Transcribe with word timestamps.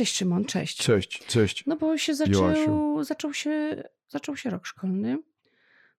Cześć 0.00 0.16
Szymon, 0.16 0.44
cześć. 0.44 0.76
Cześć, 0.76 1.26
cześć. 1.26 1.66
No 1.66 1.76
bo 1.76 1.98
się 1.98 2.14
zaczął, 2.14 3.04
zaczął 3.04 3.34
się, 3.34 3.82
zaczął 4.08 4.36
się 4.36 4.50
rok 4.50 4.66
szkolny, 4.66 5.18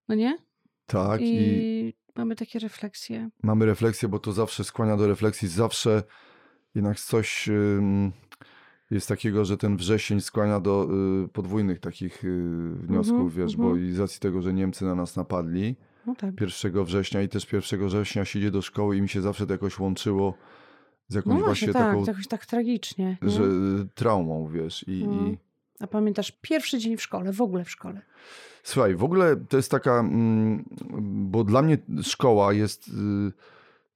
no 0.07 0.15
nie? 0.15 0.37
Tak, 0.85 1.21
i... 1.21 1.25
I 1.25 1.93
mamy 2.15 2.35
takie 2.35 2.59
refleksje. 2.59 3.29
mamy 3.43 3.65
refleksję, 3.65 4.09
bo 4.09 4.19
to 4.19 4.31
zawsze 4.31 4.63
skłania 4.63 4.97
do 4.97 5.07
refleksji. 5.07 5.47
Zawsze 5.47 6.03
jednak 6.75 6.99
coś 6.99 7.49
jest 8.91 9.07
takiego, 9.07 9.45
że 9.45 9.57
ten 9.57 9.77
wrzesień 9.77 10.21
skłania 10.21 10.59
do 10.59 10.87
y, 11.25 11.27
podwójnych 11.27 11.79
takich 11.79 12.23
y, 12.23 12.73
wniosków, 12.73 13.21
Mhm, 13.21 13.29
wiesz, 13.29 13.53
mhm. 13.53 13.69
bo 13.69 13.77
i 13.77 13.91
z 13.91 13.99
racji 13.99 14.19
tego, 14.19 14.41
że 14.41 14.53
Niemcy 14.53 14.85
na 14.85 14.95
nas 14.95 15.15
napadli 15.15 15.75
No 16.05 16.15
tak. 16.15 16.41
1 16.41 16.83
września 16.85 17.21
i 17.21 17.29
też 17.29 17.53
1 17.53 17.87
września 17.87 18.25
się 18.25 18.39
idzie 18.39 18.51
do 18.51 18.61
szkoły 18.61 18.97
i 18.97 19.01
mi 19.01 19.09
się 19.09 19.21
zawsze 19.21 19.47
to 19.47 19.53
jakoś 19.53 19.79
łączyło 19.79 20.37
z 21.11 21.15
jakąś 21.15 21.33
No 21.33 21.45
właśnie 21.45 21.45
właśnie, 21.45 21.73
tak, 21.73 21.87
taką, 21.91 22.05
jakoś 22.05 22.27
tak 22.27 22.45
tragicznie. 22.45 23.17
Nie? 23.21 23.29
że 23.29 23.43
y, 23.43 23.87
traumą, 23.95 24.47
wiesz. 24.47 24.85
I, 24.87 25.03
No. 25.07 25.27
i 25.27 25.37
A 25.79 25.87
pamiętasz 25.87 26.31
pierwszy 26.41 26.77
dzień 26.79 26.97
w 26.97 27.01
szkole, 27.01 27.33
w 27.33 27.41
ogóle 27.41 27.65
w 27.65 27.69
szkole? 27.71 28.01
Słuchaj, 28.63 28.95
w 28.95 29.03
ogóle 29.03 29.35
to 29.35 29.57
jest 29.57 29.71
taka, 29.71 29.99
mm, 29.99 30.63
bo 31.31 31.43
dla 31.43 31.61
mnie 31.61 31.77
szkoła 32.01 32.53
jest 32.53 32.87
y, 32.87 32.91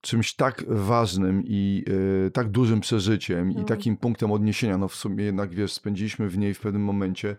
czymś 0.01 0.33
tak 0.33 0.65
ważnym 0.67 1.43
i 1.45 1.83
y, 2.27 2.31
tak 2.31 2.49
dużym 2.49 2.79
przeżyciem 2.79 3.51
i 3.51 3.55
No. 3.55 3.63
takim 3.63 3.97
punktem 3.97 4.31
odniesienia. 4.31 4.77
No 4.77 4.87
w 4.87 4.95
sumie 4.95 5.23
jednak, 5.23 5.49
wiesz, 5.55 5.73
spędziliśmy 5.73 6.29
w 6.29 6.37
niej 6.37 6.53
w 6.53 6.59
pewnym 6.59 6.83
momencie 6.83 7.35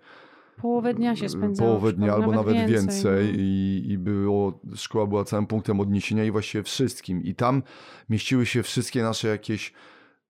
Połowę 0.56 0.94
dnia 0.94 1.16
się 1.16 1.28
spędzało 1.28 1.70
połowę 1.70 1.92
dnia 1.92 2.14
albo 2.14 2.32
nawet 2.32 2.66
więcej, 2.66 3.32
no. 3.32 3.38
i, 3.38 3.84
i 3.88 3.98
było, 3.98 4.60
szkoła 4.74 5.06
była 5.06 5.24
całym 5.24 5.46
punktem 5.46 5.80
odniesienia 5.80 6.24
i 6.24 6.30
właściwie 6.30 6.64
wszystkim. 6.64 7.22
I 7.22 7.34
tam 7.34 7.62
mieściły 8.08 8.46
się 8.46 8.62
wszystkie 8.62 9.02
nasze 9.02 9.28
jakieś 9.28 9.72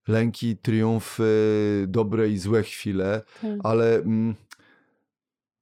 lęki, 0.09 0.57
triumfy, 0.57 1.85
dobre 1.89 2.29
i 2.29 2.39
złe 2.39 2.63
chwile 2.63 3.23
Tak. 3.43 3.51
ale 3.63 3.97
mm, 3.97 4.35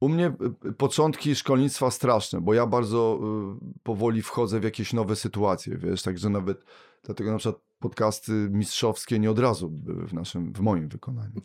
u 0.00 0.08
mnie 0.08 0.32
y, 0.66 0.72
początki 0.72 1.34
szkolnictwa 1.34 1.90
straszne, 1.90 2.40
bo 2.40 2.54
ja 2.54 2.66
bardzo 2.66 3.20
y, 3.62 3.80
powoli 3.82 4.22
wchodzę 4.22 4.60
w 4.60 4.64
jakieś 4.64 4.92
nowe 4.92 5.16
sytuacje, 5.16 5.78
wiesz, 5.78 6.02
także 6.02 6.30
nawet 6.30 6.64
dlatego 7.02 7.32
na 7.32 7.38
przykład 7.38 7.62
podcasty 7.78 8.32
mistrzowskie 8.50 9.18
nie 9.18 9.30
od 9.30 9.38
razu 9.38 9.70
były 9.70 10.06
w 10.06 10.14
naszym, 10.14 10.52
w 10.52 10.60
moim 10.60 10.88
wykonaniu. 10.88 11.40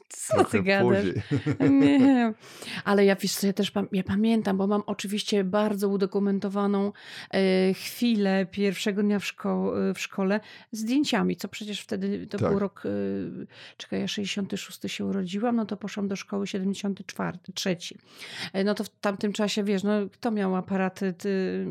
Co 0.13 0.43
ty 0.45 0.63
gadasz? 0.63 1.05
Nie, 1.69 2.33
ale 2.85 3.05
ja, 3.05 3.15
wiesz 3.15 3.31
co, 3.33 3.47
ja 3.47 3.53
też 3.53 3.71
ja 3.91 4.03
pamiętam, 4.03 4.57
bo 4.57 4.67
mam 4.67 4.83
oczywiście 4.85 5.43
bardzo 5.43 5.89
udokumentowaną 5.89 6.91
e, 7.33 7.73
chwilę 7.73 8.45
pierwszego 8.51 9.03
dnia 9.03 9.19
w, 9.19 9.23
szko- 9.23 9.93
w 9.95 9.99
szkole 9.99 10.39
z 10.71 10.79
zdjęciami, 10.79 11.35
co 11.35 11.47
przecież 11.47 11.81
wtedy 11.81 12.27
to 12.27 12.37
Tak. 12.37 12.49
był 12.49 12.59
rok, 12.59 12.83
e, 12.85 12.89
czekaj, 13.77 13.99
ja 13.99 14.07
66 14.07 14.79
się 14.87 15.05
urodziłam, 15.05 15.55
no 15.55 15.65
to 15.65 15.77
poszłam 15.77 16.07
do 16.07 16.15
szkoły 16.15 16.47
74, 16.47 17.37
trzeci. 17.53 17.97
E, 18.53 18.63
No 18.63 18.73
to 18.75 18.83
w 18.83 18.89
tamtym 18.89 19.33
czasie, 19.33 19.63
wiesz, 19.63 19.83
no 19.83 19.91
kto 20.11 20.31
miał 20.31 20.55
aparaty 20.55 21.13
ty, 21.13 21.65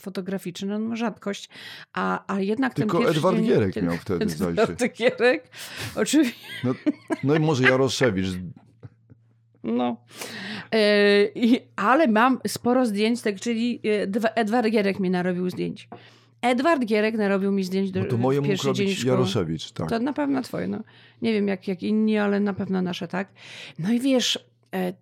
fotograficzne? 0.00 0.78
No 0.78 0.96
rzadkość, 0.96 1.48
a, 1.92 2.34
a 2.34 2.40
jednak 2.40 2.74
ten 2.74 2.82
Tylko 2.82 2.98
pierwszy 2.98 3.16
Edward 3.18 3.36
dzień... 3.36 3.46
Gierek 3.46 3.74
ten- 3.74 3.84
miał 3.84 3.96
wtedy, 3.96 4.28
zdaje 4.30 4.56
się. 4.56 4.62
Edward 4.62 4.96
Gierek, 4.96 5.48
oczywiście. 5.96 6.34
No, 6.64 6.74
no 7.24 7.34
i 7.34 7.40
może 7.40 7.64
Jaroszewicz. 7.74 8.26
No. 9.64 9.96
I, 11.34 11.60
ale 11.76 12.08
mam 12.08 12.38
sporo 12.46 12.86
zdjęć, 12.86 13.22
tak, 13.22 13.40
czyli 13.40 13.80
e, 13.84 14.06
Dwa- 14.06 14.32
Edward 14.34 14.68
Gierek 14.70 15.00
mi 15.00 15.10
narobił 15.10 15.50
zdjęć. 15.50 15.88
Edward 16.42 16.84
Gierek 16.84 17.14
narobił 17.14 17.52
mi 17.52 17.64
zdjęć 17.64 17.90
do, 17.90 18.00
No 18.00 18.06
to 18.06 18.16
moje 18.16 18.40
mógł 18.40 18.66
robić. 18.66 19.04
Jaroszewicz, 19.04 19.72
tak. 19.72 19.88
To 19.88 19.98
na 19.98 20.12
pewno 20.12 20.42
twoje, 20.42 20.68
no. 20.68 20.80
Nie 21.22 21.32
wiem 21.32 21.48
jak, 21.48 21.68
jak 21.68 21.82
inni, 21.82 22.18
ale 22.18 22.40
na 22.40 22.54
pewno 22.54 22.82
nasze, 22.82 23.08
tak? 23.08 23.28
No 23.78 23.92
i 23.92 24.00
wiesz, 24.00 24.38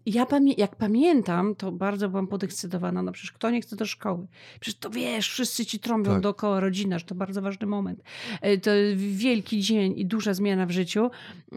ja 0.06 0.26
pamię- 0.26 0.54
jak 0.58 0.76
pamiętam, 0.76 1.54
to 1.54 1.72
bardzo 1.72 2.08
byłam 2.08 2.26
podekscytowana. 2.26 3.02
No 3.02 3.12
przecież 3.12 3.32
kto 3.32 3.50
nie 3.50 3.60
chce 3.60 3.76
do 3.76 3.86
szkoły? 3.86 4.26
Przecież 4.60 4.80
to 4.80 4.90
wiesz, 4.90 5.30
wszyscy 5.30 5.66
ci 5.66 5.78
trąbią 5.78 6.12
Tak. 6.12 6.20
dookoła 6.20 6.60
rodzina, 6.60 6.98
że 6.98 7.04
to 7.04 7.14
bardzo 7.14 7.42
ważny 7.42 7.66
moment. 7.66 8.02
E, 8.40 8.58
To 8.58 8.70
wielki 8.96 9.60
dzień 9.60 9.94
i 9.98 10.06
duża 10.06 10.34
zmiana 10.34 10.66
w 10.66 10.70
życiu. 10.70 11.10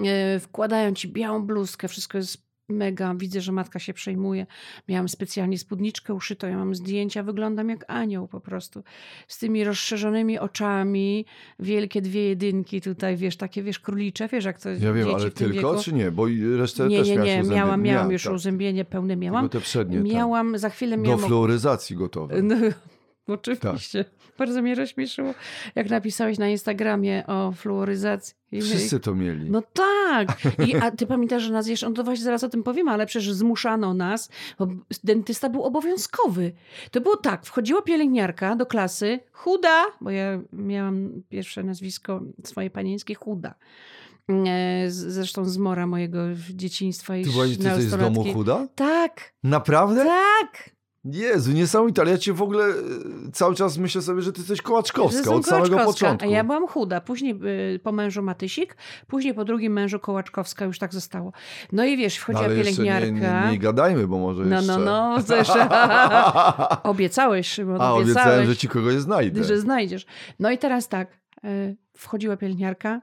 E, 0.06 0.40
Wkładają 0.40 0.94
ci 0.94 1.08
białą 1.08 1.46
bluzkę, 1.46 1.88
wszystko 1.88 2.18
jest 2.18 2.45
mega. 2.70 3.16
Widzę, 3.16 3.42
że 3.42 3.52
matka 3.52 3.80
się 3.80 3.94
przejmuje. 3.94 4.46
Miałam 4.90 5.10
specjalnie 5.10 5.58
spódniczkę 5.58 6.14
uszytą, 6.14 6.48
ja 6.48 6.58
mam 6.58 6.76
zdjęcia, 6.76 7.24
wyglądam 7.24 7.70
jak 7.70 7.86
anioł 7.88 8.28
po 8.28 8.40
prostu. 8.40 8.84
Z 9.28 9.38
tymi 9.40 9.64
rozszerzonymi 9.64 10.40
oczami, 10.40 11.26
wielkie 11.60 12.02
dwie 12.02 12.30
jedynki 12.30 12.82
tutaj, 12.82 13.18
wiesz, 13.18 13.38
takie, 13.38 13.64
wiesz, 13.64 13.80
królicze, 13.80 14.28
wiesz, 14.28 14.46
jak 14.46 14.60
to 14.62 14.70
Ja 14.70 14.94
wiem, 14.94 15.08
ale 15.16 15.32
tylko 15.32 15.72
wieku. 15.72 15.84
czy 15.84 15.94
nie? 15.94 16.12
Bo 16.12 16.26
resztę 16.58 16.88
Nie, 16.88 16.98
też 17.00 17.08
nie, 17.08 17.16
nie, 17.16 17.22
uzębienie. 17.22 17.56
miałam, 17.56 17.82
miałam 17.82 18.12
już 18.12 18.24
tak. 18.24 18.34
uzębienie 18.34 18.86
pełne 18.86 19.14
Tylko 19.14 19.22
miałam. 19.22 19.50
te 19.50 19.60
przednie, 19.60 19.98
tak. 19.98 20.08
Miałam, 20.08 20.58
za 20.58 20.70
chwilę 20.70 20.98
Do 20.98 21.04
miałam... 21.04 21.20
fluoryzacji 21.20 21.96
gotowe. 21.96 22.42
No, 22.42 22.56
oczywiście. 23.28 24.06
Bardzo 24.38 24.62
mnie 24.62 24.76
rozśmieszyło, 24.76 25.34
jak 25.76 25.90
napisałeś 25.90 26.38
na 26.38 26.48
Instagramie 26.50 27.28
o 27.28 27.52
fluoryzacji. 27.52 28.36
Wszyscy 28.62 29.00
to 29.00 29.16
mieli. 29.16 29.52
No 29.52 29.62
tak. 29.74 30.38
I, 30.68 30.76
a 30.76 30.92
ty 30.92 31.08
pamiętasz, 31.08 31.44
że 31.44 31.54
nas 31.54 31.68
jeszcze, 31.68 31.90
no 31.90 31.96
to 31.96 32.04
właśnie 32.04 32.24
zaraz 32.24 32.44
o 32.44 32.50
tym 32.50 32.64
powiemy, 32.64 32.92
ale 32.92 33.06
przecież 33.06 33.34
zmuszano 33.34 33.94
nas, 33.94 34.30
bo 34.60 34.68
dentysta 35.04 35.50
był 35.50 35.64
obowiązkowy. 35.64 36.52
To 36.92 37.02
było 37.02 37.18
tak, 37.18 37.46
wchodziła 37.46 37.82
pielęgniarka 37.82 38.56
do 38.56 38.66
klasy, 38.66 39.20
chuda, 39.32 39.86
bo 40.02 40.10
ja 40.10 40.42
miałam 40.54 41.10
pierwsze 41.30 41.64
nazwisko 41.64 42.22
swoje 42.44 42.70
panieńskie, 42.70 43.16
chuda. 43.16 43.56
E, 44.48 44.86
Zresztą 44.90 45.46
z 45.46 45.58
mora 45.58 45.88
mojego 45.88 46.20
dzieciństwa 46.54 47.18
i 47.18 47.24
Ty, 47.24 47.30
byłaś, 47.32 47.50
z 47.50 47.98
domu 47.98 48.34
chuda? 48.34 48.68
Tak, 48.76 49.34
Naprawdę? 49.44 50.06
tak. 50.06 50.75
Jezu, 51.06 51.52
niesamowite, 51.52 52.02
ale 52.02 52.12
ja 52.12 52.18
cię 52.18 52.34
w 52.34 52.42
ogóle 52.42 52.66
e, 52.66 52.74
cały 53.34 53.56
czas 53.56 53.78
myślę 53.78 54.02
sobie, 54.02 54.22
że 54.22 54.34
ty 54.34 54.40
jesteś 54.40 54.62
Kołaczkowska 54.62 55.32
od 55.32 55.46
samego 55.46 55.78
początku. 55.78 56.28
A 56.28 56.32
ja 56.32 56.44
byłam 56.44 56.68
chuda. 56.68 57.02
Później 57.02 57.40
y, 57.76 57.80
po 57.80 57.92
mężu 57.92 58.22
Matysik, 58.22 58.78
później 59.08 59.34
po 59.34 59.46
drugim 59.46 59.74
mężu 59.74 60.00
Kołaczkowska 60.00 60.66
już 60.66 60.80
tak 60.80 60.94
zostało. 60.94 61.34
No 61.72 61.86
i 61.86 61.98
wiesz, 61.98 62.18
No, 62.18 62.22
wchodziła 62.24 62.46
ale 62.46 62.56
jeszcze 62.56 62.82
nie, 62.84 62.92
pielęgniarka. 62.94 63.46
nie, 63.46 63.52
nie 63.52 63.60
gadajmy, 63.60 64.08
bo 64.08 64.18
może 64.18 64.46
No, 64.46 64.56
jeszcze... 64.56 64.78
no, 64.78 64.86
no, 65.18 65.24
to 65.28 65.36
jeszcze... 65.36 65.68
Obiecałeś, 66.84 67.48
Szymon, 67.48 67.82
A, 67.82 67.94
obiecałem, 67.94 68.46
że 68.46 68.58
ci 68.58 68.68
kogoś 68.68 68.96
znajdę. 68.96 69.44
że 69.44 69.60
znajdziesz. 69.60 70.06
No 70.40 70.52
i 70.52 70.58
teraz 70.58 70.88
tak, 70.88 71.20
y, 71.46 71.76
wchodziła 71.98 72.38
pielęgniarka, 72.38 73.02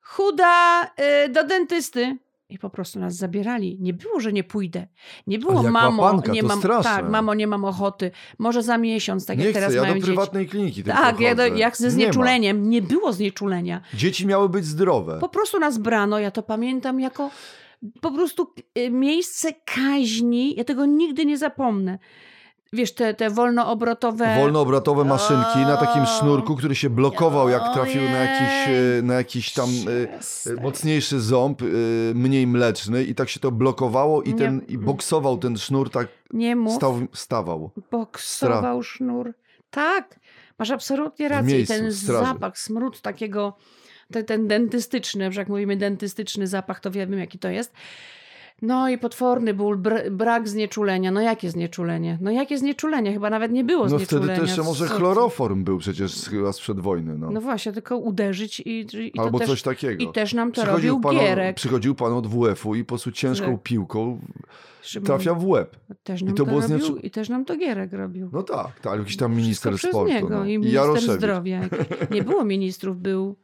chuda 0.00 0.84
y, 1.24 1.28
do 1.28 1.44
dentysty. 1.44 2.18
I 2.50 2.58
po 2.58 2.70
prostu 2.70 3.00
nas 3.00 3.14
zabierali. 3.14 3.76
Nie 3.80 3.94
było, 3.94 4.20
że 4.20 4.32
nie 4.32 4.44
pójdę. 4.44 4.86
Nie 5.26 5.38
było, 5.38 5.62
mamo, 5.62 6.02
łapanka, 6.02 6.32
nie 6.32 6.42
mam, 6.42 6.58
straszne. 6.58 6.90
tak, 6.90 7.10
mamo, 7.10 7.34
nie 7.34 7.46
mam 7.46 7.64
ochoty. 7.64 8.10
Może 8.38 8.62
za 8.62 8.78
miesiąc, 8.78 9.26
tak 9.26 9.38
nie 9.38 9.44
jak 9.44 9.52
chcę, 9.52 9.60
teraz 9.60 9.74
ja 9.74 9.82
mają 9.82 9.94
do 9.94 10.00
dzieci. 10.00 10.06
prywatnej 10.06 10.48
kliniki 10.48 10.84
tylko 10.84 11.00
Tak, 11.00 11.20
jak, 11.20 11.36
do, 11.36 11.46
jak 11.46 11.76
ze 11.76 11.84
Nie 11.86 11.90
znieczuleniem. 11.90 12.70
Nie 12.70 12.82
było 12.82 13.12
znieczulenia. 13.12 13.80
Dzieci 13.94 14.26
miały 14.26 14.48
być 14.48 14.64
zdrowe. 14.64 15.18
Po 15.20 15.28
prostu 15.28 15.58
nas 15.58 15.78
brano, 15.78 16.18
ja 16.18 16.30
to 16.30 16.42
pamiętam 16.42 17.00
jako 17.00 17.30
po 18.00 18.10
prostu 18.10 18.52
y, 18.78 18.90
miejsce 18.90 19.48
kaźni. 19.64 20.56
Ja 20.56 20.64
tego 20.64 20.86
nigdy 20.86 21.26
nie 21.26 21.38
zapomnę. 21.38 21.98
Wiesz, 22.72 22.94
te, 22.94 23.14
te 23.14 23.30
wolnoobrotowe... 23.30 24.36
Wolnoobratowe 24.40 25.04
maszynki 25.04 25.58
na 25.58 25.76
takim 25.76 26.02
O. 26.02 26.06
sznurku, 26.06 26.56
który 26.56 26.74
się 26.74 26.90
blokował, 26.90 27.48
jak 27.48 27.62
trafił 27.74 28.02
na 28.02 28.18
jakiś, 28.18 28.74
e, 28.98 29.02
na 29.02 29.14
jakiś 29.14 29.52
tam 29.52 29.68
e, 30.04 30.18
Przestań. 30.18 30.54
mocniejszy 30.62 31.20
ząb, 31.20 31.62
e, 31.62 31.64
mniej 32.14 32.46
mleczny 32.46 33.04
i 33.04 33.14
tak 33.14 33.28
się 33.28 33.40
to 33.40 33.50
blokowało 33.50 34.22
i, 34.22 34.28
Nie. 34.28 34.38
ten, 34.38 34.60
i 34.68 34.78
boksował 34.78 35.38
ten 35.38 35.56
sznur, 35.58 35.90
tak 35.90 36.08
Nie 36.32 36.56
mów, 36.56 36.78
stawał. 37.12 37.70
boksował 37.90 38.82
sznur. 38.82 39.32
Tak, 39.70 40.20
masz 40.58 40.70
absolutnie 40.70 41.28
rację. 41.28 41.50
I 41.50 41.56
miejscu, 41.56 41.74
ten 41.74 41.92
zapach, 41.92 42.58
smród 42.58 43.00
takiego, 43.00 43.56
te, 44.12 44.22
ten 44.24 44.48
dentystyczny, 44.48 45.32
że 45.32 45.40
jak 45.40 45.48
mówimy 45.48 45.76
dentystyczny 45.76 46.46
zapach, 46.46 46.80
to 46.80 46.90
wiemy 46.90 47.18
jaki 47.18 47.38
to 47.38 47.48
jest. 47.48 47.72
No 48.62 48.88
i 48.88 48.98
potworny 48.98 49.54
ból, 49.54 49.78
br- 49.78 50.10
brak 50.10 50.48
znieczulenia. 50.48 51.10
No 51.10 51.20
jakie 51.20 51.50
znieczulenie? 51.50 52.18
No 52.20 52.30
jakie 52.30 52.58
znieczulenie? 52.58 53.12
Chyba 53.12 53.30
nawet 53.30 53.52
nie 53.52 53.64
było 53.64 53.82
No 53.82 53.88
znieczulenia. 53.88 54.26
wtedy 54.26 54.40
to 54.40 54.46
jeszcze 54.46 54.62
może 54.62 54.86
chloroform 54.88 55.64
był 55.64 55.78
przecież 55.78 56.28
chyba 56.28 56.52
sprzed 56.52 56.80
wojny. 56.80 57.18
No. 57.18 57.30
No 57.30 57.40
właśnie, 57.40 57.72
tylko 57.72 57.96
uderzyć 57.98 58.60
i, 58.60 58.86
i 59.06 59.12
to 59.12 59.22
Albo 59.22 59.38
też, 59.38 59.48
coś 59.48 59.62
takiego. 59.62 60.02
I 60.04 60.12
też 60.12 60.34
nam 60.34 60.52
to 60.52 60.62
Przychodził 60.62 60.90
robił 60.94 61.00
pan, 61.00 61.16
Gierek. 61.16 61.56
przychodził 61.56 61.94
pan 61.94 62.12
od 62.12 62.26
WF-u 62.26 62.74
i 62.74 62.84
po 62.84 62.88
prostu 62.88 63.12
ciężką 63.12 63.52
Tak. 63.52 63.62
piłką 63.62 64.20
Szymon. 64.82 65.06
trafia 65.06 65.34
w 65.34 65.46
łeb. 65.46 65.76
Też 66.02 66.22
I 66.22 66.24
nam 66.24 66.34
to 66.34 66.44
to, 66.44 66.50
było 66.50 66.60
robił, 66.60 66.96
I 66.96 67.10
też 67.10 67.28
nam 67.28 67.44
to 67.44 67.56
Gierek 67.56 67.92
robił. 67.92 68.30
No 68.32 68.42
tak, 68.42 68.80
tak, 68.80 68.98
jakiś 68.98 69.16
tam 69.16 69.30
Wszystko 69.30 69.42
minister 69.42 69.74
przez 69.74 69.90
sportu. 69.90 70.12
niego. 70.14 70.28
no. 70.28 70.44
I 70.44 70.52
I 70.52 70.58
minister 70.58 70.82
Jaroszewicz. 70.82 71.16
zdrowia. 71.16 71.60
Nie 72.10 72.22
było 72.22 72.44
ministrów, 72.44 72.98
był... 72.98 73.36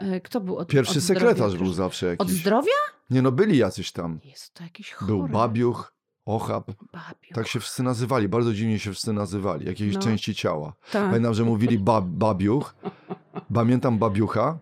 e, 0.00 0.20
Kto 0.20 0.40
był 0.40 0.56
od 0.56 0.68
Pierwszy 0.68 0.98
od 0.98 1.04
sekretarz 1.04 1.36
zdrowia? 1.50 1.64
był 1.64 1.72
zawsze 1.72 2.06
jakiś. 2.06 2.20
Od 2.20 2.28
zdrowia? 2.30 2.72
Nie 3.10 3.22
no, 3.22 3.32
byli 3.32 3.58
jacyś 3.58 3.92
tam. 3.92 4.20
Jest 4.24 4.54
to 4.54 4.62
jakiś 4.64 4.92
chory. 4.92 5.12
Był 5.12 5.28
Babiuch, 5.28 5.92
Ochab. 6.26 6.66
Babiuch. 6.66 7.34
Tak 7.34 7.48
się 7.48 7.60
wszyscy 7.60 7.82
nazywali, 7.82 8.28
bardzo 8.28 8.52
dziwnie 8.52 8.78
się 8.78 8.90
wszyscy 8.92 9.12
nazywali. 9.12 9.66
Jakieś 9.66 9.94
No. 9.94 10.00
części 10.00 10.34
ciała. 10.34 10.72
Tak. 10.92 11.06
Pamiętam, 11.06 11.34
że 11.34 11.44
mówili 11.44 11.78
bab, 11.78 12.04
Babiuch. 12.04 12.74
Pamiętam 13.54 13.98
Babiucha. 13.98 14.58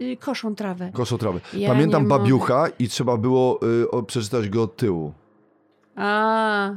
y, 0.00 0.16
koszą 0.20 0.54
trawę. 0.54 0.90
Koszą 0.94 1.18
trawę. 1.18 1.40
Ja 1.54 1.68
Pamiętam 1.68 2.02
nie 2.02 2.08
mogę. 2.08 2.18
babiucha 2.22 2.68
i 2.78 2.88
trzeba 2.88 3.16
było 3.16 3.60
y, 4.00 4.02
przeczytać 4.06 4.48
go 4.48 4.62
od 4.62 4.76
tyłu. 4.76 5.12
A. 5.96 6.70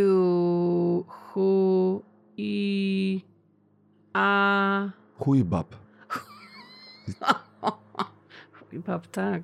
Ju, 0.00 1.04
hu, 1.08 2.02
i, 2.36 3.20
a. 4.14 4.90
Chuj 5.18 5.44
bab. 5.44 5.76
Chuj 8.52 8.78
bab, 8.78 9.06
tak. 9.06 9.42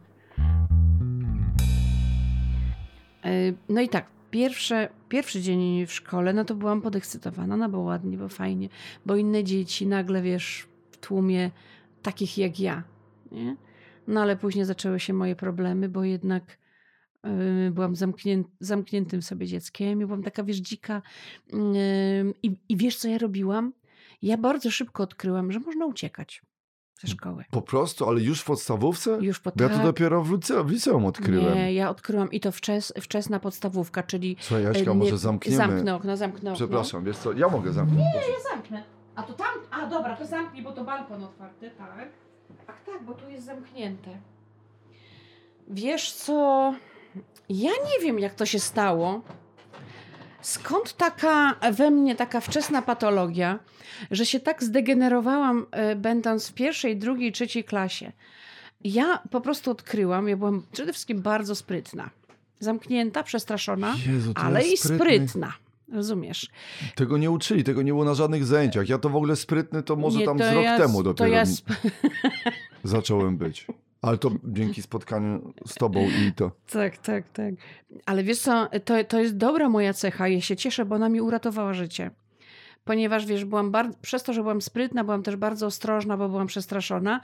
E, 3.25 3.53
No 3.69 3.81
i 3.81 3.89
tak, 3.89 4.07
pierwsze, 4.31 4.89
pierwszy 5.09 5.41
dzień 5.41 5.87
w 5.87 5.93
szkole, 5.93 6.33
no 6.33 6.45
to 6.45 6.55
byłam 6.55 6.83
podekscytowana, 6.83 7.57
no 7.57 7.69
bo 7.69 7.81
ładnie, 7.81 8.19
bo 8.19 8.29
fajnie, 8.29 8.69
bo 9.07 9.17
inne 9.17 9.45
dzieci 9.45 9.87
nagle, 9.87 10.23
wiesz, 10.23 10.69
w 10.91 10.97
tłumie 10.97 11.51
takich 12.03 12.39
jak 12.39 12.61
ja, 12.61 12.83
nie? 13.33 13.57
No 14.07 14.21
ale 14.23 14.37
później 14.37 14.65
zaczęły 14.65 15.01
się 15.01 15.13
moje 15.13 15.37
problemy, 15.37 15.89
bo 15.89 16.05
jednak 16.05 16.59
y, 17.27 17.71
byłam 17.71 17.97
zamknię, 17.97 18.43
zamkniętym 18.61 19.23
sobie 19.23 19.47
dzieckiem 19.47 20.03
i 20.03 20.07
byłam 20.07 20.23
taka, 20.23 20.45
wiesz, 20.45 20.57
dzika. 20.57 21.03
I, 22.43 22.57
I 22.69 22.77
wiesz, 22.77 22.97
co 22.97 23.09
ja 23.09 23.19
robiłam? 23.19 23.73
Ja 24.23 24.37
bardzo 24.37 24.71
szybko 24.71 25.03
odkryłam, 25.03 25.53
że 25.53 25.61
można 25.61 25.87
uciekać 25.87 26.43
ze 27.01 27.09
szkoły. 27.09 27.45
Po 27.51 27.63
prostu, 27.63 28.09
ale 28.09 28.21
już 28.21 28.41
w 28.41 28.45
podstawówce? 28.45 29.19
Już 29.21 29.41
po 29.41 29.51
Bo 29.57 29.63
ja 29.65 29.69
to 29.69 29.75
tak- 29.77 29.85
dopiero 29.85 30.23
w 30.23 30.33
liceum, 30.33 30.67
w 30.67 30.71
liceum 30.71 31.05
odkryłem. 31.07 31.55
Nie, 31.55 31.75
ja 31.75 31.91
odkryłam 31.91 32.31
i 32.31 32.41
to 32.41 32.53
wczes, 32.53 32.93
wczesna 33.01 33.41
podstawówka, 33.41 34.03
czyli... 34.03 34.37
Słuchaj, 34.41 34.65
e, 34.65 34.67
Jaśka, 34.69 34.91
nie- 34.93 34.97
może 34.99 35.19
zamkniemy. 35.19 35.57
Zamknę 35.57 35.95
okno, 35.95 36.17
zamknę 36.17 36.51
okno. 36.51 36.55
Przepraszam, 36.67 37.05
wiesz 37.05 37.17
co, 37.17 37.33
ja 37.33 37.49
mogę 37.49 37.73
zamknąć. 37.73 38.01
Ja 38.15 38.51
zamknę. 38.55 38.83
A 39.15 39.23
to 39.23 39.33
tam... 39.33 39.49
A 39.71 39.87
dobra, 39.87 40.17
to 40.17 40.27
zamknij, 40.27 40.63
bo 40.63 40.73
to 40.73 40.85
balkon 40.85 41.25
otwarty, 41.25 41.71
tak. 41.79 42.09
Ach 42.67 42.85
tak, 42.87 43.05
bo 43.05 43.15
tu 43.15 43.29
jest 43.29 43.45
zamknięte. 43.47 44.11
Wiesz 45.69 46.13
co... 46.13 46.75
Ja 47.49 47.71
nie 47.71 48.05
wiem, 48.07 48.19
jak 48.19 48.35
to 48.35 48.47
się 48.47 48.59
stało. 48.61 49.21
Skąd 50.43 50.97
taka 50.97 51.55
we 51.73 51.91
mnie 51.91 52.17
taka 52.17 52.41
wczesna 52.41 52.83
patologia, 52.83 53.59
że 54.11 54.27
się 54.27 54.41
tak 54.41 54.63
zdegenerowałam, 54.63 55.67
e, 55.71 55.97
będąc 55.97 56.49
w 56.49 56.55
pierwszej, 56.55 56.97
drugiej, 56.97 57.33
trzeciej 57.33 57.65
klasie. 57.65 58.13
Ja 58.85 59.23
po 59.31 59.41
prostu 59.41 59.71
odkryłam, 59.71 60.29
ja 60.29 60.37
byłam 60.37 60.63
przede 60.73 60.93
wszystkim 60.93 61.23
bardzo 61.23 61.55
sprytna. 61.55 62.11
Zamknięta, 62.61 63.23
przestraszona, 63.23 63.95
Jezu, 64.07 64.33
ale 64.35 64.63
i 64.63 64.77
sprytny. 64.77 64.99
sprytna. 64.99 65.53
Rozumiesz? 65.93 66.49
Tego 66.95 67.19
nie 67.19 67.31
uczyli, 67.31 67.65
tego 67.65 67.83
nie 67.83 67.93
było 67.93 68.05
na 68.05 68.15
żadnych 68.15 68.45
zajęciach. 68.47 68.89
Ja 68.89 68.99
to 68.99 69.09
w 69.09 69.17
ogóle 69.17 69.37
sprytny 69.37 69.83
to 69.83 69.97
może 69.97 70.19
Nie, 70.19 70.25
tam 70.25 70.39
to 70.39 70.45
z 70.45 70.53
rok 70.55 70.65
ja, 70.65 70.79
temu 70.79 71.03
dopiero 71.03 71.31
ja 71.31 71.43
sp- 71.59 71.75
zacząłem 72.85 73.37
być. 73.37 73.67
Ale 74.03 74.19
to 74.19 74.31
dzięki 74.45 74.83
spotkaniu 74.83 75.53
z 75.67 75.75
tobą 75.75 76.09
i 76.09 76.33
to. 76.33 76.51
Tak, 76.73 76.99
tak, 76.99 77.29
tak. 77.29 77.55
Ale 78.07 78.25
wiesz 78.25 78.39
co, 78.41 78.69
to, 78.85 79.05
to 79.05 79.21
jest 79.21 79.37
dobra 79.37 79.69
moja 79.69 79.93
cecha. 79.93 80.29
Ja 80.29 80.41
się 80.41 80.57
cieszę, 80.57 80.85
bo 80.85 80.95
ona 80.95 81.09
mi 81.09 81.21
uratowała 81.21 81.75
życie. 81.75 82.11
Ponieważ 82.91 83.27
wiesz, 83.27 83.45
byłam 83.45 83.71
bardzo, 83.71 83.99
przez 84.03 84.23
to, 84.23 84.33
że 84.33 84.43
byłam 84.43 84.63
sprytna, 84.63 85.05
byłam 85.05 85.23
też 85.23 85.37
bardzo 85.37 85.67
ostrożna, 85.67 86.17
bo 86.17 86.29
byłam 86.29 86.47
przestraszona. 86.47 87.21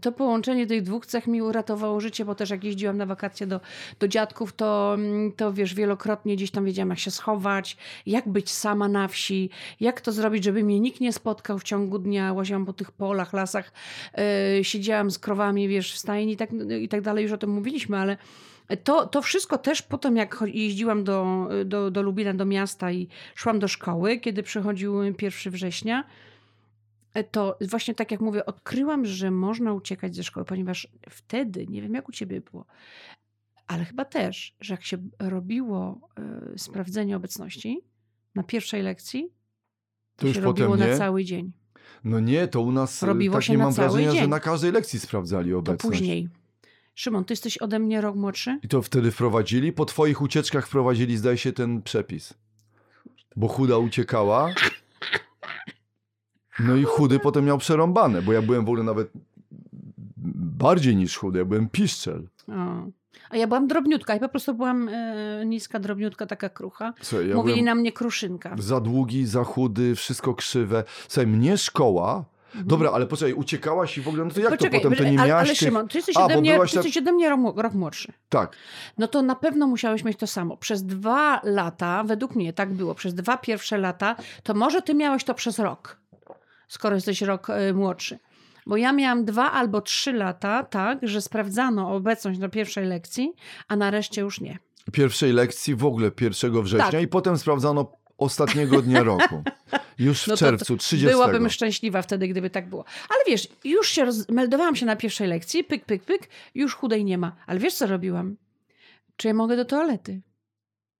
To 0.00 0.12
połączenie 0.12 0.66
tych 0.66 0.82
dwóch 0.82 1.06
cech 1.06 1.26
mi 1.26 1.42
uratowało 1.42 2.00
życie, 2.00 2.24
bo 2.24 2.34
też 2.34 2.50
jak 2.50 2.64
jeździłam 2.64 2.96
na 2.96 3.06
wakacje 3.06 3.46
do, 3.46 3.60
do 3.98 4.08
dziadków, 4.08 4.52
to, 4.52 4.94
mm, 4.94 5.32
to 5.32 5.52
wiesz, 5.52 5.74
wielokrotnie 5.74 6.36
gdzieś 6.36 6.50
tam 6.50 6.64
wiedziałam, 6.64 6.90
jak 6.90 6.98
się 6.98 7.10
schować, 7.10 7.76
jak 8.06 8.28
być 8.28 8.50
sama 8.50 8.88
na 8.88 9.08
wsi, 9.08 9.50
jak 9.80 10.00
to 10.00 10.12
zrobić, 10.12 10.44
żeby 10.44 10.64
mnie 10.64 10.80
nikt 10.80 11.00
nie 11.00 11.12
spotkał 11.12 11.58
w 11.58 11.62
ciągu 11.62 11.98
dnia. 11.98 12.32
Łaziłam 12.32 12.66
po 12.66 12.72
tych 12.72 12.92
polach, 12.92 13.32
lasach, 13.32 13.72
yy, 14.56 14.64
siedziałam 14.64 15.10
z 15.10 15.18
krowami, 15.18 15.68
wiesz, 15.68 15.92
w 15.92 15.98
stajni 15.98 16.32
i 16.32 16.36
tak, 16.36 16.50
i 16.80 16.88
tak 16.88 17.00
dalej, 17.00 17.22
już 17.22 17.32
o 17.32 17.38
tym 17.38 17.50
mówiliśmy, 17.50 17.98
ale 17.98 18.16
to, 18.76 19.06
to 19.06 19.22
wszystko 19.22 19.58
też 19.58 19.82
potem, 19.82 20.16
jak 20.16 20.36
cho- 20.36 20.46
jeździłam 20.54 21.04
do, 21.04 21.48
do, 21.64 21.90
do 21.90 22.02
Lubina, 22.02 22.34
do 22.34 22.44
miasta 22.44 22.92
i 22.92 23.08
szłam 23.34 23.58
do 23.58 23.68
szkoły, 23.68 24.18
kiedy 24.18 24.42
przychodził 24.42 25.02
1 25.02 25.52
września, 25.52 26.04
e, 27.14 27.24
to 27.24 27.58
właśnie 27.70 27.94
tak 27.94 28.10
jak 28.10 28.20
mówię, 28.20 28.46
odkryłam, 28.46 29.06
że 29.06 29.30
można 29.30 29.72
uciekać 29.72 30.16
ze 30.16 30.22
szkoły, 30.22 30.46
ponieważ 30.46 30.88
wtedy, 31.10 31.66
nie 31.66 31.82
wiem 31.82 31.94
jak 31.94 32.08
u 32.08 32.12
ciebie 32.12 32.40
było, 32.40 32.64
ale 33.66 33.84
chyba 33.84 34.04
też, 34.04 34.56
że 34.60 34.74
jak 34.74 34.84
się 34.84 34.96
robiło 35.18 36.08
e, 36.54 36.58
sprawdzenie 36.58 37.16
obecności 37.16 37.80
na 38.34 38.42
pierwszej 38.42 38.82
lekcji, 38.82 39.28
To 40.16 40.26
już 40.26 40.36
się 40.36 40.42
potem 40.42 40.66
robiło 40.66 40.86
nie? 40.86 40.92
na 40.92 40.98
cały 40.98 41.24
dzień. 41.24 41.52
No 42.04 42.20
nie, 42.20 42.48
to 42.48 42.60
u 42.60 42.72
nas 42.72 43.02
Robiło 43.02 43.34
tak 43.34 43.42
się 43.44 43.52
nie 43.52 43.58
mam 43.58 43.72
wrażenia, 43.72 44.10
że 44.10 44.16
dzień. 44.16 44.30
na 44.30 44.40
każdej 44.40 44.72
lekcji 44.72 45.00
sprawdzali 45.00 45.50
To 45.50 45.58
obecność. 45.58 45.98
później. 45.98 46.28
Szymon, 47.00 47.24
ty 47.24 47.32
jesteś 47.32 47.58
ode 47.58 47.78
mnie 47.78 48.00
rok 48.00 48.16
młodszy? 48.16 48.58
I 48.62 48.68
to 48.68 48.82
wtedy 48.82 49.10
wprowadzili. 49.10 49.72
Po 49.72 49.84
twoich 49.84 50.22
ucieczkach 50.22 50.66
wprowadzili, 50.66 51.16
zdaje 51.16 51.38
się, 51.38 51.52
ten 51.52 51.82
przepis. 51.82 52.34
Bo 53.36 53.48
chuda 53.48 53.78
uciekała. 53.78 54.54
No 56.58 56.76
i 56.76 56.84
chudy 56.84 57.18
potem 57.18 57.44
miał 57.44 57.58
przerąbane, 57.58 58.22
bo 58.22 58.32
ja 58.32 58.42
byłem 58.42 58.64
w 58.64 58.68
ogóle 58.68 58.82
nawet 58.82 59.10
bardziej 60.56 60.96
niż 60.96 61.16
chudy, 61.16 61.38
ja 61.38 61.44
byłem 61.44 61.68
piszczel. 61.68 62.28
O. 62.48 62.52
A 63.30 63.36
ja 63.36 63.46
byłam 63.46 63.66
drobniutka 63.68 64.14
i 64.16 64.20
po 64.20 64.28
prostu 64.28 64.54
byłam 64.54 64.88
e, 64.88 65.46
niska, 65.46 65.78
drobniutka, 65.80 66.26
taka 66.26 66.48
krucha. 66.48 66.94
Słuchaj, 67.02 67.28
ja 67.28 67.34
Mówili 67.34 67.62
na 67.62 67.74
mnie 67.74 67.92
kruszynka. 67.92 68.56
za 68.58 68.80
długi, 68.80 69.26
za 69.26 69.44
chudy, 69.44 69.94
wszystko 69.94 70.34
krzywe. 70.34 70.84
Słuchaj, 71.08 71.26
mnie 71.26 71.58
szkoła... 71.58 72.24
Dobra, 72.54 72.90
ale 72.90 73.06
poczekaj, 73.06 73.32
uciekałaś 73.34 73.98
i 73.98 74.00
w 74.00 74.08
ogóle, 74.08 74.24
no 74.24 74.30
to 74.30 74.40
jak. 74.40 74.50
Poczekaj, 74.50 74.80
to 74.80 74.88
potem, 74.90 75.04
to 75.04 75.10
nie 75.12 75.18
ale, 75.20 75.28
miałaś 75.28 75.48
ale 75.48 75.56
tych... 75.56 75.58
Szymon, 75.58 75.88
ty 75.88 75.98
jesteś, 75.98 76.16
A, 76.16 76.24
ode 76.24 76.40
mnie, 76.40 76.54
ty 76.54 76.60
jesteś 76.76 76.96
ode 76.96 77.12
mnie 77.12 77.28
rok, 77.28 77.58
rok 77.58 77.72
młodszy. 77.74 78.12
Tak, 78.28 78.56
No 78.98 79.08
to 79.08 79.22
na 79.22 79.34
pewno 79.34 79.66
musiałeś 79.66 80.04
mieć 80.04 80.18
to 80.18 80.26
samo. 80.26 80.56
Przez 80.56 80.84
dwa 80.86 81.40
lata, 81.44 82.04
według 82.04 82.34
mnie 82.34 82.52
tak 82.52 82.72
było, 82.72 82.94
przez 82.94 83.14
dwa 83.14 83.36
pierwsze 83.36 83.78
lata, 83.78 84.16
to 84.42 84.54
może 84.54 84.82
ty 84.82 84.94
miałeś 84.94 85.24
to 85.24 85.34
przez 85.34 85.58
rok, 85.58 86.00
skoro 86.68 86.94
jesteś 86.94 87.22
rok 87.22 87.50
e, 87.50 87.72
młodszy. 87.72 88.18
Bo 88.66 88.76
ja 88.76 88.92
miałam 88.92 89.24
dwa 89.24 89.52
albo 89.52 89.80
trzy 89.80 90.12
lata, 90.12 90.62
tak, 90.64 90.98
że 91.02 91.20
sprawdzano 91.20 91.94
obecność 91.94 92.38
na 92.38 92.48
pierwszej 92.48 92.86
lekcji, 92.86 93.32
a 93.68 93.76
na 93.76 93.90
reszcie 93.90 94.20
już 94.20 94.40
nie. 94.40 94.58
pierwszej 94.92 95.32
lekcji 95.32 95.74
w 95.74 95.84
ogóle 95.84 96.10
1 96.20 96.62
września 96.62 96.90
Tak. 96.90 97.02
i 97.02 97.08
potem 97.08 97.38
sprawdzano 97.38 97.92
ostatniego 98.20 98.82
dnia 98.82 99.02
roku. 99.12 99.42
Już 99.98 100.22
w 100.22 100.26
No 100.26 100.34
to- 100.34 100.38
czerwcu, 100.38 100.76
30. 100.76 101.08
Byłabym 101.10 101.50
szczęśliwa 101.50 102.02
wtedy, 102.02 102.28
gdyby 102.28 102.50
tak 102.50 102.68
było. 102.68 102.84
Ale 103.08 103.20
wiesz, 103.26 103.48
już 103.64 103.88
się 103.88 104.04
roz... 104.04 104.28
meldowałam 104.28 104.76
się 104.76 104.86
na 104.86 104.96
pierwszej 104.96 105.28
lekcji, 105.28 105.64
pyk, 105.64 105.84
pyk, 105.84 106.02
pyk, 106.04 106.28
już 106.54 106.74
chudej 106.74 107.04
nie 107.04 107.18
ma. 107.18 107.36
Ale 107.46 107.60
wiesz, 107.60 107.74
co 107.74 107.86
robiłam? 107.86 108.36
Czy 109.16 109.28
ja 109.28 109.34
mogę 109.34 109.56
do 109.56 109.64
toalety? 109.64 110.22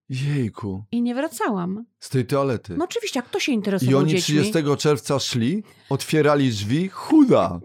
Jejku, 0.08 0.84
I 0.92 1.02
nie 1.02 1.14
wracałam. 1.14 1.84
z 2.00 2.08
tej 2.08 2.26
toalety. 2.26 2.74
No 2.76 2.84
oczywiście, 2.84 3.20
a 3.20 3.22
kto 3.22 3.40
się 3.40 3.52
I 3.52 3.54
interesował 3.54 3.98
oni 4.00 4.10
dziećmi? 4.10 4.34
30 4.34 4.52
czerwca 4.78 5.18
szli, 5.18 5.62
otwierali 5.90 6.50
drzwi, 6.50 6.88
chuda. 6.88 7.60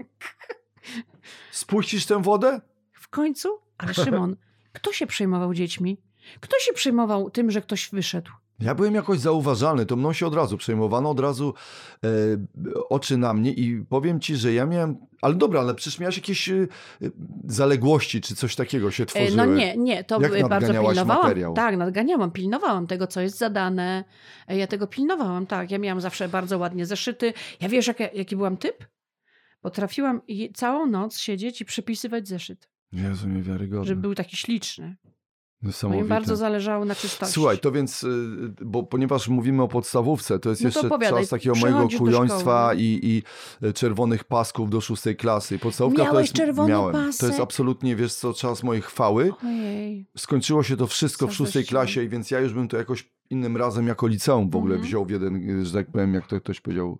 Spuścisz 1.51 2.05
tę 2.05 2.21
wodę? 2.21 2.61
W 2.93 3.07
końcu? 3.09 3.49
Ale 3.77 3.93
Szymon, 3.93 4.35
kto 4.73 4.93
się 4.93 5.07
przejmował 5.07 5.53
dziećmi? 5.53 5.97
Kto 6.39 6.59
się 6.59 6.73
przejmował 6.73 7.29
tym, 7.29 7.51
że 7.51 7.61
ktoś 7.61 7.89
wyszedł? 7.93 8.31
Ja 8.59 8.75
byłem 8.75 8.95
jakoś 8.95 9.19
zauważalny, 9.19 9.85
to 9.85 9.95
mną 9.95 10.13
się 10.13 10.27
od 10.27 10.33
razu 10.35 10.57
przejmowano, 10.57 11.09
od 11.09 11.19
razu 11.19 11.53
e, 12.03 12.07
oczy 12.89 13.17
na 13.17 13.33
mnie 13.33 13.51
i 13.53 13.85
powiem 13.89 14.19
ci, 14.19 14.35
że 14.35 14.53
ja 14.53 14.65
miałem, 14.65 14.97
ale 15.21 15.33
dobra, 15.35 15.59
ale 15.59 15.75
przecież 15.75 15.99
miałeś 15.99 16.15
jakieś 16.15 16.49
e, 16.49 16.67
zaległości 17.47 18.21
czy 18.21 18.35
coś 18.35 18.55
takiego 18.55 18.91
się 18.91 19.03
E, 19.03 19.05
tworzyły. 19.05 19.35
No 19.37 19.45
nie, 19.45 19.77
nie, 19.77 20.03
to 20.03 20.21
Jak 20.21 20.47
bardzo 20.49 20.73
pilnowałam. 20.73 21.07
materiał? 21.23 21.53
Tak, 21.53 21.77
nadganiałam, 21.77 22.31
pilnowałam 22.31 22.87
tego, 22.87 23.07
co 23.07 23.21
jest 23.21 23.37
zadane. 23.37 24.03
E, 24.47 24.57
Ja 24.57 24.67
tego 24.67 24.87
pilnowałam, 24.87 25.47
tak. 25.47 25.71
Ja 25.71 25.77
miałam 25.77 26.01
zawsze 26.01 26.29
bardzo 26.29 26.57
ładnie 26.57 26.85
zeszyty. 26.85 27.33
Ja 27.61 27.69
wiesz, 27.69 27.87
jaki, 27.87 28.03
jaki 28.13 28.35
byłam 28.35 28.57
typ? 28.57 28.85
Potrafiłam 29.61 30.21
całą 30.53 30.85
noc 30.85 31.17
siedzieć 31.17 31.61
i 31.61 31.65
przepisywać 31.65 32.27
zeszyt, 32.27 32.69
Jezu, 32.91 33.27
niewiarygodne. 33.29 33.85
żeby 33.85 34.01
był 34.01 34.15
taki 34.15 34.37
śliczny. 34.37 34.95
Bo 35.65 35.69
im 35.69 35.73
Niesamowite. 35.73 36.07
bardzo 36.09 36.35
zależało 36.35 36.85
na 36.85 36.95
czystości. 36.95 37.33
Słuchaj, 37.33 37.59
to 37.59 37.71
więc, 37.71 38.03
y, 38.03 38.07
bo 38.61 38.83
ponieważ 38.83 39.27
mówimy 39.27 39.63
o 39.63 39.67
podstawówce, 39.67 40.39
to 40.39 40.49
jest 40.49 40.61
No 40.61 40.69
to 40.71 40.77
jeszcze 40.79 40.87
opowiadaj. 40.87 41.21
czas 41.23 41.29
takiego 41.29 41.55
mojego 41.55 41.87
kujoństwa 41.97 42.73
i, 42.73 42.99
i 43.03 43.23
y, 43.67 43.73
czerwonych 43.73 44.23
pasków 44.23 44.69
do 44.69 44.81
szóstej 44.81 45.15
klasy. 45.15 45.59
Podstawówka 45.59 45.97
to 46.05 46.11
Miałeś 46.11 46.23
jest, 46.27 46.33
czerwony 46.33 46.69
miałem. 46.69 46.93
To 46.95 46.99
pasek? 47.07 47.29
jest 47.29 47.39
absolutnie, 47.41 47.95
wiesz 47.95 48.13
co, 48.15 48.33
czas 48.33 48.63
mojej 48.63 48.81
chwały. 48.81 49.31
Ojej. 49.45 50.05
Skończyło 50.17 50.63
się 50.63 50.77
to 50.77 50.87
wszystko 50.87 51.27
w 51.27 51.33
szóstej 51.33 51.65
klasie, 51.65 52.03
i 52.03 52.09
więc 52.09 52.31
ja 52.31 52.39
już 52.39 52.53
bym 52.53 52.67
to 52.67 52.77
jakoś 52.77 53.11
innym 53.29 53.57
razem 53.57 53.87
jako 53.87 54.07
liceum 54.07 54.49
w 54.49 54.55
ogóle 54.55 54.73
Mhm. 54.75 54.87
wziął 54.89 55.05
w 55.05 55.09
jeden, 55.09 55.49
y, 55.61 55.65
że 55.65 55.73
tak 55.73 55.91
powiem, 55.91 56.13
jak 56.13 56.27
to 56.27 56.41
ktoś 56.41 56.61
powiedział, 56.61 56.99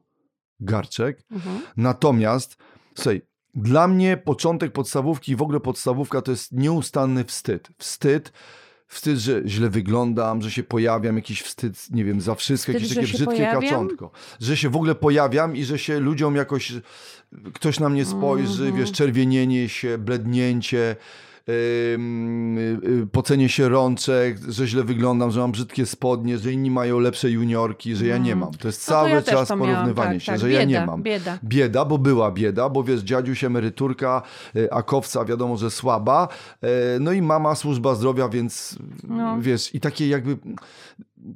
garczek. 0.60 1.24
Mhm. 1.32 1.60
Natomiast, 1.78 2.58
słuchaj, 2.96 3.22
dla 3.56 3.88
mnie 3.88 4.18
początek 4.18 4.72
podstawówki 4.72 5.32
i 5.32 5.36
w 5.36 5.42
ogóle 5.42 5.60
podstawówka 5.60 6.22
to 6.22 6.32
jest 6.32 6.52
nieustanny 6.52 7.24
wstyd. 7.24 7.68
Wstyd, 7.78 8.32
wstyd, 8.88 9.18
że 9.20 9.42
źle 9.46 9.70
wyglądam, 9.70 10.42
że 10.42 10.52
się 10.52 10.64
pojawiam, 10.64 11.16
jakiś 11.16 11.42
wstyd, 11.42 11.92
nie 11.92 12.06
wiem, 12.06 12.22
za 12.22 12.36
wszystko, 12.36 12.72
Wstyd, 12.72 12.82
jakieś 12.82 12.96
takie 12.96 13.08
brzydkie 13.08 13.26
pojawiam? 13.36 13.62
kaczątko. 13.62 14.12
Że 14.40 14.58
się 14.58 14.70
w 14.70 14.76
ogóle 14.76 14.96
pojawiam 14.96 15.56
i 15.56 15.64
że 15.64 15.80
się 15.80 16.00
ludziom 16.00 16.36
jakoś, 16.36 16.74
ktoś 17.54 17.80
na 17.80 17.90
mnie 17.90 18.06
spojrzy, 18.06 18.64
Mhm. 18.64 18.76
wiesz, 18.76 18.92
czerwienienie 18.92 19.70
się, 19.70 19.98
blednięcie, 19.98 20.96
pocenie 23.12 23.50
się 23.50 23.70
rączek, 23.70 24.38
że 24.50 24.68
źle 24.68 24.84
wyglądam, 24.84 25.32
że 25.32 25.40
mam 25.40 25.52
brzydkie 25.52 25.86
spodnie, 25.86 26.38
że 26.38 26.54
inni 26.54 26.72
mają 26.72 27.00
lepsze 27.00 27.32
juniorki, 27.32 27.96
że 27.96 28.06
ja 28.08 28.18
nie 28.18 28.36
mam. 28.36 28.54
To 28.54 28.68
jest 28.68 28.88
No 28.90 28.96
to 28.96 29.00
cały 29.00 29.10
ja 29.10 29.22
czas 29.22 29.50
miałam, 29.50 29.60
porównywanie 29.68 30.14
tak, 30.14 30.22
się, 30.22 30.32
tak. 30.32 30.42
że 30.42 30.48
bieda, 30.48 30.60
ja 30.60 30.66
nie 30.66 30.86
mam. 30.86 31.04
Bieda. 31.04 31.40
Bieda, 31.44 31.86
bo 31.86 31.98
była 31.98 32.32
bieda, 32.32 32.70
bo 32.70 32.84
wiesz, 32.84 33.02
dziadziuś 33.02 33.44
emeryturka, 33.44 34.22
y, 34.56 34.72
a 34.72 34.84
kowca 34.84 35.26
wiadomo, 35.26 35.58
że 35.58 35.72
słaba, 35.72 36.28
y, 36.64 36.68
no 37.00 37.12
i 37.12 37.22
mama 37.22 37.56
służba 37.56 37.96
zdrowia, 37.96 38.30
więc 38.30 38.78
No. 39.04 39.38
wiesz, 39.42 39.76
i 39.76 39.80
takie 39.80 40.08
jakby 40.08 40.38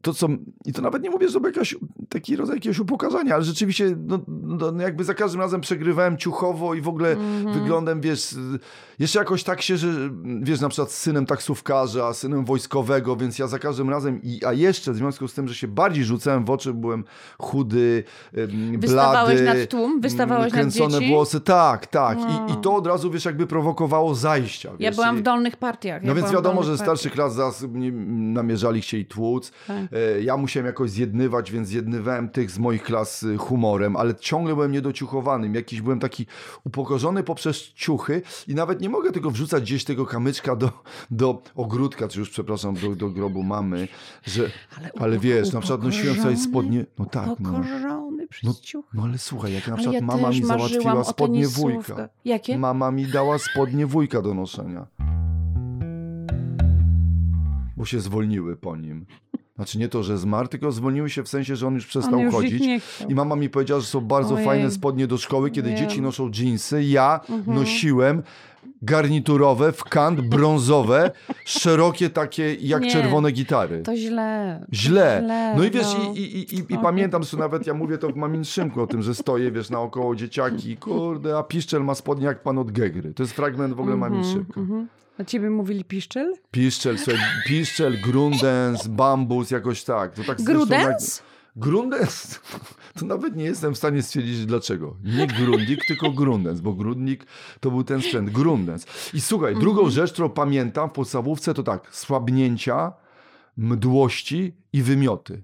to 0.02 0.14
co, 0.14 0.28
i 0.66 0.74
to 0.74 0.82
nawet 0.82 1.04
nie 1.04 1.10
mówię, 1.10 1.30
żeby 1.30 1.48
jakaś, 1.50 1.76
taki 2.10 2.36
rodzaj 2.36 2.56
jakiegoś 2.56 2.80
upokarzania, 2.80 3.36
ale 3.36 3.44
rzeczywiście 3.44 3.96
no, 4.08 4.20
no, 4.28 4.72
no 4.72 4.84
jakby 4.84 5.04
za 5.04 5.14
każdym 5.14 5.42
razem 5.42 5.62
przegrywałem 5.62 6.18
ciuchowo 6.18 6.74
i 6.74 6.82
w 6.82 6.88
ogóle 6.88 7.10
Mhm. 7.12 7.54
wyglądem, 7.60 8.02
wiesz, 8.02 8.36
jeszcze 9.00 9.20
jakoś 9.20 9.44
tak 9.44 9.62
się, 9.62 9.78
że 9.78 9.88
wiesz, 10.42 10.62
na 10.62 10.70
przykład 10.70 10.92
z 10.92 10.98
synem 10.98 11.26
taksówkarza, 11.26 12.14
synem 12.14 12.46
wojskowego, 12.46 13.16
więc 13.16 13.40
ja 13.40 13.48
za 13.48 13.60
każdym 13.60 13.90
razem, 13.90 14.20
i, 14.24 14.46
a 14.46 14.54
jeszcze 14.54 14.92
w 14.92 14.96
związku 14.96 15.28
z 15.28 15.34
tym, 15.34 15.48
że 15.48 15.56
się 15.56 15.68
bardziej 15.68 16.04
rzucałem 16.04 16.46
w 16.46 16.50
oczy, 16.50 16.74
byłem 16.74 17.04
chudy, 17.40 18.04
ym, 18.38 18.80
Wystawałeś 18.80 19.42
blady, 19.42 19.60
nad 19.60 19.70
tłum? 19.70 20.02
Wystawałeś 20.02 20.54
mm, 20.54 20.66
nad 20.66 20.74
kręcone 20.74 21.00
dzieci? 21.00 21.14
włosy, 21.14 21.42
tak, 21.42 21.88
tak. 21.88 22.18
No. 22.18 22.48
I, 22.50 22.54
I 22.54 22.58
to 22.62 22.76
od 22.76 22.88
razu, 22.88 23.12
wiesz, 23.12 23.26
jakby 23.26 23.48
prowokowało 23.48 24.16
zajścia. 24.16 24.70
Ja 24.80 24.90
wiesz, 24.90 24.96
byłam 24.96 25.16
i- 25.16 25.20
w 25.20 25.24
dolnych 25.24 25.58
partiach. 25.58 26.02
no 26.02 26.08
ja 26.08 26.16
więc 26.16 26.28
byłam 26.30 26.44
w 26.44 26.46
wiadomo, 26.46 26.64
że 26.64 26.78
starszych 26.78 27.16
lat 27.18 27.34
zaraz 27.34 27.66
namierzali, 28.08 28.82
chcieli 28.82 29.06
tłuc. 29.06 29.52
Tak. 29.68 29.79
E, 29.92 30.22
Ja 30.22 30.38
musiałem 30.38 30.66
jakoś 30.68 30.90
zjednywać, 30.92 31.52
więc 31.52 31.68
zjednywałem 31.68 32.30
tych 32.30 32.52
z 32.52 32.60
moich 32.60 32.84
klas 32.84 33.24
y, 33.24 33.38
humorem, 33.38 33.96
ale 33.96 34.16
ciągle 34.16 34.54
byłem 34.56 34.72
niedociuchowanym. 34.72 35.56
Jakiś 35.56 35.82
byłem 35.82 36.00
taki 36.00 36.26
upokorzony 36.66 37.24
poprzez 37.24 37.58
ciuchy 37.74 38.22
i 38.48 38.56
nawet 38.56 38.82
nie 38.82 38.90
mogę 38.90 39.12
tego 39.12 39.32
wrzucać 39.32 39.64
gdzieś 39.64 39.84
tego 39.84 40.06
kamyczka 40.06 40.56
do, 40.56 40.72
do 41.12 41.42
ogródka, 41.56 42.08
czy 42.08 42.20
już 42.20 42.30
przepraszam, 42.30 42.74
do, 42.76 42.96
do 42.96 43.10
grobu 43.10 43.44
mamy, 43.44 43.88
że, 44.24 44.52
Ale, 44.78 44.92
ale 45.00 45.20
wiesz, 45.20 45.54
na 45.54 45.60
przykład 45.60 45.84
nosiłem 45.84 46.16
sobie 46.16 46.38
spodnie, 46.38 46.86
no 47.00 47.06
tak, 47.06 47.30
no. 47.40 47.64
No, 48.44 48.54
no 48.94 49.04
ale 49.04 49.18
słuchaj, 49.18 49.54
jak 49.54 49.68
na 49.68 49.76
przykład 49.76 49.94
ja 49.96 50.02
mama 50.02 50.30
mi 50.30 50.44
załatwiła 50.44 51.04
spodnie 51.04 51.48
wujka. 51.48 52.10
Jakie? 52.26 52.58
Mama 52.58 52.92
mi 52.92 53.06
dała 53.06 53.38
spodnie 53.40 53.86
wujka 53.86 54.22
do 54.22 54.34
noszenia. 54.34 54.88
Bo 57.78 57.86
się 57.86 58.00
zwolniły 58.00 58.56
po 58.56 58.76
nim. 58.76 59.06
Znaczy 59.60 59.78
nie 59.80 59.90
to, 59.90 60.04
że 60.04 60.18
zmarł, 60.18 60.48
tylko 60.48 60.72
zwolniły 60.72 61.10
się 61.10 61.24
w 61.24 61.28
sensie, 61.30 61.56
że 61.56 61.68
on 61.68 61.74
już 61.74 61.88
przestał 61.88 62.14
On 62.14 62.20
już 62.20 62.34
chodzić. 62.34 62.64
I 63.10 63.16
mama 63.16 63.36
mi 63.36 63.50
powiedziała, 63.50 63.82
że 63.82 63.88
są 63.88 64.02
bardzo 64.02 64.34
Ojej. 64.36 64.46
fajne 64.46 64.72
spodnie 64.72 65.08
do 65.08 65.18
szkoły, 65.18 65.52
kiedy 65.52 65.70
Wiem. 65.70 65.78
dzieci 65.78 66.02
noszą 66.02 66.32
dżinsy. 66.32 66.84
Ja 66.84 67.20
Mhm. 67.30 67.58
nosiłem 67.58 68.24
garniturowe, 68.82 69.72
w 69.72 69.84
kant, 69.84 70.22
brązowe, 70.22 71.12
szerokie 71.46 72.10
takie 72.10 72.54
jak 72.56 72.82
Nie. 72.84 72.92
czerwone 72.92 73.32
gitary. 73.32 73.82
To 73.82 73.96
źle. 73.98 74.66
Źle. 74.74 75.22
Źle, 75.24 75.54
No 75.58 75.64
i 75.64 75.72
wiesz, 75.72 75.88
no. 76.00 76.14
i, 76.14 76.20
i, 76.22 76.56
i, 76.56 76.60
i 76.60 76.78
pamiętam, 76.78 77.24
że 77.24 77.38
nawet 77.38 77.68
ja 77.68 77.74
mówię 77.74 77.98
to 77.98 78.10
w 78.10 78.16
Mamin 78.16 78.46
Szymku 78.46 78.82
o 78.82 78.88
tym, 78.88 79.02
że 79.02 79.16
stoję, 79.16 79.52
wiesz, 79.52 79.70
naokoło 79.70 80.16
dzieciaki, 80.16 80.78
kurde, 80.78 81.38
a 81.38 81.44
piszczel 81.44 81.84
ma 81.84 81.96
spodnie 81.96 82.26
jak 82.26 82.42
pan 82.44 82.58
od 82.58 82.72
Gegry. 82.72 83.14
To 83.14 83.24
jest 83.24 83.34
fragment 83.34 83.74
w 83.74 83.80
ogóle 83.80 83.96
Mamin 83.96 84.24
Szymka. 84.24 84.60
Mhm. 84.62 84.88
A 85.20 85.24
ciebie 85.24 85.50
mówili 85.50 85.84
piszczel? 85.84 86.34
Piszczel, 86.52 86.98
słuchaj, 86.98 87.22
piszczel, 87.48 88.02
grundens, 88.02 88.88
bambus, 88.88 89.52
jakoś 89.52 89.84
tak. 89.84 90.14
To 90.14 90.24
tak 90.24 90.42
Grudens? 90.42 91.24
Grundens? 91.56 92.40
To 93.00 93.06
nawet 93.06 93.36
nie 93.36 93.44
jestem 93.44 93.74
w 93.74 93.78
stanie 93.78 94.02
stwierdzić 94.02 94.46
dlaczego. 94.46 94.96
Nie 95.04 95.28
grundik, 95.28 95.86
tylko 95.86 96.12
grundens, 96.12 96.62
bo 96.62 96.74
grundnik 96.74 97.26
to 97.60 97.72
był 97.72 97.84
ten 97.84 98.02
sprzęt. 98.02 98.30
Grundens. 98.30 98.86
I 99.14 99.22
słuchaj, 99.22 99.50
Mhm. 99.54 99.62
drugą 99.62 99.90
rzecz, 99.90 100.14
którą 100.14 100.30
pamiętam 100.30 100.90
w 100.90 100.94
podstawówce 100.94 101.54
to 101.54 101.64
tak, 101.64 101.96
słabnięcia, 101.96 102.94
mdłości 103.58 104.56
i 104.74 104.82
wymioty. 104.84 105.44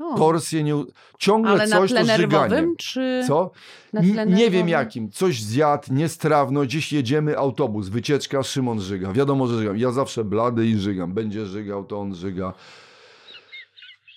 O, 0.00 0.18
Torsje 0.18 0.62
nie... 0.62 0.84
Ciągle 1.18 1.50
ale 1.50 1.66
na 1.66 1.76
coś 1.76 1.90
tle 1.90 2.00
to 2.00 2.06
nerwowym, 2.06 2.76
czy... 2.76 3.24
Co? 3.28 3.50
Na 3.92 4.00
tle 4.02 4.26
nie 4.26 4.50
wiem 4.50 4.68
jakim. 4.68 5.10
Coś 5.10 5.42
zjadł, 5.42 5.94
niestrawno, 5.94 6.60
gdzieś 6.60 6.92
jedziemy, 6.92 7.38
autobus, 7.38 7.88
wycieczka, 7.88 8.42
Szymon 8.42 8.80
żyga. 8.80 9.12
Wiadomo, 9.12 9.46
że 9.46 9.58
żygam. 9.58 9.78
Ja 9.78 9.90
zawsze 9.90 10.24
blady 10.24 10.66
i 10.66 10.78
żygam. 10.78 11.12
Będzie 11.12 11.46
żygał, 11.46 11.84
to 11.84 12.00
on 12.00 12.14
żyga. 12.14 12.52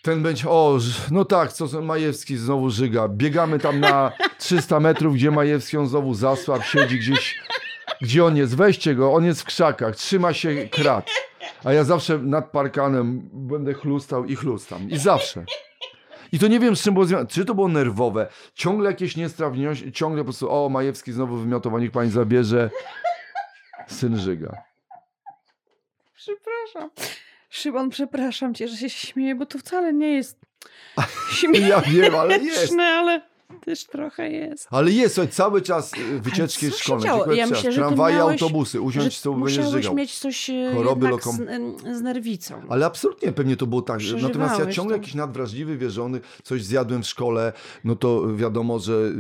Ten 0.04 0.24
będzie, 0.24 0.50
o, 0.50 0.80
no 1.12 1.26
tak, 1.26 1.54
co 1.54 1.82
Majewski 1.82 2.38
znowu 2.38 2.70
żyga. 2.70 3.08
Biegamy 3.08 3.60
tam 3.60 3.80
na 3.80 4.12
300 4.40 4.80
metrów, 4.80 5.16
gdzie 5.16 5.32
Majewski 5.32 5.78
on 5.78 5.88
znowu 5.88 6.14
zasłab, 6.14 6.64
siedzi 6.64 7.00
gdzieś, 7.00 7.40
gdzie 8.02 8.26
on 8.26 8.38
jest. 8.38 8.56
Weźcie 8.56 8.96
go, 8.96 9.14
on 9.14 9.26
jest 9.26 9.42
w 9.42 9.46
krzakach, 9.46 9.96
trzyma 9.96 10.34
się 10.34 10.68
krat. 10.72 11.10
A 11.64 11.74
ja 11.74 11.84
zawsze 11.84 12.18
nad 12.18 12.52
parkanem 12.52 13.30
będę 13.34 13.74
chlustał 13.74 14.26
i 14.26 14.36
chlustam. 14.36 14.90
I 14.90 14.98
zawsze. 14.98 15.46
I 16.34 16.40
to 16.40 16.48
nie 16.48 16.60
wiem, 16.60 16.76
z 16.76 16.82
czym 16.84 16.94
było 16.94 17.06
związane. 17.06 17.28
Czy 17.28 17.46
to 17.46 17.56
było 17.56 17.68
nerwowe? 17.68 18.28
Ciągle 18.54 18.90
jakieś 18.90 19.18
niestrawności, 19.18 19.92
ciągle 19.92 20.22
po 20.22 20.26
prostu, 20.26 20.52
o, 20.52 20.70
Majewski 20.70 21.12
znowu 21.12 21.38
wymiotował, 21.38 21.80
niech 21.80 21.92
pani 21.92 22.12
zabierze. 22.12 22.70
Syn 23.88 24.18
żyga. 24.18 24.64
Przepraszam. 26.16 26.90
Szymon, 27.50 27.90
przepraszam 27.90 28.54
cię, 28.54 28.68
że 28.68 28.78
się 28.78 28.90
śmieję, 28.90 29.36
bo 29.36 29.46
to 29.46 29.58
wcale 29.60 29.94
nie 29.94 30.14
jest 30.14 30.40
śmieszne, 31.32 31.68
Ja 31.74 31.82
wiem, 31.82 32.16
ale 32.16 32.38
jest. 32.38 32.74
ale 32.80 33.22
też 33.66 33.86
trochę 33.86 34.30
jest. 34.32 34.68
Ale 34.72 34.92
jest, 34.92 35.16
słuchaj, 35.16 35.32
cały 35.32 35.62
czas 35.62 35.92
y, 35.94 36.20
wycieczki 36.20 36.72
co 36.72 36.78
szkolne. 36.78 37.36
Ja 37.36 37.48
myślę, 37.48 37.72
że 37.72 37.78
Tramwaje, 37.82 38.16
miałeś- 38.18 38.42
autobusy, 38.42 38.82
usiąść, 38.82 39.22
to 39.22 39.34
będziesz 39.34 39.70
żygał. 39.70 39.96
mieć 39.96 40.20
coś 40.20 40.50
e, 40.50 40.72
Choroby 40.76 41.08
lokom- 41.08 41.36
z, 41.38 41.40
em, 41.40 41.98
z 41.98 42.02
nerwicą. 42.02 42.62
Ale 42.70 42.86
absolutnie 42.86 43.32
pewnie 43.32 43.58
to 43.58 43.68
było 43.68 43.82
tak. 43.82 44.00
Natomiast 44.22 44.60
ja 44.60 44.66
ciągle 44.66 44.96
to. 44.96 45.02
jakiś 45.02 45.16
nadwrażliwy, 45.16 45.78
wierzony, 45.78 46.20
coś 46.44 46.64
zjadłem 46.64 47.04
w 47.04 47.08
szkole, 47.08 47.54
no 47.84 47.96
to 47.96 48.36
wiadomo, 48.36 48.80
że 48.80 48.94
y, 48.94 49.14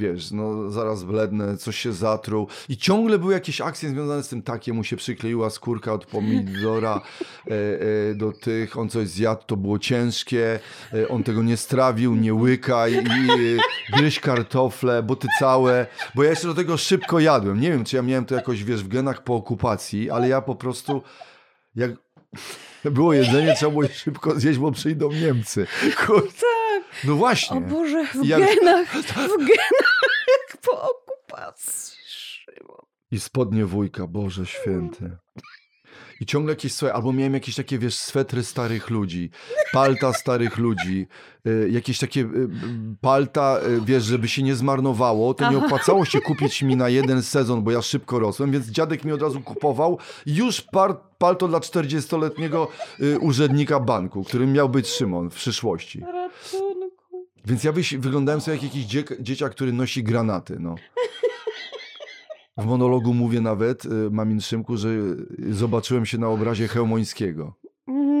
wiesz, 0.00 0.30
no 0.30 0.70
zaraz 0.70 1.04
blednę, 1.04 1.56
coś 1.56 1.78
się 1.78 1.92
zatruł. 1.92 2.46
I 2.68 2.76
ciągle 2.76 3.18
były 3.18 3.32
jakieś 3.32 3.60
akcje 3.60 3.88
związane 3.90 4.22
z 4.22 4.28
tym, 4.28 4.42
takie 4.42 4.72
mu 4.72 4.84
się 4.84 4.96
przykleiła 4.96 5.50
skórka 5.50 5.92
od 5.92 6.06
pomidora 6.06 7.00
e, 7.46 7.52
e, 8.10 8.14
do 8.14 8.32
tych, 8.32 8.78
on 8.78 8.88
coś 8.88 9.08
zjadł, 9.08 9.42
to 9.46 9.56
było 9.56 9.78
ciężkie, 9.78 10.58
e, 10.94 11.08
on 11.08 11.22
tego 11.22 11.42
nie 11.42 11.56
strawił, 11.56 12.14
nie 12.14 12.34
łykaj, 12.34 12.92
i, 12.94 13.58
gryź 13.96 14.20
kartofle, 14.20 15.02
bo 15.02 15.16
ty 15.16 15.28
całe, 15.38 15.86
bo 16.14 16.22
ja 16.24 16.30
jeszcze 16.30 16.46
do 16.48 16.54
tego 16.54 16.76
szybko 16.76 17.20
jadłem. 17.20 17.60
Nie 17.60 17.70
wiem, 17.70 17.84
czy 17.84 17.96
ja 17.96 18.02
miałem 18.02 18.24
to 18.24 18.34
jakoś, 18.34 18.64
wiesz, 18.64 18.84
w 18.84 18.88
genach 18.88 19.24
po 19.24 19.34
okupacji, 19.34 20.10
ale 20.10 20.28
ja 20.28 20.40
po 20.40 20.54
prostu 20.54 21.02
jak 21.76 21.90
było 22.84 23.12
jedzenie, 23.12 23.54
trzeba 23.54 23.70
było 23.70 23.82
je 23.82 23.88
szybko 23.88 24.40
zjeść, 24.40 24.58
bo 24.58 24.72
przyjdą 24.72 25.12
Niemcy. 25.12 25.66
Kurde. 26.06 26.46
No 27.04 27.12
O 27.12 27.16
właśnie. 27.16 27.60
Boże, 27.60 28.04
w 28.14 28.24
Ja- 28.24 28.38
genach, 28.38 28.88
w 28.88 29.12
genach, 29.14 29.98
jak 30.28 30.60
po 30.62 30.90
okupacji. 30.90 31.94
Szymon. 32.06 32.76
I 33.10 33.20
spodnie 33.20 33.64
wujka, 33.66 34.06
Boże 34.06 34.46
święty. 34.46 35.10
I 36.20 36.26
ciągle 36.26 36.52
jakieś, 36.52 36.74
słuchaj, 36.74 36.96
albo 36.96 37.12
miałem 37.12 37.34
jakieś 37.34 37.54
takie, 37.54 37.78
wiesz, 37.78 37.94
swetry 37.98 38.44
starych 38.44 38.90
ludzi, 38.90 39.30
palta 39.72 40.12
starych 40.12 40.58
ludzi, 40.58 41.06
y, 41.46 41.68
jakieś 41.70 41.98
takie 41.98 42.20
y, 42.20 42.24
y, 42.24 42.48
palta, 43.00 43.58
y, 43.68 43.80
wiesz, 43.84 44.04
żeby 44.04 44.28
się 44.28 44.42
nie 44.42 44.54
zmarnowało, 44.54 45.34
to 45.34 45.50
nie 45.50 45.56
Aha. 45.56 45.66
opłacało 45.66 46.04
się 46.04 46.20
kupić 46.20 46.62
mi 46.62 46.76
na 46.76 46.88
jeden 46.88 47.22
sezon, 47.22 47.62
bo 47.62 47.70
ja 47.70 47.82
szybko 47.82 48.18
rosłem, 48.18 48.50
więc 48.50 48.66
dziadek 48.66 49.04
mi 49.04 49.12
od 49.12 49.22
razu 49.22 49.40
kupował 49.40 49.98
już 50.26 50.60
par, 50.60 50.96
palto 51.18 51.48
dla 51.48 51.58
40-letniego 51.58 52.68
y, 53.00 53.18
urzędnika 53.18 53.80
banku, 53.80 54.24
którym 54.24 54.52
miał 54.52 54.68
być 54.68 54.88
Szymon 54.88 55.30
w 55.30 55.34
przyszłości. 55.34 56.00
Ratunku. 56.00 57.26
Więc 57.46 57.64
ja 57.64 57.72
wyś- 57.72 57.98
wyglądałem 57.98 58.40
sobie 58.40 58.54
jak 58.54 58.64
jakiś 58.64 58.84
dzie- 58.84 59.04
dzieciak, 59.20 59.52
który 59.52 59.72
nosi 59.72 60.02
granaty, 60.02 60.56
no. 60.60 60.74
W 62.58 62.66
monologu 62.66 63.14
mówię 63.14 63.40
nawet, 63.40 63.84
y, 63.84 63.88
Mamin 64.10 64.40
Szymku, 64.40 64.76
że 64.76 64.88
zobaczyłem 65.50 66.06
się 66.06 66.18
na 66.18 66.28
obrazie 66.28 66.68
Chełmońskiego. 66.68 67.54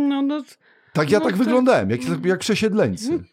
No, 0.08 0.22
no, 0.22 0.42
Tak 0.92 1.10
ja 1.10 1.18
No 1.18 1.24
tak 1.24 1.34
tak. 1.34 1.44
wyglądałem, 1.44 1.90
jak, 1.90 2.00
jak 2.24 2.38
przesiedleńcy. 2.38 3.24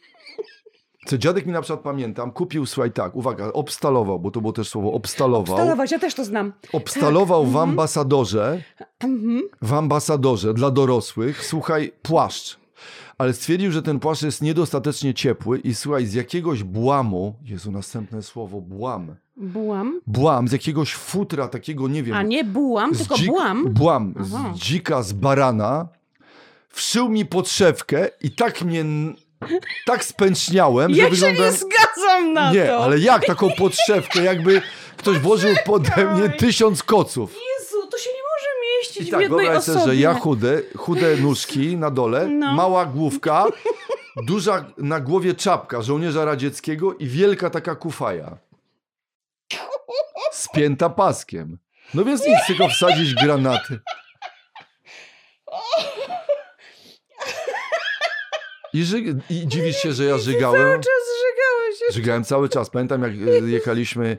Co 1.05 1.17
dziadek 1.17 1.45
mi 1.45 1.51
na 1.51 1.61
przykład 1.61 1.79
pamiętam, 1.83 2.31
kupił, 2.31 2.65
słuchaj, 2.65 2.91
tak, 2.91 3.15
uwaga, 3.15 3.53
obstalował, 3.53 4.19
bo 4.19 4.31
to 4.31 4.41
było 4.41 4.53
też 4.53 4.69
słowo, 4.69 4.93
obstalował. 4.93 5.57
Stalować, 5.57 5.91
ja 5.91 5.99
też 5.99 6.15
to 6.15 6.25
znam. 6.25 6.53
Obstalował 6.73 7.41
Tak, 7.43 7.51
w 7.51 7.55
mhm. 7.55 7.69
ambasadorze, 7.69 8.61
Mhm. 8.99 9.41
w 9.61 9.73
ambasadorze 9.73 10.53
dla 10.53 10.71
dorosłych, 10.71 11.45
słuchaj, 11.45 11.91
płaszcz. 12.01 12.59
Ale 13.17 13.33
stwierdził, 13.33 13.71
że 13.71 13.81
ten 13.81 13.99
płaszcz 13.99 14.21
jest 14.23 14.41
niedostatecznie 14.41 15.13
ciepły 15.13 15.59
i 15.59 15.75
słuchaj, 15.75 16.05
z 16.05 16.13
jakiegoś 16.13 16.63
błamu, 16.63 17.35
Jezu, 17.43 17.71
następne 17.71 18.21
słowo, 18.23 18.61
błam, 18.61 19.15
Bułam. 19.37 20.01
błam, 20.07 20.47
z 20.47 20.51
jakiegoś 20.51 20.93
futra 20.95 21.47
takiego, 21.47 21.87
nie 21.87 22.03
wiem, 22.03 22.15
A 22.15 22.21
nie 22.21 22.43
bułam, 22.43 22.95
tylko 22.95 23.15
dzik- 23.15 23.27
bułam. 23.27 23.73
Błam, 23.73 24.13
Aha. 24.19 24.53
z 24.55 24.59
dzika, 24.59 25.03
z 25.03 25.13
barana, 25.13 25.87
wszył 26.69 27.09
mi 27.09 27.25
podszewkę 27.25 28.09
i 28.21 28.31
tak 28.31 28.61
mnie, 28.61 28.85
tak 29.85 30.03
spęczniałem, 30.05 30.93
że 30.93 31.01
Ja 31.01 31.05
się 31.05 31.11
wyglądałem... 31.11 31.51
nie 31.53 31.57
zgadzam 31.57 32.33
na 32.33 32.51
Nie, 32.53 32.65
to. 32.65 32.83
ale 32.83 32.99
jak 32.99 33.25
taką 33.25 33.49
podszewkę, 33.57 34.23
jakby 34.23 34.61
ktoś 34.97 35.19
włożył 35.19 35.55
pode 35.65 36.15
mnie 36.15 36.29
tysiąc 36.29 36.83
koców. 36.83 37.31
Jezu, 37.33 37.87
to 37.91 37.97
się 37.97 38.09
nie 38.09 38.21
może 38.33 38.47
mieścić 38.77 39.01
I 39.01 39.05
w 39.05 39.11
tak, 39.11 39.21
jednej 39.21 39.39
wyobraź 39.39 39.57
osobie. 39.57 39.79
sobie, 39.79 39.91
że 39.93 40.01
ja 40.01 40.13
chudy, 40.13 40.69
chude 40.77 41.17
nóżki 41.17 41.77
na 41.77 41.91
dole, 41.91 42.27
No. 42.39 42.53
mała 42.53 42.85
główka, 42.85 43.45
duża 44.25 44.65
na 44.77 44.99
głowie 44.99 45.33
czapka 45.33 45.81
żołnierza 45.81 46.25
radzieckiego 46.25 46.93
i 46.93 47.07
wielka 47.07 47.49
taka 47.49 47.75
kufaja. 47.75 48.37
Spięta 50.31 50.89
paskiem. 50.89 51.57
No 51.93 52.05
więc 52.05 52.27
nic, 52.27 52.37
tylko 52.47 52.67
wsadzić 52.69 53.13
granaty. 53.15 53.79
I, 58.73 58.83
ży- 58.83 59.15
I 59.29 59.47
dziwisz 59.47 59.77
się, 59.77 59.93
że 59.93 60.03
ja 60.05 60.17
żygałem? 60.17 60.61
Cały 60.61 60.75
czas 60.77 61.03
żygałeś. 61.25 61.95
Żygałem 61.95 62.23
cały 62.23 62.49
czas. 62.49 62.69
Pamiętam, 62.69 63.01
jak 63.03 63.11
e, 63.43 63.49
jechaliśmy 63.49 64.17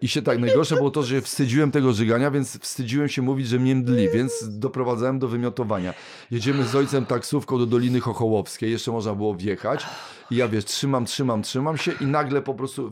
i 0.00 0.08
się 0.08 0.22
tak, 0.22 0.38
najgorsze 0.38 0.76
było 0.76 0.90
to, 0.90 1.02
że 1.02 1.20
wstydziłem 1.20 1.70
tego 1.70 1.92
żygania, 1.92 2.30
więc 2.30 2.58
wstydziłem 2.58 3.08
się 3.08 3.22
mówić, 3.22 3.48
że 3.48 3.58
mnie 3.58 3.74
mdli, 3.76 4.08
więc 4.08 4.44
doprowadzałem 4.48 5.18
do 5.18 5.28
wymiotowania. 5.28 5.94
Jedziemy 6.30 6.64
z 6.64 6.74
ojcem 6.74 7.06
taksówką 7.06 7.58
do 7.58 7.66
Doliny 7.66 8.00
Chochołowskiej, 8.00 8.70
jeszcze 8.70 8.92
można 8.92 9.14
było 9.14 9.34
wjechać 9.34 9.86
i 10.30 10.36
ja 10.36 10.48
wiesz, 10.48 10.64
trzymam, 10.64 11.04
trzymam, 11.04 11.42
trzymam 11.42 11.76
się 11.76 11.92
i 12.00 12.06
nagle 12.06 12.42
po 12.42 12.54
prostu 12.54 12.90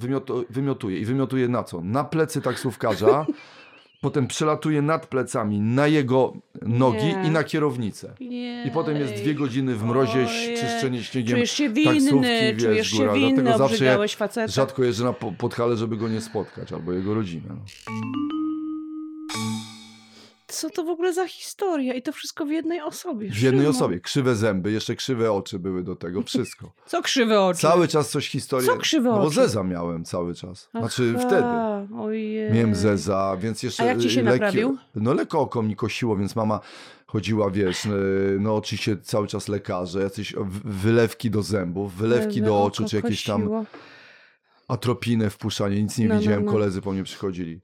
wymiotuję. 0.51 0.99
I 0.99 1.05
wymiotuję 1.05 1.49
na 1.49 1.65
co? 1.65 1.81
Na 1.81 2.05
plecy 2.05 2.41
taksówkarza, 2.41 3.27
potem 4.01 4.27
przelatuję 4.27 4.83
nad 4.83 5.07
plecami 5.07 5.61
na 5.61 5.87
jego 5.87 6.33
nogi 6.63 7.05
Nie. 7.05 7.23
i 7.27 7.31
na 7.31 7.45
kierownicę. 7.45 8.15
Jej. 8.21 8.67
I 8.69 8.71
potem 8.71 8.97
jest 8.97 9.15
dwie 9.15 9.35
godziny 9.35 9.75
w 9.75 9.85
mrozie, 9.85 10.27
czyszczenie 10.61 11.03
śniegiem. 11.05 11.37
Czujesz 11.37 11.51
się 11.51 11.71
taksówki, 11.71 12.01
winny, 12.11 12.55
wiesz, 12.55 12.63
czujesz 12.65 12.91
się 12.91 12.97
góra. 12.97 13.13
winny, 13.15 13.29
Dlatego 13.43 13.59
zawsze 13.59 13.65
obrzygałeś 13.75 14.17
faceta. 14.17 14.53
Rzadko 14.53 14.85
jeżdżę 14.85 15.05
na 15.05 15.13
po- 15.13 15.33
Podhale, 15.33 15.77
żeby 15.77 15.97
go 15.97 16.09
nie 16.09 16.21
spotkać, 16.21 16.73
albo 16.73 16.93
jego 16.93 17.15
rodzinę. 17.15 17.43
No. 17.49 18.40
Co 20.61 20.71
to 20.71 20.85
w 20.85 20.89
ogóle 20.89 21.13
za 21.13 21.27
historia? 21.29 21.95
I 21.95 22.03
to 22.03 22.13
wszystko 22.13 22.47
w 22.47 22.51
jednej 22.51 22.81
osobie. 22.81 23.31
W 23.31 23.43
jednej 23.43 23.61
Szymon. 23.63 23.77
osobie. 23.77 24.01
Krzywe 24.01 24.35
zęby, 24.35 24.73
jeszcze 24.73 24.97
krzywe 24.97 25.33
oczy 25.33 25.59
były 25.59 25.83
do 25.83 25.97
tego, 25.97 26.23
wszystko. 26.23 26.73
Co 26.87 27.03
krzywe 27.03 27.41
oczy? 27.41 27.61
Cały 27.61 27.89
czas 27.89 28.11
coś 28.11 28.29
historii. 28.29 28.67
Co 28.69 28.77
krzywe 28.77 29.11
no, 29.11 29.17
bo 29.17 29.23
oczy? 29.23 29.35
zeza 29.35 29.63
miałem 29.63 30.05
cały 30.05 30.35
czas. 30.35 30.69
Znaczy 30.71 31.15
Aha, 31.19 31.27
wtedy. 31.27 31.47
Ojej. 32.03 32.53
Miałem 32.53 32.75
zeza, 32.75 33.37
więc 33.41 33.63
jeszcze... 33.63 33.83
A 33.83 33.87
jak 33.87 33.99
ci 33.99 34.11
się 34.11 34.23
lekkie- 34.23 34.25
naprawił? 34.25 34.77
No 34.95 35.15
lekko 35.15 35.41
oko 35.41 35.63
mi 35.63 35.77
kosiło, 35.77 36.17
więc 36.17 36.37
mama 36.37 36.61
chodziła, 37.07 37.51
wiesz, 37.51 37.87
e, 37.87 37.91
no 38.41 38.57
oczywiście 38.57 38.97
cały 38.97 39.27
czas 39.27 39.49
lekarze, 39.49 40.03
jakieś 40.03 40.33
w- 40.35 40.81
wylewki 40.83 41.31
do 41.31 41.43
zębów, 41.43 41.95
wylewki 41.95 42.43
do 42.43 42.63
oczu, 42.65 42.85
czy 42.85 42.97
jakieś 42.97 43.25
tam 43.25 43.49
atropinę 44.69 45.31
wpuszczanie, 45.31 45.83
nic 45.83 45.99
nie 45.99 46.09
No, 46.09 46.15
no, 46.15 46.21
widziałem, 46.21 46.45
no. 46.45 46.53
koledzy 46.53 46.83
po 46.83 46.93
mnie 46.93 47.03
przychodzili. 47.05 47.61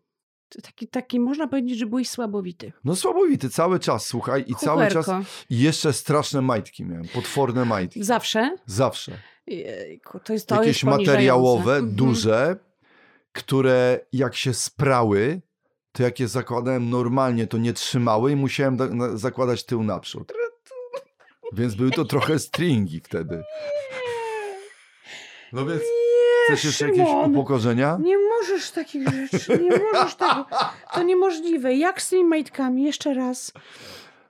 Taki, 0.63 0.89
taki, 0.89 1.21
można 1.21 1.49
powiedzieć, 1.49 1.79
że 1.79 1.87
byłeś 1.87 2.09
słabowity. 2.11 2.73
No 2.85 2.97
słabowity 2.97 3.51
cały 3.51 3.79
czas, 3.79 4.07
słuchaj, 4.07 4.45
i 4.47 4.55
cały 4.55 4.89
czas... 4.89 5.07
I 5.51 5.59
jeszcze 5.61 5.93
straszne 5.93 6.43
majtki 6.43 6.85
miałem, 6.85 7.09
potworne 7.09 7.65
majtki. 7.65 8.05
Zawsze? 8.05 8.57
Zawsze. 8.67 9.13
Jejku, 9.47 10.21
to 10.21 10.33
jest 10.33 10.47
to 10.49 10.55
Jakieś 10.55 10.85
materiałowe, 10.85 11.77
Mhm. 11.77 11.95
duże, 11.95 12.57
które 13.33 14.01
jak 14.13 14.37
się 14.37 14.55
sprały, 14.55 15.41
to 15.93 16.03
jak 16.03 16.21
je 16.21 16.29
zakładałem 16.29 16.91
normalnie, 16.91 17.47
to 17.47 17.59
nie 17.59 17.73
trzymały 17.73 18.33
i 18.33 18.37
musiałem 18.37 18.79
zakładać 19.19 19.65
tył 19.65 19.83
naprzód. 19.83 20.33
Więc 21.53 21.75
były 21.75 21.91
to 21.91 22.05
trochę 22.05 22.39
stringi 22.39 23.01
wtedy. 23.01 23.43
No 25.53 25.67
więc 25.67 25.83
chcesz 26.47 26.65
jeszcze 26.65 26.85
jakieś 26.89 27.07
Szymon. 27.07 27.31
upokorzenia? 27.31 27.99
Nie 28.03 28.17
możesz 28.19 28.71
takich 28.71 29.09
rzeczy, 29.09 29.59
nie 29.63 29.71
możesz 29.93 30.15
tego. 30.15 30.47
To 30.95 31.03
niemożliwe. 31.03 31.75
Jak 31.75 32.03
z 32.03 32.09
tymi 32.09 32.25
majtkami? 32.25 32.85
Jeszcze 32.85 33.15
raz. 33.15 33.53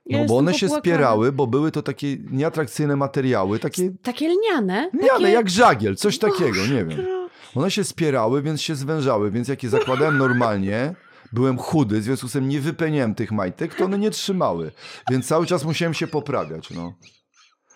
Ja 0.05 0.19
No 0.19 0.25
bo 0.25 0.37
one 0.37 0.53
się 0.53 0.69
spierały, 0.69 1.31
bo 1.31 1.47
były 1.47 1.71
to 1.71 1.81
takie 1.81 2.17
nieatrakcyjne 2.31 2.95
materiały, 2.95 3.59
takie 3.59 3.91
Takie 4.03 4.27
lniane? 4.29 4.89
Miane, 4.93 5.07
takie... 5.09 5.29
jak 5.29 5.49
żagiel, 5.49 5.95
coś 5.95 6.17
takiego, 6.19 6.49
Boże, 6.49 6.73
nie 6.73 6.85
wiem. 6.85 7.07
One 7.55 7.71
się 7.71 7.83
spierały, 7.83 8.41
więc 8.41 8.61
się 8.61 8.75
zwężały, 8.75 9.31
więc 9.31 9.47
jak 9.47 9.63
je 9.63 9.69
zakładałem 9.69 10.17
normalnie, 10.17 10.95
byłem 11.33 11.57
chudy, 11.57 11.99
w 11.99 12.03
związku 12.03 12.27
z 12.27 12.31
tym 12.31 12.49
nie 12.49 12.59
wypełniałem 12.59 13.15
tych 13.15 13.31
majtek, 13.31 13.75
to 13.75 13.85
one 13.85 13.97
nie 13.99 14.11
trzymały. 14.11 14.71
Więc 15.11 15.27
cały 15.27 15.45
czas 15.45 15.63
musiałem 15.63 15.93
się 15.93 16.07
poprawiać, 16.07 16.69
no. 16.71 16.93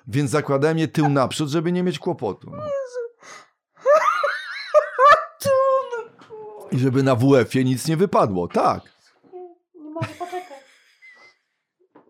Więc 0.08 0.32
zakładałem 0.32 0.78
je 0.78 0.88
tył 0.88 1.10
naprzód, 1.10 1.50
żeby 1.50 1.72
nie 1.72 1.84
mieć 1.84 2.00
kłopotu. 2.00 2.52
No. 2.52 2.64
I 6.72 6.80
żeby 6.80 7.04
na 7.04 7.16
WF-ie 7.16 7.64
nic 7.66 7.88
nie 7.88 7.98
wypadło, 7.98 8.48
tak. 8.48 8.82
Nie 9.76 9.90
mogę 9.90 10.08
poczekać. 10.08 10.42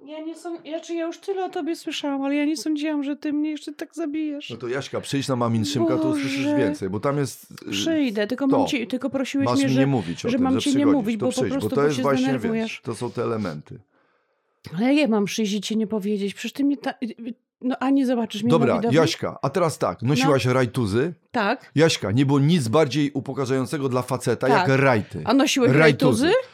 Ja 0.05 0.19
nie 0.19 0.35
są, 0.35 0.63
ja, 0.63 0.79
czy 0.79 0.93
ja 0.95 1.05
już 1.05 1.17
tyle 1.17 1.45
o 1.45 1.49
tobie 1.49 1.75
słyszałam, 1.75 2.21
ale 2.21 2.35
ja 2.35 2.45
nie 2.45 2.57
sądziłam, 2.57 3.03
że 3.03 3.15
ty 3.15 3.33
mnie 3.33 3.49
jeszcze 3.49 3.73
tak 3.73 3.95
zabijesz. 3.95 4.49
No 4.49 4.57
to 4.57 4.67
Jaśka, 4.67 5.01
przyjdź 5.01 5.27
na 5.27 5.35
Mamin 5.35 5.65
Szymka, 5.65 5.97
to 5.97 6.09
usłyszysz 6.09 6.45
więcej, 6.45 6.89
bo 6.89 6.99
tam 6.99 7.17
jest... 7.17 7.51
y, 7.67 7.71
Przyjdę, 7.71 8.27
tylko, 8.27 8.47
to. 8.47 8.57
mam 8.57 8.67
ci, 8.67 8.87
tylko 8.87 9.09
prosiłeś 9.09 9.45
Masz 9.45 9.59
mnie, 9.59 9.69
że... 9.69 9.79
nie 9.79 9.87
mówić 9.87 10.25
o 10.25 10.29
że 10.29 10.37
tym, 10.37 10.43
mam 10.43 10.53
że 10.53 10.61
ci 10.61 10.77
nie 10.77 10.85
mówić, 10.85 11.17
bo 11.17 11.31
po 11.31 11.41
prostu, 11.41 11.69
bo 11.69 11.75
to 11.75 11.83
jest 11.83 11.95
się 11.95 12.01
właśnie, 12.01 12.39
wiesz, 12.39 12.81
to 12.83 12.95
są 12.95 13.11
te 13.11 13.23
elementy. 13.23 13.79
Ale 14.77 14.93
ja 14.93 15.07
mam 15.07 15.25
przyjść 15.25 15.53
i 15.53 15.61
ci 15.61 15.77
nie 15.77 15.87
powiedzieć. 15.87 16.33
Przecież 16.33 16.53
ty 16.53 16.63
mi 16.63 16.77
ta... 16.77 16.93
No 17.61 17.75
a 17.79 17.89
nie 17.89 18.05
zobaczysz 18.05 18.43
mnie 18.43 18.49
Dobra? 18.49 18.81
Jaśka, 18.91 19.37
a 19.41 19.49
teraz 19.49 19.77
tak, 19.77 20.01
nosiłaś 20.01 20.45
rajtuzy. 20.45 21.13
Tak. 21.31 21.71
Jaśka, 21.75 22.11
nie 22.11 22.25
było 22.25 22.39
nic 22.39 22.67
bardziej 22.67 23.11
upokarzającego 23.11 23.89
dla 23.89 24.01
faceta 24.01 24.47
Tak. 24.47 24.69
jak 24.69 24.79
rajty. 24.79 25.21
A 25.25 25.33
nosiłeś 25.33 25.71
Rajtuzy. 25.71 26.25
rajtuzy? 26.25 26.47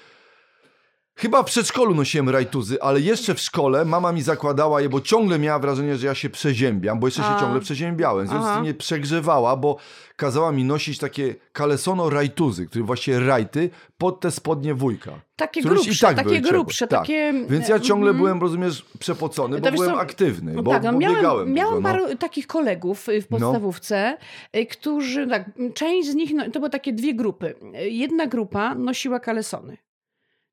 Chyba 1.19 1.43
w 1.43 1.45
przedszkolu 1.45 1.95
nosiłem 1.95 2.29
rajtuzy, 2.29 2.81
ale 2.81 3.01
jeszcze 3.01 3.35
w 3.35 3.39
szkole 3.39 3.85
mama 3.85 4.11
mi 4.11 4.21
zakładała 4.21 4.81
je, 4.81 4.89
bo 4.89 5.01
ciągle 5.01 5.39
miała 5.39 5.59
wrażenie, 5.59 5.95
że 5.95 6.07
ja 6.07 6.15
się 6.15 6.29
przeziębiam, 6.29 6.99
bo 6.99 7.07
jeszcze 7.07 7.21
się 7.21 7.27
A. 7.27 7.39
ciągle 7.39 7.59
przeziębiałem. 7.59 8.25
W 8.25 8.29
związku 8.29 8.47
z 8.49 8.53
tym 8.53 8.61
mnie 8.61 8.73
przegrzewała, 8.73 9.55
bo 9.55 9.77
kazała 10.15 10.51
mi 10.51 10.63
nosić 10.63 10.97
takie 10.99 11.35
kalesono 11.53 12.09
rajtuzy, 12.09 12.65
które 12.67 12.83
właśnie 12.85 13.19
rajty 13.19 13.69
pod 13.97 14.19
te 14.19 14.31
spodnie 14.31 14.73
wujka. 14.73 15.11
Takie 15.35 15.61
grubsze, 15.61 16.07
tak 16.07 16.15
takie 16.15 16.41
grubsze, 16.41 16.87
Tak. 16.87 16.99
takie... 16.99 17.33
Więc 17.49 17.69
ja 17.69 17.79
ciągle 17.79 18.09
Mhm. 18.09 18.17
byłem, 18.17 18.41
rozumiesz, 18.41 18.85
przepocony, 18.99 19.59
bo 19.61 19.71
byłem 19.71 19.91
co, 19.91 19.99
aktywny, 19.99 20.53
No 20.53 20.63
bo, 20.63 20.71
tak, 20.71 20.83
no 20.83 20.93
bo 20.93 20.99
biegałem 20.99 21.53
miałam, 21.53 21.75
dużo. 21.75 21.93
no. 21.93 21.99
paru 22.05 22.15
takich 22.15 22.47
kolegów 22.47 23.09
y, 23.09 23.21
w 23.21 23.27
podstawówce, 23.27 24.17
y, 24.55 24.65
którzy, 24.65 25.27
tak, 25.27 25.45
część 25.73 26.09
z 26.09 26.15
nich, 26.15 26.33
no, 26.33 26.43
to 26.51 26.59
były 26.59 26.69
takie 26.69 26.93
dwie 26.93 27.13
grupy. 27.13 27.55
Y, 27.81 27.89
Jedna 27.89 28.27
grupa 28.27 28.75
nosiła 28.75 29.19
kalesony. 29.19 29.77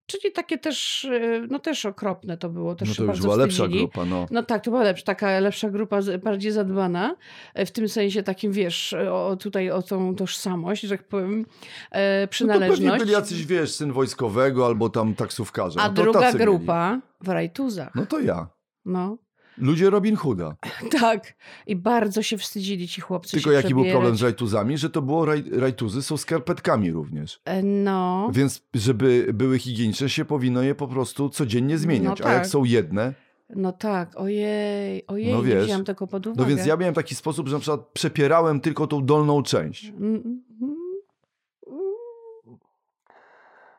Czyli 0.06 0.32
takie 0.32 0.58
też, 0.58 1.04
y, 1.04 1.46
no 1.50 1.58
też 1.58 1.86
okropne 1.86 2.36
to 2.36 2.48
było, 2.48 2.74
też 2.74 2.88
No 2.88 2.94
to 3.06 3.12
już 3.12 3.20
była 3.20 3.36
lepsza 3.36 3.56
wstydzili. 3.64 3.78
grupa, 3.80 4.04
no. 4.04 4.26
No 4.30 4.42
tak, 4.42 4.64
to 4.64 4.70
była 4.70 4.82
lepsza, 4.82 5.04
taka 5.04 5.40
lepsza 5.40 5.70
grupa, 5.70 5.98
bardziej 6.24 6.52
zadbana, 6.52 7.16
e, 7.54 7.66
w 7.66 7.72
tym 7.72 7.88
sensie 7.88 8.22
takim, 8.22 8.52
wiesz, 8.52 8.92
o, 9.12 9.36
tutaj 9.40 9.70
o 9.70 9.82
tą 9.82 10.14
tożsamość, 10.14 10.82
że 10.82 10.88
tak 10.98 11.08
powiem, 11.08 11.46
e, 11.90 12.20
No 12.20 12.26
to 12.26 12.30
przynależność. 12.30 12.80
pewnie 12.82 12.98
byli 12.98 13.12
jacyś, 13.12 13.46
wiesz, 13.46 13.72
syn 13.72 13.92
wojskowego 13.92 14.66
albo 14.66 14.88
tam 14.88 15.14
taksówkarza. 15.14 15.80
A 15.80 15.88
no 15.88 15.94
druga 15.94 16.20
mieli. 16.20 16.38
grupa 16.38 17.00
w 17.20 17.28
rajtuzach. 17.28 17.94
No 17.94 18.06
to 18.06 18.20
ja. 18.20 18.46
No, 18.84 19.18
Ludzie 19.58 19.90
Robin 19.90 20.16
Hooda. 20.16 20.56
tak. 21.00 21.34
I 21.66 21.76
bardzo 21.76 22.22
się 22.22 22.38
wstydzili 22.38 22.88
ci 22.88 23.00
chłopcy 23.00 23.30
Tylko 23.36 23.50
jaki 23.52 23.68
był 23.68 23.76
przebierać. 23.76 23.92
problem 23.94 24.16
z 24.16 24.22
rajtuzami? 24.22 24.78
Że 24.78 24.90
to 24.90 25.02
było 25.02 25.24
raj, 25.26 25.44
rajtuzy 25.52 26.02
są 26.02 26.16
skarpetkami 26.16 26.92
również. 26.92 27.40
E, 27.44 27.62
No, 27.62 28.30
Więc 28.32 28.62
żeby 28.74 29.26
były 29.34 29.58
higieniczne, 29.58 30.08
się 30.08 30.24
powinno 30.24 30.62
je 30.62 30.74
po 30.74 30.88
prostu 30.88 31.28
codziennie 31.28 31.78
zmieniać. 31.78 32.20
No 32.20 32.26
A 32.26 32.32
jak 32.32 32.42
tak. 32.42 32.46
są 32.50 32.64
jedne, 32.64 33.14
no 33.56 33.72
tak, 33.72 34.16
ojej, 34.16 35.06
ojej, 35.06 35.32
No 35.32 35.38
nie 35.38 35.44
wiesz. 35.44 35.64
wziąłem 35.64 35.84
tego 35.84 36.06
pod 36.06 36.26
uwagę. 36.26 36.42
no 36.42 36.48
więc 36.48 36.66
ja 36.66 36.76
miałem 36.76 36.94
taki 36.94 37.14
sposób, 37.14 37.48
że 37.48 37.54
na 37.56 37.60
przykład 37.60 37.80
przepierałem 37.92 38.60
tylko 38.60 38.86
tą 38.86 39.04
dolną 39.06 39.42
część. 39.42 39.84
Mm, 39.84 40.02
mm, 40.04 40.42
mm. 40.62 40.74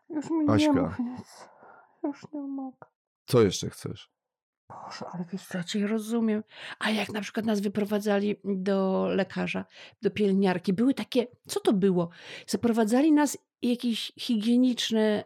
Już 0.10 0.30
mi 0.30 0.50
Aśka. 0.50 0.74
nie 0.74 0.82
mów 0.82 1.00
nic. 1.00 1.48
Już 2.04 2.22
nie 2.34 2.42
mogę. 2.42 2.78
Co 3.26 3.42
jeszcze 3.42 3.70
chcesz? 3.70 4.12
Boże, 4.70 5.06
ale 5.14 5.26
wiesz 5.34 5.46
co, 5.48 5.58
ja 5.58 5.64
cię 5.64 5.88
rozumiem. 5.88 6.44
A 6.80 6.90
jak 6.90 7.10
na 7.14 7.22
przykład 7.22 7.46
nas 7.46 7.60
wyprowadzali 7.60 8.36
do 8.44 9.08
lekarza, 9.10 9.66
do 10.02 10.12
pielęgniarki, 10.12 10.74
były 10.74 10.94
takie, 10.94 11.28
co 11.48 11.60
to 11.60 11.74
było? 11.74 12.10
Zaprowadzali 12.48 13.12
nas 13.12 13.38
jakieś 13.62 14.12
higieniczne 14.20 15.24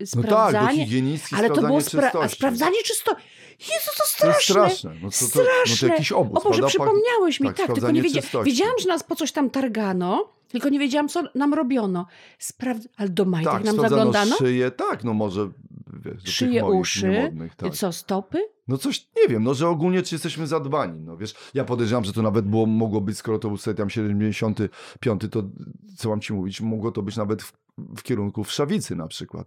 No 0.00 0.06
tak, 0.22 0.24
sprawdzanie... 0.24 0.84
higienistki 0.86 1.36
ale 1.36 1.50
to 1.50 1.60
było 1.62 1.80
sprawdzanie 1.80 2.12
spra- 2.12 2.24
a 2.24 2.28
sprawdzanie 2.28 2.82
czysto... 2.84 3.16
Jezu, 3.60 3.90
to 3.96 3.96
To 3.96 4.02
jest 4.04 4.12
straszne! 4.12 4.42
straszne. 4.70 4.90
No 5.02 5.10
to, 5.10 5.18
to, 5.18 5.24
no 5.24 5.44
to 5.44 5.66
Straszne. 5.66 5.88
jakiś 5.88 6.12
obóz, 6.12 6.38
O 6.44 6.48
Boże, 6.48 6.62
przypomniałeś 6.66 7.40
mi, 7.40 7.46
tak, 7.46 7.56
tak, 7.56 7.66
tylko 7.66 7.80
sprawdzanie 7.80 8.00
nie 8.02 8.08
wiedziałam. 8.08 8.44
Wiedziałam, 8.46 8.74
że 8.82 8.88
nas 8.88 9.02
po 9.02 9.16
coś 9.16 9.32
tam 9.32 9.50
targano, 9.50 10.32
tylko 10.48 10.68
nie 10.68 10.78
wiedziałam, 10.78 11.08
co 11.08 11.22
nam 11.34 11.54
robiono. 11.54 12.06
Sprawdz... 12.38 12.88
Ale 12.96 13.08
do 13.08 13.24
majtek 13.24 13.52
Tak, 13.52 13.64
nam 13.64 13.74
sprawdzano 13.74 13.96
zaglądano? 14.12 14.36
szyję, 14.36 14.70
tak, 14.70 15.04
no 15.04 15.14
może 15.14 15.50
wiesz, 16.04 16.22
Szyję, 16.24 16.64
uszy, 16.64 17.32
tak. 17.56 17.74
co, 17.74 17.92
stopy? 17.92 18.38
No 18.68 18.78
coś, 18.78 19.08
nie 19.16 19.28
wiem, 19.28 19.42
no 19.42 19.54
że 19.54 19.68
ogólnie 19.68 20.02
czy 20.02 20.14
jesteśmy 20.14 20.46
zadbani, 20.46 21.00
no 21.00 21.16
wiesz, 21.16 21.34
ja 21.54 21.64
podejrzewam, 21.64 22.04
że 22.04 22.12
to 22.12 22.22
nawet 22.22 22.44
było, 22.44 22.66
mogło 22.66 23.00
być, 23.00 23.18
skoro 23.18 23.38
to 23.38 23.48
był 23.48 23.56
sobie 23.56 23.74
tam 23.74 23.90
75, 23.90 25.22
to 25.30 25.42
co 25.96 26.08
mam 26.08 26.20
ci 26.20 26.32
mówić, 26.32 26.60
mogło 26.60 26.92
to 26.92 27.02
być 27.02 27.16
nawet 27.16 27.42
w, 27.42 27.52
w 27.96 28.02
kierunku 28.02 28.44
Wszawicy 28.44 28.96
na 28.96 29.06
przykład, 29.06 29.46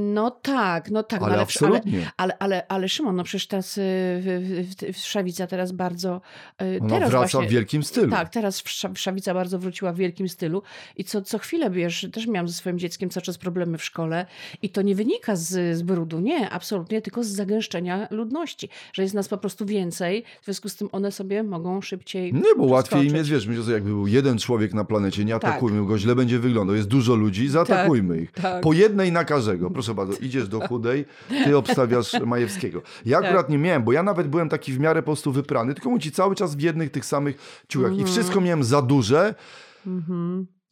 No 0.00 0.30
tak, 0.30 0.90
no 0.90 1.02
tak. 1.02 1.20
no 1.20 1.26
ale, 1.26 1.34
ale, 1.34 1.34
ale, 1.34 1.42
absolutnie. 1.42 2.10
ale, 2.16 2.38
ale, 2.38 2.66
ale 2.68 2.88
Szymon, 2.88 3.16
no 3.16 3.24
przecież 3.24 3.46
teraz 3.46 3.78
y, 3.78 3.80
w, 3.80 4.66
w, 4.92 4.96
w 4.96 4.98
Szawica 4.98 5.46
teraz 5.46 5.72
bardzo... 5.72 6.20
y, 6.62 6.78
Ona 6.80 6.88
teraz 6.88 7.10
wraca 7.10 7.18
właśnie, 7.38 7.48
w 7.48 7.52
wielkim 7.52 7.82
stylu. 7.82 8.10
Tak, 8.10 8.28
teraz 8.28 8.62
Wszawica 8.94 9.34
bardzo 9.34 9.58
wróciła 9.58 9.92
w 9.92 9.96
wielkim 9.96 10.28
stylu 10.28 10.62
i 10.96 11.04
co, 11.04 11.22
co 11.22 11.38
chwilę, 11.38 11.70
wiesz, 11.70 12.06
też 12.12 12.26
miałam 12.26 12.48
ze 12.48 12.54
swoim 12.54 12.78
dzieckiem 12.78 13.10
cały 13.10 13.24
czas 13.24 13.38
problemy 13.38 13.78
w 13.78 13.84
szkole 13.84 14.26
i 14.62 14.68
to 14.70 14.82
nie 14.82 14.94
wynika 14.94 15.36
z, 15.36 15.76
z 15.76 15.82
brudu, 15.82 16.20
nie, 16.20 16.50
absolutnie, 16.50 17.02
tylko 17.02 17.24
z 17.24 17.26
zagęszczenia 17.28 18.08
ludności, 18.10 18.68
że 18.92 19.02
jest 19.02 19.14
nas 19.14 19.28
po 19.28 19.38
prostu 19.38 19.66
więcej, 19.66 20.24
w 20.42 20.44
związku 20.44 20.68
z 20.68 20.76
tym 20.76 20.88
one 20.92 21.12
sobie 21.12 21.42
mogą 21.42 21.80
szybciej 21.80 22.34
Nie, 22.34 22.54
bo 22.58 22.64
łatwiej 22.64 23.06
im 23.06 23.16
jest, 23.16 23.30
wiesz, 23.30 23.46
myślę 23.46 23.62
sobie, 23.62 23.74
jakby 23.74 23.90
był 23.90 24.06
jeden 24.06 24.38
człowiek 24.38 24.74
na 24.74 24.84
planecie, 24.84 25.24
nie 25.24 25.32
Tak. 25.32 25.44
atakujmy 25.44 25.86
go, 25.86 25.98
źle 25.98 26.14
będzie 26.14 26.38
wyglądał, 26.38 26.76
jest 26.76 26.88
dużo 26.88 27.14
ludzi, 27.14 27.48
zaatakujmy 27.48 28.20
ich. 28.20 28.32
tak. 28.32 28.62
Po 28.62 28.72
jednej 28.72 29.12
na 29.12 29.24
każdego. 29.24 29.70
Proszę 29.78 29.94
bardzo, 29.94 30.12
idziesz 30.20 30.48
do 30.48 30.60
chudej, 30.68 31.04
ty 31.44 31.56
obstawiasz 31.56 32.12
Majewskiego. 32.26 32.82
Ja 33.06 33.16
Tak. 33.18 33.26
akurat 33.26 33.50
nie 33.50 33.58
miałem, 33.58 33.82
bo 33.84 33.92
ja 33.92 34.02
nawet 34.02 34.28
byłem 34.28 34.48
taki 34.48 34.72
w 34.72 34.80
miarę 34.80 35.02
po 35.02 35.06
prostu 35.06 35.32
wyprany, 35.32 35.74
tylko 35.74 35.90
mu 35.90 35.98
ci 35.98 36.12
cały 36.12 36.34
czas 36.34 36.54
w 36.56 36.60
jednych 36.60 36.90
tych 36.90 37.04
samych 37.04 37.62
ciuchach. 37.68 37.90
Mhm. 37.90 38.08
I 38.08 38.12
wszystko 38.12 38.40
miałem 38.40 38.64
za 38.64 38.82
duże, 38.82 39.34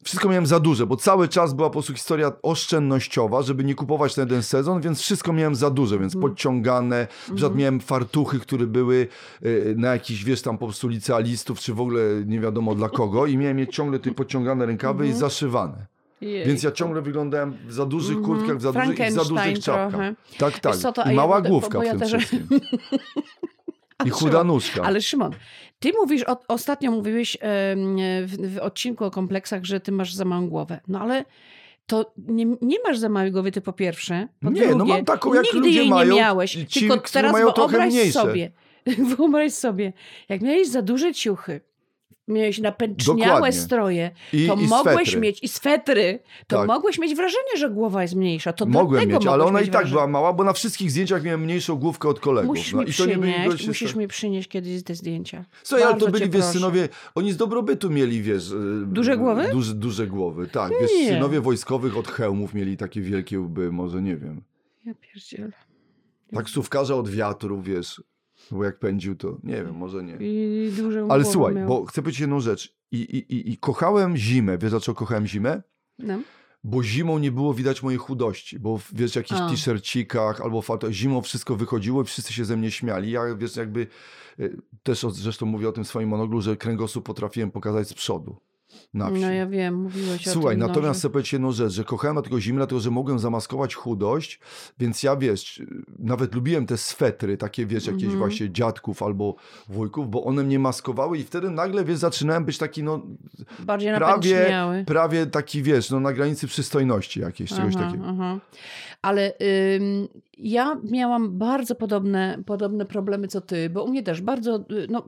wszystko 0.03 0.29
miałem 0.29 0.45
za 0.45 0.59
duże, 0.59 0.85
bo 0.85 0.95
cały 0.95 1.27
czas 1.27 1.53
była 1.53 1.69
po 1.69 1.73
prostu 1.73 1.93
historia 1.93 2.31
oszczędnościowa, 2.43 3.41
żeby 3.41 3.63
nie 3.63 3.75
kupować 3.75 4.17
na 4.17 4.23
jeden 4.23 4.43
sezon, 4.43 4.81
więc 4.81 4.99
wszystko 5.01 5.33
miałem 5.33 5.55
za 5.55 5.69
duże, 5.69 5.99
więc 5.99 6.15
Mhm. 6.15 6.31
podciągane. 6.31 7.07
Na 7.29 7.35
przykład 7.35 7.55
miałem 7.55 7.79
fartuchy, 7.79 8.39
które 8.39 8.65
były 8.65 9.07
y, 9.45 9.75
na 9.77 9.91
jakichś, 9.93 10.23
wiesz, 10.23 10.41
tam 10.41 10.57
po 10.57 10.65
prostu 10.65 10.87
licealistów, 10.87 11.59
czy 11.59 11.73
w 11.73 11.81
ogóle 11.81 12.01
nie 12.25 12.39
wiadomo 12.39 12.75
dla 12.75 12.89
kogo 12.89 13.25
i 13.25 13.37
miałem 13.37 13.59
je 13.59 13.67
ciągle 13.67 13.99
te 13.99 14.11
podciągane 14.11 14.65
rękawy 14.65 15.03
Mhm. 15.03 15.11
i 15.17 15.19
zaszywane. 15.19 15.85
Jej. 16.21 16.45
Więc 16.47 16.63
ja 16.63 16.71
ciągle 16.71 17.01
wyglądałem 17.01 17.57
w 17.67 17.73
za 17.73 17.85
dużych 17.85 18.17
Mhm. 18.17 18.35
kurtkach, 18.37 18.57
w 18.57 18.61
za 18.61 18.71
dużych 18.71 18.99
i 18.99 19.11
za 19.11 19.23
dużych 19.25 19.59
czapkach. 19.59 19.89
trochę. 19.89 20.15
Tak, 20.37 20.59
tak. 20.59 20.75
Co, 20.75 20.89
I 20.89 21.09
ja 21.09 21.11
mała 21.13 21.35
będę- 21.35 21.49
główka 21.49 21.77
bo 21.77 21.83
ja 21.83 21.93
w 21.95 21.99
tym 21.99 22.09
też- 22.09 22.25
wszystkim. 22.27 22.59
I 24.05 24.09
chuda 24.09 24.43
nóżka. 24.43 24.81
Ale 24.83 25.01
Szymon, 25.01 25.31
ty 25.79 25.91
mówisz, 26.01 26.23
o, 26.27 26.37
ostatnio 26.47 26.91
mówiłeś 26.91 27.37
w, 28.25 28.53
w 28.55 28.57
odcinku 28.61 29.05
o 29.05 29.11
kompleksach, 29.11 29.65
że 29.65 29.79
ty 29.79 29.91
masz 29.91 30.13
za 30.13 30.25
małą 30.25 30.49
głowę. 30.49 30.79
No 30.87 30.99
ale 31.01 31.25
to 31.85 32.13
nie, 32.17 32.45
nie 32.61 32.77
masz 32.85 32.97
za 32.97 33.09
małej 33.09 33.31
głowy, 33.31 33.51
ty 33.51 33.61
po 33.61 33.73
pierwsze. 33.73 34.27
Po 34.41 34.49
Nie, 34.49 34.61
no 34.67 34.75
drugie, 34.75 34.93
mam 34.93 35.05
taką, 35.05 35.33
jak 35.33 35.43
nigdy 35.43 35.59
ludzie 35.59 35.79
jej 35.79 35.89
mają, 35.89 36.11
nie 36.13 36.19
miałeś. 36.19 36.51
ci, 36.51 36.79
tylko 36.79 36.97
teraz 37.11 37.31
mają 37.31 37.51
wyobraź 37.51 38.11
sobie, 38.11 38.51
wyobraź 39.17 39.53
sobie, 39.53 39.93
jak 40.29 40.41
miałeś 40.41 40.67
za 40.67 40.81
duże 40.81 41.13
ciuchy, 41.13 41.61
miałeś 42.27 42.59
napęczniałe 42.59 43.25
Dokładnie. 43.33 43.59
stroje, 43.59 44.11
I, 44.33 44.47
to 44.47 44.55
i 44.55 44.67
mogłeś 44.67 44.95
swetry. 45.07 45.21
mieć, 45.21 45.43
i 45.43 45.47
swetry, 45.47 46.19
to 46.47 46.57
Tak. 46.57 46.67
mogłeś 46.67 46.99
mieć 46.99 47.15
wrażenie, 47.15 47.57
że 47.57 47.69
głowa 47.69 48.01
jest 48.01 48.15
mniejsza. 48.15 48.53
To 48.53 48.65
Mogłem 48.65 49.07
mieć, 49.09 49.25
ale 49.27 49.43
ona 49.45 49.59
mieć 49.59 49.67
i 49.67 49.71
tak 49.71 49.81
wrażenie. 49.81 49.91
była 49.91 50.07
mała, 50.07 50.33
bo 50.33 50.43
na 50.43 50.53
wszystkich 50.53 50.91
zdjęciach 50.91 51.23
miałem 51.23 51.41
mniejszą 51.43 51.75
główkę 51.75 52.09
od 52.09 52.19
kolegów. 52.19 52.55
Musisz 52.57 52.73
no, 52.73 52.79
mi 52.79 52.85
przynieść, 52.85 53.47
goście 53.47 53.67
musisz 53.67 53.95
mi 53.95 54.07
przynieść 54.07 54.49
kiedyś 54.49 54.83
te 54.83 54.95
zdjęcia. 54.95 55.45
Słuchaj, 55.63 55.87
ale 55.87 55.97
to 55.97 56.11
byli, 56.11 56.29
wiesz, 56.29 56.45
synowie, 56.45 56.89
oni 57.15 57.31
z 57.31 57.37
dobrobytu 57.37 57.89
mieli, 57.89 58.21
wiesz... 58.21 58.51
e, 58.51 58.85
Duże 58.85 59.17
głowy? 59.17 59.47
Duże, 59.51 59.73
duże 59.73 60.07
głowy, 60.07 60.47
tak. 60.47 60.71
Wiesz, 60.81 60.91
Nie. 60.99 61.07
synowie 61.07 61.41
wojskowych 61.41 61.97
od 61.97 62.07
hełmów 62.07 62.53
mieli 62.53 62.77
takie 62.77 63.01
wielkie 63.01 63.39
łby, 63.39 63.71
może 63.71 64.01
nie 64.01 64.17
wiem. 64.17 64.41
Ja 64.85 64.93
pierdzielę. 65.01 65.51
Taksówkarza 66.33 66.95
od 66.95 67.09
wiatru, 67.09 67.61
wiesz, 67.61 68.01
bo 68.51 68.63
jak 68.63 68.79
pędził, 68.79 69.15
to 69.15 69.37
nie 69.43 69.53
wiem, 69.55 69.75
może 69.75 70.03
nie. 70.03 70.17
I 70.19 70.71
Ale 71.09 71.25
słuchaj, 71.25 71.55
miał. 71.55 71.67
bo 71.67 71.85
chcę 71.85 72.01
powiedzieć 72.01 72.19
jedną 72.21 72.39
rzecz. 72.39 72.77
I, 72.91 72.97
i, 72.97 73.17
i, 73.35 73.51
I 73.51 73.57
kochałem 73.57 74.17
zimę. 74.17 74.57
Wiesz, 74.57 74.71
dlaczego 74.71 74.95
kochałem 74.95 75.27
zimę? 75.27 75.61
No. 75.99 76.19
Bo 76.63 76.83
zimą 76.83 77.17
nie 77.19 77.31
było 77.31 77.53
widać 77.53 77.83
mojej 77.83 77.97
chudości, 77.99 78.59
bo 78.59 78.77
w- 78.77 78.89
wiesz, 78.93 79.15
jakichś 79.15 79.39
t-shircikach 79.49 80.41
albo 80.41 80.61
fato, 80.61 80.91
zimą 80.91 81.21
wszystko 81.21 81.55
wychodziło 81.55 82.01
i 82.01 82.05
wszyscy 82.05 82.33
się 82.33 82.45
ze 82.45 82.57
mnie 82.57 82.71
śmiali. 82.71 83.11
Ja, 83.11 83.21
wiesz, 83.37 83.55
jakby 83.55 83.87
y, 84.39 84.57
też 84.83 85.05
zresztą 85.11 85.45
mówię 85.45 85.69
o 85.69 85.71
tym 85.71 85.85
swoim 85.85 86.09
monoglu, 86.09 86.41
że 86.41 86.57
kręgosłup 86.57 87.05
potrafiłem 87.05 87.51
pokazać 87.51 87.87
z 87.87 87.93
przodu. 87.93 88.37
Na 88.93 89.11
wsi. 89.11 89.21
No 89.21 89.31
ja 89.31 89.47
wiem, 89.47 89.75
mówiłeś 89.81 90.27
o 90.27 90.31
Słuchaj, 90.31 90.51
tym. 90.51 90.59
no, 90.59 90.67
natomiast 90.67 90.99
chcę 90.99 91.09
powiedzieć 91.09 91.33
jedną 91.33 91.51
rzecz, 91.51 91.71
że 91.73 91.83
kochałem 91.83 92.15
dlatego 92.15 92.41
zimę, 92.41 92.57
dlatego 92.57 92.79
że 92.81 92.91
mogłem 92.91 93.19
zamaskować 93.19 93.75
chudość, 93.75 94.39
więc 94.79 95.03
ja 95.03 95.15
wiesz, 95.15 95.61
nawet 95.99 96.35
lubiłem 96.35 96.65
te 96.65 96.77
swetry, 96.77 97.37
takie 97.37 97.65
wiesz, 97.65 97.85
jakieś 97.87 98.03
Mhm. 98.03 98.19
właśnie 98.19 98.51
dziadków 98.51 99.03
albo 99.03 99.35
wujków, 99.69 100.09
bo 100.09 100.23
one 100.23 100.43
mnie 100.43 100.59
maskowały 100.59 101.17
i 101.17 101.23
wtedy 101.23 101.49
nagle, 101.49 101.85
wiesz, 101.85 101.97
zaczynałem 101.97 102.45
być 102.45 102.57
taki, 102.57 102.83
no, 102.83 103.01
Bardziej 103.59 103.95
prawie, 103.95 104.53
prawie 104.85 105.25
taki, 105.25 105.63
wiesz, 105.63 105.89
no 105.91 105.99
na 105.99 106.13
granicy 106.13 106.47
przystojności 106.47 107.19
jakiejś, 107.19 107.49
czegoś 107.49 107.73
Aha, 107.75 107.85
takiego. 107.85 108.03
aha. 108.07 108.39
Ale 109.01 109.33
ym, 109.75 110.07
ja 110.37 110.75
miałam 110.91 111.37
bardzo 111.37 111.75
podobne, 111.75 112.43
podobne 112.45 112.85
problemy 112.85 113.27
co 113.27 113.41
ty, 113.41 113.69
bo 113.69 113.83
u 113.83 113.87
mnie 113.89 114.03
też 114.03 114.21
bardzo 114.21 114.55
y, 114.71 114.87
no, 114.89 115.03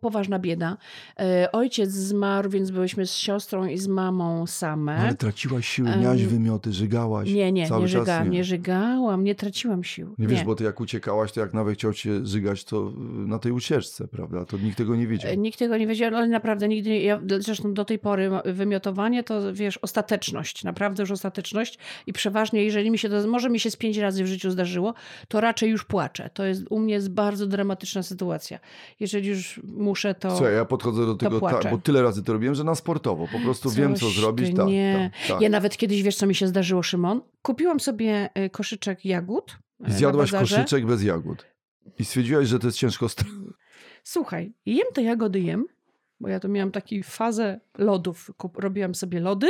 poważna 0.00 0.38
bieda. 0.38 0.76
E, 1.20 1.52
ojciec 1.52 1.90
zmarł, 1.90 2.50
więc 2.50 2.70
byłyśmy 2.72 3.06
z 3.06 3.14
siostrą 3.14 3.66
i 3.66 3.78
z 3.78 3.88
mamą 3.88 4.46
same. 4.46 4.96
Ale 4.96 5.14
traciłaś 5.14 5.68
siły, 5.68 5.96
miałaś 5.96 6.24
wymioty, 6.24 6.72
żygałaś. 6.72 7.32
Nie, 7.32 7.52
nie, 7.52 7.68
cały 7.68 7.82
nie 7.82 7.88
czas 7.88 8.00
żygałam, 8.00 8.30
nie. 8.30 8.38
nie 8.38 8.44
żygałam, 8.44 9.24
nie 9.24 9.34
traciłam 9.34 9.84
sił. 9.84 10.14
Nie 10.18 10.26
wiesz, 10.26 10.44
bo 10.44 10.54
ty 10.54 10.64
jak 10.64 10.80
uciekałaś, 10.80 11.32
to 11.32 11.40
jak 11.40 11.54
nawet 11.54 11.74
chciał 11.74 11.92
cię 11.92 12.26
żygać, 12.26 12.64
to 12.64 12.88
y, 12.88 13.26
na 13.28 13.38
tej 13.38 13.52
ucieczce, 13.52 14.08
prawda? 14.08 14.44
To 14.44 14.56
nikt 14.58 14.78
tego 14.78 14.96
nie 14.96 15.06
wiedział. 15.06 15.30
E, 15.32 15.36
Nikt 15.36 15.58
tego 15.58 15.76
nie 15.76 15.86
wiedział, 15.86 16.14
ale 16.16 16.28
naprawdę 16.28 16.68
nigdy, 16.68 16.90
nie- 16.90 17.02
ja, 17.02 17.20
zresztą 17.38 17.74
do 17.74 17.84
tej 17.84 17.98
pory 17.98 18.30
wymiotowanie 18.44 19.22
to 19.24 19.54
wiesz, 19.54 19.78
ostateczność, 19.82 20.64
naprawdę 20.64 21.02
już 21.02 21.10
ostateczność 21.10 21.78
i 22.06 22.12
przeważnie, 22.12 22.64
jeżeli 22.64 22.90
mi 22.90 22.98
się 22.98 23.08
to, 23.08 23.28
może 23.28 23.50
mi 23.50 23.60
się 23.60 23.70
z 23.70 23.76
pięć 23.76 23.96
razy 23.96 24.24
w 24.24 24.26
życiu 24.26 24.50
zdarzyło, 24.50 24.94
to 25.28 25.40
raczej 25.40 25.70
już 25.70 25.84
płaczę. 25.84 26.30
To 26.34 26.44
jest, 26.44 26.62
u 26.70 26.78
mnie 26.78 26.94
jest 26.94 27.10
bardzo 27.10 27.46
dramatyczna 27.46 28.02
sytuacja. 28.02 28.58
Jeżeli 29.00 29.28
już 29.28 29.60
muszę, 29.64 30.14
to... 30.14 30.36
Słuchaj, 30.36 30.54
ja 30.54 30.64
podchodzę 30.64 31.06
do 31.06 31.14
tego 31.14 31.40
tak, 31.40 31.70
bo 31.70 31.78
tyle 31.78 32.02
razy 32.02 32.22
to 32.22 32.32
robiłem, 32.32 32.54
że 32.54 32.61
na 32.64 32.74
sportowo. 32.74 33.28
Po 33.32 33.38
prostu 33.38 33.70
wiem, 33.70 33.94
co 33.94 34.06
Coś 34.06 34.16
zrobić. 34.16 34.56
Tak, 34.56 34.66
nie. 34.66 35.10
tak, 35.12 35.28
tak. 35.28 35.40
Ja 35.40 35.48
nawet 35.48 35.76
kiedyś, 35.76 36.02
wiesz 36.02 36.16
co 36.16 36.26
mi 36.26 36.34
się 36.34 36.46
zdarzyło, 36.46 36.82
Szymon? 36.82 37.20
Kupiłam 37.42 37.80
sobie 37.80 38.30
e, 38.34 38.50
koszyczek 38.50 39.04
jagód 39.04 39.58
na 39.80 39.90
zjadłaś 39.90 40.30
koszyczek 40.30 40.86
bez 40.86 41.02
jagód. 41.02 41.46
I 41.98 42.04
stwierdziłaś, 42.04 42.48
że 42.48 42.58
to 42.58 42.66
jest 42.66 42.78
ciężko 42.78 43.06
Słuchaj, 44.04 44.52
jem 44.66 44.86
te 44.94 45.02
jagody, 45.02 45.40
jem, 45.40 45.66
bo 46.20 46.28
ja 46.28 46.40
to 46.40 46.48
miałam 46.48 46.70
taką 46.70 46.96
fazę 47.04 47.60
lodów. 47.78 48.30
Robiłam 48.54 48.94
sobie 48.94 49.20
lody 49.20 49.48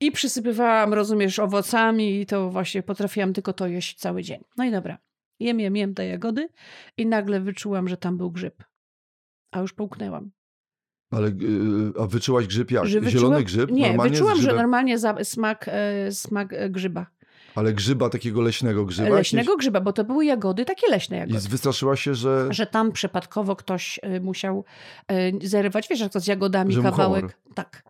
i 0.00 0.12
przysypywałam, 0.12 0.94
rozumiesz, 0.94 1.38
owocami 1.38 2.20
i 2.20 2.26
to 2.26 2.50
właśnie 2.50 2.82
potrafiłam 2.82 3.32
tylko 3.32 3.52
to 3.52 3.66
jeść 3.66 3.98
cały 3.98 4.22
dzień. 4.22 4.44
No 4.56 4.64
i 4.64 4.70
dobra, 4.70 4.98
jem, 5.40 5.60
jem, 5.60 5.76
jem 5.76 5.94
te 5.94 6.06
jagody 6.06 6.48
i 6.96 7.06
nagle 7.06 7.40
wyczułam, 7.40 7.88
że 7.88 7.96
tam 7.96 8.16
był 8.16 8.30
grzyb. 8.30 8.64
A 9.50 9.60
już 9.60 9.72
połknęłam. 9.72 10.30
Ale 11.10 11.28
yy, 11.28 11.92
a 12.00 12.06
wyczułaś 12.06 12.46
grzyb 12.46 12.70
jak? 12.70 12.86
Że 12.86 12.90
Zielony 12.90 13.10
wyczułam- 13.10 13.44
grzyb? 13.44 13.70
Nie, 13.70 13.98
wyczułam, 13.98 14.42
że 14.42 14.52
normalnie 14.52 14.98
za, 14.98 15.24
smak, 15.24 15.66
e, 15.68 16.12
smak 16.12 16.52
e, 16.52 16.70
grzyba. 16.70 17.06
Ale 17.54 17.72
grzyba, 17.72 18.08
takiego 18.08 18.40
leśnego 18.40 18.84
grzyba? 18.84 19.08
Leśnego 19.08 19.56
grzyba, 19.56 19.80
bo 19.80 19.92
to 19.92 20.04
były 20.04 20.24
jagody, 20.24 20.64
takie 20.64 20.86
leśne 20.86 21.16
jakieś? 21.16 21.34
jagody. 21.34 21.48
I 21.48 21.50
wystraszyłaś 21.50 22.02
się, 22.02 22.14
że... 22.14 22.48
że 22.50 22.66
tam 22.66 22.92
przypadkowo 22.92 23.56
ktoś 23.56 24.00
y, 24.16 24.20
musiał 24.20 24.64
y, 25.12 25.48
zerwać, 25.48 25.88
wiesz, 25.88 26.00
jak 26.00 26.12
to 26.12 26.20
z 26.20 26.26
jagodami 26.26 26.74
Że 26.74 26.82
kawałek. 26.82 27.38
Tak. 27.54 27.82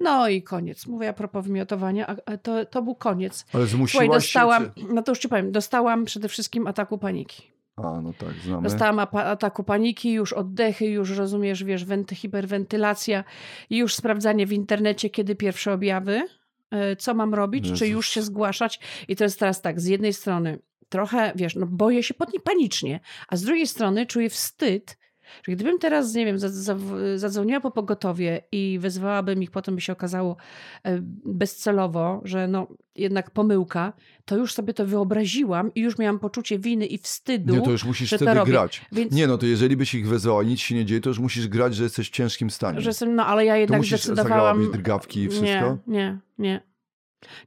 No 0.00 0.28
i 0.28 0.42
koniec. 0.42 0.86
Mówię 0.86 1.08
a 1.08 1.12
propos 1.12 1.46
wymiotowania, 1.46 2.06
a, 2.06 2.36
to, 2.36 2.64
to 2.64 2.82
był 2.82 2.94
koniec. 2.94 3.44
Ale 3.52 3.66
Słuchaj, 3.66 3.68
zmusiłaś 3.68 4.08
dostałam, 4.08 4.64
się... 4.64 4.70
no 4.94 5.02
to 5.02 5.12
już 5.12 5.18
ci 5.18 5.28
powiem, 5.28 5.52
dostałam 5.52 6.04
przede 6.04 6.28
wszystkim 6.28 6.66
ataku 6.66 6.98
paniki. 6.98 7.57
Czy... 7.82 7.86
A, 7.86 8.00
no 8.00 8.12
tak, 8.12 8.34
znamy. 8.44 8.62
Dostałam 8.62 8.98
ataku 9.12 9.64
paniki, 9.64 10.12
już 10.12 10.32
oddechy, 10.32 10.86
już 10.86 11.16
rozumiesz, 11.16 11.64
wiesz, 11.64 11.84
wenty, 11.84 12.14
hiperwentylacja, 12.14 13.24
i 13.70 13.76
już 13.76 13.94
sprawdzanie 13.94 14.46
w 14.46 14.52
internecie, 14.52 15.10
kiedy 15.10 15.34
pierwsze 15.34 15.72
objawy, 15.72 16.22
y, 16.92 16.96
co 16.96 17.14
mam 17.14 17.34
robić, 17.34 17.64
czy 17.64 17.70
Jezus. 17.70 17.88
już 17.88 18.08
się 18.08 18.22
zgłaszać. 18.22 18.80
I 19.08 19.16
to 19.16 19.24
jest 19.24 19.40
teraz 19.40 19.62
tak, 19.62 19.80
z 19.80 19.86
jednej 19.86 20.12
strony 20.12 20.58
trochę, 20.88 21.32
wiesz, 21.36 21.54
no 21.56 21.66
boję 21.66 22.02
się 22.02 22.14
pod 22.14 22.30
panicznie, 22.44 23.00
a 23.28 23.36
z 23.36 23.42
drugiej 23.42 23.66
strony 23.66 24.06
czuję 24.06 24.30
wstyd, 24.30 24.98
że 25.42 25.52
gdybym 25.52 25.78
teraz, 25.78 26.14
nie 26.14 26.24
wiem, 26.26 26.38
za- 26.38 26.48
za- 26.48 26.76
zadzwoniła 27.16 27.60
po 27.60 27.70
pogotowie 27.70 28.42
i 28.52 28.78
wezwałabym 28.80 29.42
ich, 29.42 29.50
potem 29.50 29.74
by 29.74 29.80
się 29.80 29.92
okazało 29.92 30.36
e, 30.84 30.98
bezcelowo, 31.24 32.20
że 32.24 32.48
no 32.48 32.66
jednak 32.94 33.30
pomyłka, 33.30 33.92
to 34.24 34.36
już 34.36 34.54
sobie 34.54 34.74
to 34.74 34.86
wyobraziłam 34.86 35.74
i 35.74 35.80
już 35.80 35.98
miałam 35.98 36.18
poczucie 36.18 36.58
winy 36.58 36.86
i 36.86 36.98
wstydu. 36.98 37.54
Nie, 37.54 37.60
to 37.60 37.70
już 37.70 37.84
musisz 37.84 38.10
że 38.10 38.18
to 38.18 38.24
wtedy 38.24 38.40
grać. 38.44 38.86
Więc- 38.92 39.12
Nie, 39.12 39.26
no 39.26 39.38
to 39.38 39.46
jeżeli 39.46 39.76
byś 39.76 39.94
ich 39.94 40.08
wezwała, 40.08 40.42
nic 40.42 40.60
się 40.60 40.74
nie 40.74 40.84
dzieje, 40.84 41.00
to 41.00 41.10
już 41.10 41.18
musisz 41.18 41.48
grać, 41.48 41.74
że 41.74 41.82
jesteś 41.84 42.08
w 42.08 42.12
ciężkim 42.12 42.50
stanie. 42.50 42.80
Że 42.80 42.90
jestem, 42.90 43.14
no 43.14 43.26
ale 43.26 43.44
ja 43.44 43.52
to 43.54 43.58
jednak 43.58 43.80
musisz 43.80 44.02
zdecydowałam. 44.04 44.72
drgawki 44.72 45.20
i 45.22 45.28
wszystko? 45.28 45.48
Nie, 45.48 45.78
nie, 45.86 46.18
nie. 46.38 46.60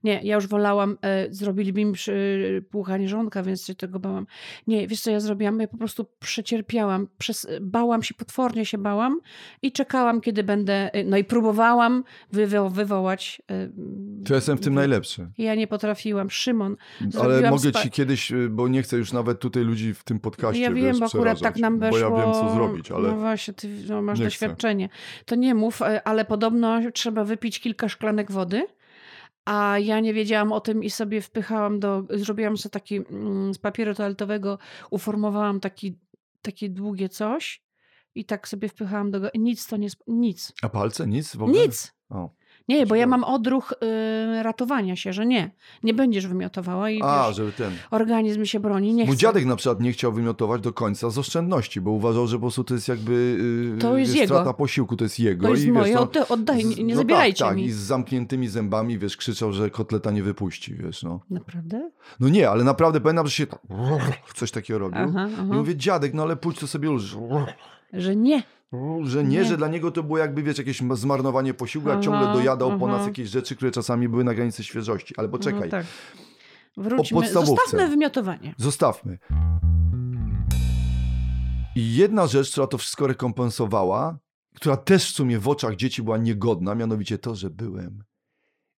Nie, 0.03 0.19
ja 0.23 0.35
już 0.35 0.47
wolałam, 0.47 0.97
e, 1.01 1.27
zrobili 1.33 1.85
mi 1.85 1.93
przy, 1.93 2.65
płuchanie 2.71 3.09
żołądka, 3.09 3.43
więc 3.43 3.65
się 3.65 3.75
tego 3.75 3.99
bałam. 3.99 4.27
Nie, 4.67 4.87
wiesz 4.87 5.01
co 5.01 5.11
ja 5.11 5.19
zrobiłam? 5.19 5.59
Ja 5.59 5.67
po 5.67 5.77
prostu 5.77 6.05
przecierpiałam, 6.19 7.07
przez, 7.17 7.47
bałam 7.61 8.03
się, 8.03 8.13
potwornie 8.13 8.65
się 8.65 8.77
bałam 8.77 9.19
i 9.61 9.71
czekałam, 9.71 10.21
kiedy 10.21 10.43
będę, 10.43 10.93
e, 10.93 11.03
no 11.03 11.17
i 11.17 11.23
próbowałam 11.23 12.03
wywo 12.31 12.69
wywołać. 12.69 13.41
E, 13.51 13.69
To 14.25 14.35
jestem 14.35 14.57
w 14.57 14.61
tym 14.61 14.73
najlepszy. 14.73 15.31
Ja 15.37 15.55
nie 15.55 15.67
potrafiłam. 15.67 16.29
Szymon, 16.29 16.75
Ale 17.21 17.49
mogę 17.51 17.71
ci 17.71 17.91
kiedyś, 17.91 18.31
y, 18.31 18.49
bo 18.49 18.67
nie 18.67 18.81
chcę 18.81 18.97
już 18.97 19.13
nawet 19.13 19.39
tutaj 19.39 19.63
ludzi 19.63 19.93
w 19.93 20.03
tym 20.03 20.19
podcaście 20.19 20.61
ja 20.61 20.71
wiem, 20.71 20.99
bo 20.99 21.05
akurat 21.05 21.39
tak 21.39 21.57
nam 21.57 21.79
Bo 21.79 21.85
weszło. 21.85 21.99
ja 21.99 22.25
wiem, 22.25 22.33
co 22.33 22.53
zrobić, 22.53 22.91
ale 22.91 23.07
No 23.09 23.15
właśnie, 23.15 23.53
ty 23.53 23.67
no, 23.89 24.01
masz 24.01 24.19
nie 24.19 24.25
doświadczenie. 24.25 24.89
To 25.25 25.35
nie 25.35 25.55
mów, 25.55 25.81
e, 25.81 26.07
ale 26.07 26.25
podobno 26.25 26.79
trzeba 26.93 27.23
wypić 27.23 27.59
kilka 27.59 27.89
szklanek 27.89 28.31
wody. 28.31 28.67
A 29.45 29.79
ja 29.79 29.99
nie 29.99 30.13
wiedziałam 30.13 30.51
o 30.51 30.61
tym 30.61 30.83
i 30.83 30.89
sobie 30.89 31.21
wpychałam 31.21 31.79
do. 31.79 32.03
Zrobiłam 32.09 32.57
sobie 32.57 32.71
taki 32.71 32.95
mm, 32.95 33.53
z 33.53 33.57
papieru 33.57 33.95
toaletowego, 33.95 34.57
uformowałam 34.89 35.59
taki, 35.59 35.99
takie 36.41 36.69
długie 36.69 37.09
coś 37.09 37.63
i 38.15 38.25
tak 38.25 38.47
sobie 38.47 38.69
wpychałam 38.69 39.11
do. 39.11 39.19
go- 39.19 39.29
Nic 39.35 39.67
to 39.67 39.77
nie. 39.77 39.87
Nic. 40.07 40.53
A 40.61 40.69
palce? 40.69 41.07
Nic 41.07 41.35
w 41.35 41.43
ogóle? 41.43 41.61
Nic. 41.61 41.93
O. 42.09 42.29
Nie, 42.69 42.85
bo 42.85 42.95
ja 42.95 43.07
mam 43.07 43.23
odruch 43.23 43.73
y, 44.39 44.43
ratowania 44.43 44.95
się, 44.95 45.13
że 45.13 45.25
nie. 45.25 45.51
Nie 45.83 45.93
będziesz 45.93 46.27
wymiotowała 46.27 46.89
i 46.89 47.01
A, 47.03 47.27
wiesz, 47.27 47.35
żeby 47.37 47.51
ten. 47.51 47.71
organizm 47.91 48.45
się 48.45 48.59
broni. 48.59 48.93
Nie 48.93 49.05
Mój 49.05 49.15
chce. 49.15 49.21
dziadek 49.21 49.45
na 49.45 49.55
przykład 49.55 49.79
nie 49.81 49.91
chciał 49.91 50.11
wymiotować 50.13 50.61
do 50.61 50.73
końca 50.73 51.09
z 51.09 51.17
oszczędności, 51.17 51.81
bo 51.81 51.91
uważał, 51.91 52.27
że 52.27 52.35
po 52.37 52.41
prostu 52.41 52.63
to 52.63 52.73
jest 52.73 52.87
jakby 52.87 53.37
yy, 53.73 53.77
To 53.77 53.97
jest 53.97 54.11
wiesz, 54.11 54.21
jego. 54.21 54.33
strata 54.35 54.53
posiłku, 54.53 54.95
to 54.97 55.03
jest 55.03 55.19
jego. 55.19 55.45
To 55.47 55.51
jest 55.51 55.63
i, 55.63 55.65
wiesz, 55.65 55.73
moje, 55.75 55.93
no, 55.95 56.05
odda- 56.05 56.25
oddaj, 56.29 56.65
nie, 56.65 56.83
nie 56.83 56.93
no 56.93 56.99
zabierajcie 57.01 57.39
tak, 57.39 57.47
tak, 57.47 57.57
mi. 57.57 57.63
i 57.65 57.71
z 57.71 57.77
zamkniętymi 57.77 58.47
zębami, 58.47 58.97
wiesz, 58.97 59.17
krzyczał, 59.17 59.53
że 59.53 59.69
kotleta 59.69 60.11
nie 60.11 60.23
wypuści, 60.23 60.75
wiesz, 60.75 61.03
no. 61.03 61.19
Naprawdę? 61.29 61.89
No 62.19 62.29
nie, 62.29 62.49
ale 62.49 62.63
naprawdę 62.63 63.01
pamiętam, 63.01 63.25
że 63.27 63.31
się 63.33 63.47
tak, 63.47 63.59
coś 64.35 64.51
takiego 64.51 64.79
robił. 64.79 64.99
Aha, 65.01 65.27
I 65.29 65.33
aha. 65.33 65.43
mówię, 65.53 65.75
dziadek, 65.75 66.13
no 66.13 66.23
ale 66.23 66.35
pójdź 66.35 66.59
to 66.59 66.67
sobie 66.67 66.89
już. 66.89 67.17
Że 67.93 68.15
nie. 68.15 68.43
Że 69.03 69.23
nie, 69.23 69.29
Nie. 69.37 69.45
że 69.45 69.57
dla 69.57 69.67
niego 69.67 69.91
to 69.91 70.03
było 70.03 70.17
jakby, 70.17 70.43
wiesz, 70.43 70.57
jakieś 70.57 70.81
zmarnowanie 70.93 71.53
posiłku, 71.53 71.89
a 71.89 71.93
Aha, 71.93 72.01
ciągle 72.01 72.33
dojadał 72.33 72.79
po 72.79 72.87
nas 72.87 72.95
aha. 72.95 73.05
jakieś 73.07 73.29
rzeczy, 73.29 73.55
które 73.55 73.71
czasami 73.71 74.09
były 74.09 74.23
na 74.23 74.33
granicy 74.33 74.63
świeżości. 74.63 75.13
Ale 75.17 75.29
poczekaj, 75.29 75.61
No 75.63 75.67
tak. 75.71 75.85
Wróćmy. 76.77 77.15
podstawówce. 77.17 77.55
Zostawmy 77.55 77.87
wymiotowanie. 77.87 78.55
zostawmy. 78.57 79.17
I 81.75 81.95
jedna 81.95 82.27
rzecz, 82.27 82.51
która 82.51 82.67
to 82.67 82.77
wszystko 82.77 83.07
rekompensowała, 83.07 84.17
która 84.55 84.77
też 84.77 85.11
w 85.11 85.15
sumie 85.15 85.39
w 85.39 85.47
oczach 85.47 85.75
dzieci 85.75 86.03
była 86.03 86.17
niegodna, 86.17 86.75
mianowicie 86.75 87.17
to, 87.17 87.35
że 87.35 87.49
byłem 87.49 88.03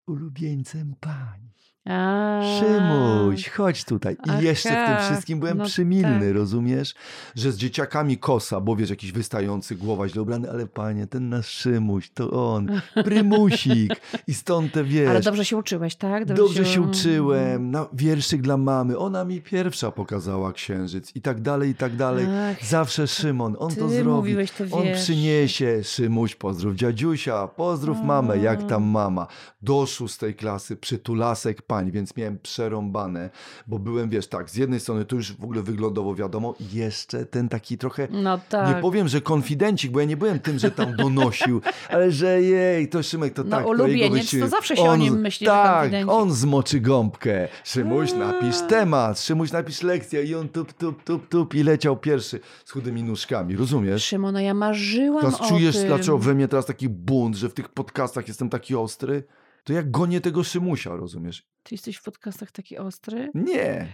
ulubieńcem 0.08 0.96
pań. 1.00 1.53
A, 1.86 2.42
Szymuś, 2.60 3.50
chodź 3.50 3.86
tutaj. 3.86 4.14
I 4.14 4.30
Aha, 4.30 4.42
jeszcze 4.42 4.70
w 4.70 4.88
tym 4.88 4.98
wszystkim 5.06 5.40
byłem 5.40 5.58
no 5.58 5.66
przymilny, 5.66 6.28
tak. 6.28 6.36
rozumiesz? 6.36 6.94
Że 7.36 7.52
z 7.52 7.58
dzieciakami 7.58 8.18
kosa, 8.18 8.62
bo 8.62 8.76
wiesz, 8.76 8.90
jakiś 8.90 9.12
wystający, 9.12 9.76
głowa 9.76 10.08
źle 10.10 10.22
ubrany, 10.22 10.50
ale 10.50 10.68
panie, 10.68 11.08
ten 11.08 11.30
nasz 11.30 11.48
Szymuś, 11.48 12.10
to 12.10 12.54
on, 12.54 12.82
prymusik. 13.06 13.94
I 14.28 14.34
stąd 14.34 14.74
te, 14.74 14.84
wiesz, 14.84 15.10
Ale 15.10 15.22
dobrze 15.22 15.46
się 15.46 15.58
uczyłeś, 15.58 15.96
tak? 15.96 16.26
Dobrze 16.26 16.66
się 16.66 16.82
uczyłem, 16.82 17.72
na 17.72 17.88
wierszyk 17.94 18.42
dla 18.42 18.58
mamy. 18.58 18.98
Ona 18.98 19.26
mi 19.26 19.42
pierwsza 19.42 19.92
pokazała 19.92 20.54
księżyc 20.54 21.16
i 21.16 21.22
tak 21.22 21.42
dalej, 21.42 21.70
i 21.70 21.76
tak 21.76 21.96
dalej. 21.96 22.26
Ach, 22.52 22.66
Zawsze 22.66 23.08
Szymon, 23.08 23.56
on 23.60 23.76
to 23.76 23.90
zrobi. 23.90 24.36
to 24.58 24.78
On 24.78 24.86
przyniesie, 24.96 25.84
Szymuś, 25.84 26.36
pozdrów 26.36 26.76
dziadziusia, 26.76 27.48
pozdrów 27.48 27.98
mamę, 28.04 28.38
jak 28.38 28.64
tam 28.68 28.84
mama. 28.84 29.28
Do 29.62 29.86
szóstej 29.86 30.36
klasy 30.36 30.76
przytulasek 30.76 31.62
pań, 31.74 31.92
więc 31.92 32.18
miałem 32.18 32.40
przerąbane, 32.40 33.30
bo 33.68 33.80
byłem, 33.80 34.10
wiesz, 34.10 34.28
tak, 34.28 34.50
z 34.50 34.56
jednej 34.56 34.80
strony 34.80 35.06
to 35.06 35.16
już 35.16 35.34
w 35.34 35.44
ogóle 35.44 35.62
wyglądowo 35.62 36.16
wiadomo, 36.16 36.56
jeszcze 36.74 37.26
ten 37.26 37.50
taki 37.50 37.78
trochę 37.78 38.08
No 38.12 38.40
tak. 38.50 38.76
nie 38.76 38.82
powiem, 38.82 39.08
że 39.08 39.22
konfidencik, 39.22 39.92
bo 39.92 40.00
ja 40.00 40.06
nie 40.06 40.18
byłem 40.18 40.40
tym, 40.40 40.60
że 40.60 40.72
tam 40.72 40.96
donosił, 40.96 41.62
ale 41.94 42.12
że 42.12 42.42
jej, 42.42 42.90
to 42.90 43.04
Szymek 43.04 43.34
to 43.34 43.44
No, 43.44 43.50
tak. 43.58 43.68
ulubieniec, 43.68 44.02
jego 44.02 44.16
wyci- 44.16 44.40
to 44.40 44.48
zawsze 44.48 44.76
się 44.76 44.82
o 44.84 44.96
nim 44.96 45.20
myśli, 45.20 45.48
Tak, 45.48 45.92
on 46.08 46.32
zmoczy 46.34 46.80
gąbkę. 46.80 47.48
Szymuś, 47.64 48.14
napisz 48.14 48.56
temat, 48.70 49.20
Szymuś, 49.20 49.52
napisz 49.52 49.84
lekcję 49.84 50.24
i 50.24 50.36
on 50.36 50.50
tup, 50.50 50.74
tup, 50.74 51.04
tup, 51.04 51.28
tup 51.30 51.56
i 51.56 51.64
leciał 51.64 51.98
pierwszy 51.98 52.40
z 52.66 52.72
chudymi 52.72 53.04
nóżkami, 53.04 53.56
rozumiesz? 53.56 54.06
Szymona, 54.06 54.42
ja 54.42 54.54
marzyłam 54.54 55.22
Teraz 55.22 55.42
o 55.42 55.48
czujesz, 55.50 55.76
tym. 55.78 55.88
dlaczego 55.88 56.18
we 56.18 56.34
mnie 56.34 56.48
teraz 56.48 56.66
taki 56.66 56.90
bunt, 56.90 57.36
że 57.36 57.50
w 57.50 57.54
tych 57.54 57.70
podcastach 57.70 58.28
jestem 58.28 58.50
taki 58.50 58.76
ostry? 58.76 59.24
To 59.64 59.74
ja 59.74 59.84
gonię 59.84 60.22
tego 60.22 60.44
Szymusia, 60.44 60.96
rozumiesz? 60.96 61.46
Ty 61.64 61.76
jesteś 61.76 61.96
w 61.98 62.04
podcastach 62.04 62.52
taki 62.52 62.78
ostry? 62.78 63.32
Nie, 63.34 63.88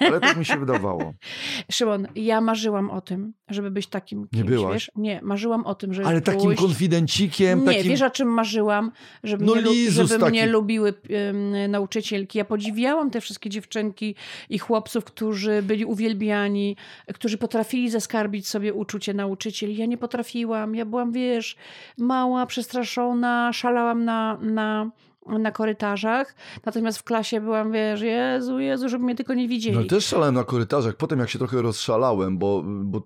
ale 0.00 0.20
tak 0.20 0.36
mi 0.36 0.44
się 0.44 0.56
wydawało. 0.58 1.14
Szymon, 1.72 2.06
ja 2.14 2.40
marzyłam 2.40 2.90
o 2.90 3.00
tym, 3.00 3.32
żeby 3.48 3.70
być 3.70 3.86
takim 3.86 4.28
kimś, 4.28 4.42
byłaś? 4.50 4.72
wiesz? 4.74 4.90
Nie, 4.96 5.20
marzyłam 5.22 5.66
o 5.66 5.74
tym, 5.74 5.94
żeby 5.94 6.08
Ale 6.08 6.20
takim 6.20 6.42
pójść... 6.42 6.60
konfidencikiem, 6.62 7.60
Nie, 7.60 7.66
takim... 7.66 7.82
wiesz 7.82 8.02
o 8.02 8.10
czym 8.10 8.28
marzyłam? 8.28 8.92
Żeby, 9.22 9.44
No 9.44 9.52
mnie, 9.54 9.62
Lizus 9.62 10.10
żeby 10.10 10.30
mnie 10.30 10.46
lubiły 10.46 10.94
em, 11.10 11.70
nauczycielki. 11.70 12.38
Ja 12.38 12.44
podziwiałam 12.44 13.10
te 13.10 13.20
wszystkie 13.20 13.50
dziewczynki 13.50 14.14
i 14.48 14.58
chłopców, 14.58 15.04
którzy 15.04 15.62
byli 15.62 15.84
uwielbiani, 15.84 16.76
którzy 17.14 17.38
potrafili 17.38 17.90
zaskarbić 17.90 18.48
sobie 18.48 18.74
uczucie 18.74 19.14
nauczycieli. 19.14 19.76
Ja 19.76 19.86
nie 19.86 19.98
potrafiłam. 19.98 20.74
Ja 20.74 20.84
byłam, 20.84 21.12
wiesz, 21.12 21.56
mała, 21.98 22.46
przestraszona, 22.46 23.52
szalałam 23.52 24.04
na... 24.04 24.38
na 24.42 24.90
na 25.26 25.52
korytarzach, 25.52 26.34
natomiast 26.66 26.98
w 26.98 27.02
klasie 27.02 27.40
byłam, 27.40 27.72
wiesz, 27.72 28.00
Jezu, 28.00 28.58
Jezu, 28.58 28.88
żeby 28.88 29.04
mnie 29.04 29.14
tylko 29.14 29.34
nie 29.34 29.48
widzieli. 29.48 29.76
No 29.76 29.84
też 29.84 30.06
szalałem 30.06 30.34
na 30.34 30.44
korytarzach. 30.44 30.94
Potem 30.94 31.18
jak 31.18 31.30
się 31.30 31.38
trochę 31.38 31.62
rozszalałem, 31.62 32.38
bo, 32.38 32.62
bo 32.64 33.02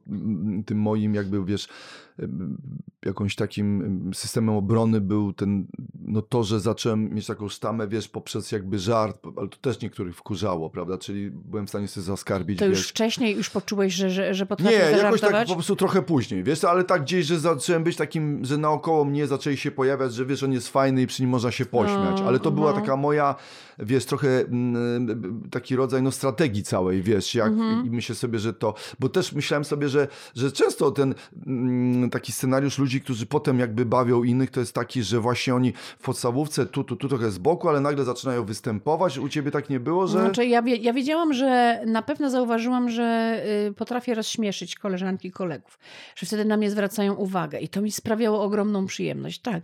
tym 0.66 0.78
moim 0.78 1.14
jakby, 1.14 1.44
wiesz, 1.44 1.68
jakąś 3.04 3.34
takim 3.34 3.82
em, 3.82 4.14
systemem 4.14 4.54
obrony 4.54 5.00
był 5.00 5.32
ten, 5.32 5.66
no 6.00 6.22
to, 6.22 6.44
że 6.44 6.60
zacząłem 6.60 7.14
mieć 7.14 7.26
taką 7.26 7.48
sztamę, 7.48 7.88
wiesz, 7.88 8.08
poprzez 8.08 8.52
jakby 8.52 8.78
żart, 8.78 9.22
ale 9.36 9.48
to 9.48 9.56
też 9.56 9.80
niektórych 9.80 10.16
wkurzało, 10.16 10.70
prawda? 10.70 10.98
Czyli 10.98 11.30
byłem 11.30 11.66
w 11.66 11.68
stanie 11.68 11.88
sobie 11.88 12.04
zaskarbić, 12.04 12.58
to 12.58 12.66
już 12.66 12.78
wiesz. 12.78 12.88
wcześniej 12.88 13.36
już 13.36 13.50
poczułeś, 13.50 13.94
że, 13.94 14.10
że, 14.10 14.34
że 14.34 14.44
Nie, 14.44 14.48
potrafisz 14.48 15.02
jakoś 15.02 15.20
tak 15.20 15.46
po 15.46 15.54
prostu 15.54 15.76
trochę 15.76 16.02
później, 16.02 16.44
wiesz, 16.44 16.64
ale 16.64 16.84
tak 16.84 17.02
gdzieś, 17.02 17.26
że 17.26 17.38
zacząłem 17.38 17.84
być 17.84 17.96
takim, 17.96 18.44
że 18.44 18.58
naokoło 18.58 19.04
mnie 19.04 19.26
zaczęli 19.26 19.56
się 19.56 19.70
pojawiać, 19.70 20.14
że 20.14 20.26
wiesz, 20.26 20.42
on 20.42 20.52
jest 20.52 20.68
fajny 20.68 21.02
i 21.02 21.06
przy 21.06 21.22
nim 21.22 21.30
można 21.30 21.50
się 21.50 21.66
pośmiać, 21.66 22.20
ale 22.20 22.40
to 22.40 22.50
była 22.50 22.72
no. 22.72 22.80
taka 22.80 22.96
moja, 22.96 23.34
wiesz, 23.78 24.04
trochę 24.04 24.40
mm, 24.40 25.42
taki 25.50 25.76
rodzaj 25.76 26.02
no 26.02 26.10
strategii 26.10 26.62
całej, 26.62 27.02
wiesz, 27.02 27.34
jak 27.34 27.48
Mhm. 27.48 27.86
i 27.86 27.90
myślę 27.90 28.14
sobie, 28.14 28.38
że 28.38 28.52
to, 28.52 28.74
bo 29.00 29.08
też 29.08 29.32
myślałem 29.32 29.64
sobie, 29.64 29.88
że, 29.88 30.08
że 30.34 30.52
często 30.52 30.90
ten 30.90 31.14
mm, 32.08 32.10
taki 32.10 32.32
scenariusz 32.32 32.78
ludzi, 32.78 33.00
którzy 33.00 33.26
potem 33.26 33.58
jakby 33.58 33.84
bawią 33.84 34.22
innych, 34.22 34.50
to 34.50 34.60
jest 34.60 34.74
taki, 34.74 35.02
że 35.02 35.20
właśnie 35.20 35.54
oni 35.54 35.72
w 35.72 36.02
podstawówce 36.02 36.66
tu, 36.66 36.84
tu, 36.84 36.96
tu 36.96 37.08
trochę 37.08 37.30
z 37.30 37.38
boku, 37.38 37.68
ale 37.68 37.80
nagle 37.80 38.04
zaczynają 38.04 38.44
występować, 38.44 39.18
u 39.18 39.28
ciebie 39.28 39.50
tak 39.50 39.70
nie 39.70 39.80
było, 39.80 40.06
że... 40.06 40.20
Znaczy, 40.20 40.46
ja, 40.46 40.62
wie, 40.62 40.76
ja 40.76 40.92
wiedziałam, 40.92 41.32
że 41.32 41.80
na 41.86 42.02
pewno 42.02 42.30
zauważyłam, 42.30 42.90
że 42.90 43.38
y, 43.68 43.72
potrafię 43.72 44.14
rozśmieszyć 44.14 44.76
koleżanki 44.76 45.28
i 45.28 45.32
kolegów, 45.32 45.78
że 46.16 46.26
wtedy 46.26 46.44
na 46.44 46.56
mnie 46.56 46.70
zwracają 46.70 47.14
uwagę 47.14 47.58
i 47.58 47.68
to 47.68 47.82
mi 47.82 47.92
sprawiało 47.92 48.42
ogromną 48.42 48.86
przyjemność, 48.86 49.40
tak. 49.40 49.62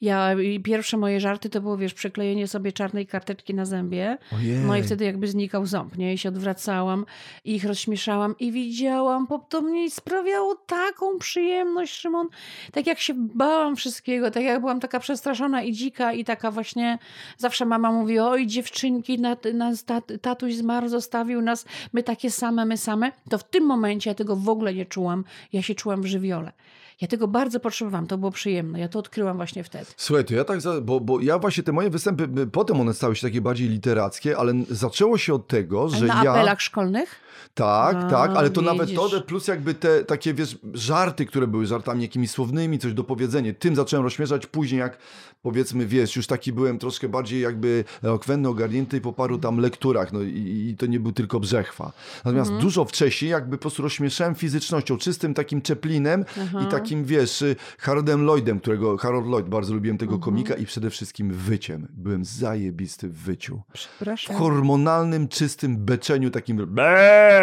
Ja, 0.00 0.30
pierwsze 0.64 0.96
moje 0.96 1.20
żarty 1.20 1.50
to 1.50 1.60
było, 1.60 1.76
wiesz, 1.76 1.94
przyklejenie 1.94 2.48
sobie 2.48 2.72
czarnej 2.72 3.06
karteczki 3.06 3.54
na 3.54 3.64
zębie, 3.64 4.18
Ojej. 4.32 4.58
no 4.58 4.76
i 4.76 4.82
wtedy 4.82 5.04
jakby 5.04 5.28
znikał 5.28 5.66
ząb, 5.66 5.98
nie? 5.98 6.14
I 6.14 6.18
się 6.18 6.28
odwracałam 6.28 7.06
i 7.44 7.54
ich 7.54 7.64
rozśmieszałam 7.64 8.34
i 8.38 8.52
widziałam, 8.52 9.26
po 9.26 9.38
to 9.38 9.60
mnie 9.60 9.90
sprawiało 9.90 10.54
taką 10.54 11.18
przyjemność, 11.18 11.85
Szymon. 11.90 12.28
Tak 12.72 12.86
jak 12.86 12.98
się 12.98 13.14
bałam 13.16 13.76
wszystkiego, 13.76 14.30
tak 14.30 14.42
jak 14.42 14.60
byłam 14.60 14.80
taka 14.80 15.00
przestraszona 15.00 15.62
i 15.62 15.72
dzika 15.72 16.12
i 16.12 16.24
taka 16.24 16.50
właśnie, 16.50 16.98
zawsze 17.38 17.66
mama 17.66 17.92
mówi, 17.92 18.18
oj 18.18 18.46
dziewczynki, 18.46 19.18
nas, 19.18 19.38
nas 19.54 19.84
tat, 19.84 20.12
tatuś 20.22 20.54
zmarł, 20.54 20.88
zostawił 20.88 21.42
nas, 21.42 21.64
my 21.92 22.02
takie 22.02 22.30
same, 22.30 22.64
my 22.64 22.76
same. 22.76 23.12
To 23.30 23.38
w 23.38 23.44
tym 23.44 23.64
momencie 23.64 24.10
ja 24.10 24.14
tego 24.14 24.36
w 24.36 24.48
ogóle 24.48 24.74
nie 24.74 24.86
czułam. 24.86 25.24
Ja 25.52 25.62
się 25.62 25.74
czułam 25.74 26.02
w 26.02 26.06
żywiole. 26.06 26.52
Ja 27.00 27.08
tego 27.08 27.28
bardzo 27.28 27.60
potrzebowałam, 27.60 28.06
to 28.06 28.18
było 28.18 28.30
przyjemne. 28.30 28.80
Ja 28.80 28.88
to 28.88 28.98
odkryłam 28.98 29.36
właśnie 29.36 29.64
wtedy. 29.64 29.84
Słuchaj, 29.96 30.24
to 30.24 30.34
ja 30.34 30.44
tak, 30.44 30.60
za, 30.60 30.80
bo, 30.80 31.00
bo 31.00 31.20
ja 31.20 31.38
właśnie 31.38 31.62
te 31.62 31.72
moje 31.72 31.90
występy, 31.90 32.28
y, 32.42 32.46
potem 32.46 32.80
one 32.80 32.94
stały 32.94 33.16
się 33.16 33.26
takie 33.28 33.40
bardziej 33.40 33.68
literackie, 33.68 34.36
ale 34.38 34.52
zaczęło 34.70 35.18
się 35.18 35.34
od 35.34 35.46
tego, 35.48 35.88
że 35.88 36.06
Na 36.06 36.24
ja... 36.24 36.32
apelach 36.32 36.60
szkolnych? 36.60 37.26
Tak, 37.54 37.96
A, 37.96 38.10
tak, 38.10 38.30
ale 38.36 38.50
to 38.50 38.62
nawet 38.62 38.88
widzisz. 38.90 39.10
to, 39.10 39.20
plus 39.20 39.48
jakby 39.48 39.74
te 39.74 40.04
takie, 40.04 40.34
wiesz, 40.34 40.58
żarty, 40.74 41.26
które 41.26 41.46
były 41.46 41.66
żartami 41.66 42.02
jakimiś 42.02 42.30
słownymi, 42.30 42.78
coś 42.78 42.92
do 42.94 43.04
powiedzenia, 43.04 43.52
tym 43.58 43.76
zacząłem 43.76 44.04
rozśmieszać 44.04 44.46
później, 44.46 44.78
jak 44.78 44.98
powiedzmy, 45.42 45.86
wiesz, 45.86 46.16
już 46.16 46.26
taki 46.26 46.52
byłem 46.52 46.78
troszkę 46.78 47.08
bardziej 47.08 47.40
jakby 47.40 47.84
elokwentny, 48.02 48.48
ogarnięty 48.48 49.00
po 49.00 49.12
paru 49.12 49.38
tam 49.38 49.58
lekturach, 49.58 50.12
no 50.12 50.22
i, 50.22 50.68
i 50.70 50.76
to 50.76 50.86
nie 50.86 51.00
był 51.00 51.12
tylko 51.12 51.40
brzechwa. 51.40 51.92
Natomiast 52.24 52.50
Mhm. 52.50 52.60
dużo 52.66 52.84
wcześniej 52.84 53.30
jakby 53.30 53.56
po 53.58 53.62
prostu 53.62 53.82
rozśmieszałem 53.82 54.34
fizycznością, 54.34 54.98
czystym 54.98 55.34
takim 55.34 55.62
Chaplinem 55.68 56.24
Aha. 56.42 56.60
i 56.62 56.66
takim, 56.86 57.04
wiesz, 57.04 57.42
y, 57.42 57.56
Haroldem 57.78 58.22
Lloydem, 58.24 58.60
którego, 58.60 58.96
Harold 58.96 59.26
Lloyd, 59.26 59.46
bardzo 59.48 59.74
lubiłem 59.74 59.98
tego 59.98 60.14
Mhm. 60.14 60.24
komika 60.24 60.54
i 60.54 60.66
przede 60.66 60.90
wszystkim 60.90 61.30
wyciem. 61.32 61.88
Byłem 61.92 62.24
zajebisty 62.24 63.08
w 63.08 63.16
wyciu. 63.18 63.62
W 63.68 63.72
Przepraszam. 63.72 64.36
hormonalnym, 64.36 65.28
czystym 65.28 65.76
beczeniu 65.76 66.30
takim... 66.30 66.76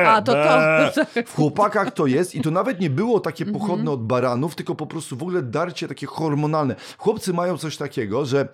A, 0.06 0.22
to 0.22 0.34
to. 0.34 1.24
W 1.26 1.36
chłopakach 1.36 1.92
to 1.94 2.08
jest 2.08 2.36
i 2.36 2.42
to 2.42 2.52
nawet 2.52 2.80
nie 2.80 2.90
było 2.90 3.20
takie 3.20 3.44
Mhm. 3.46 3.62
pochodne 3.62 3.92
od 3.92 4.08
baranów, 4.08 4.56
tylko 4.56 4.76
po 4.76 4.88
prostu 4.88 5.18
w 5.18 5.22
ogóle 5.22 5.42
darcie 5.42 5.88
takie 5.88 6.08
hormonalne. 6.08 6.76
Chłopcy 6.98 7.34
mają 7.34 7.58
coś 7.58 7.78
takiego, 7.78 8.26
że 8.26 8.48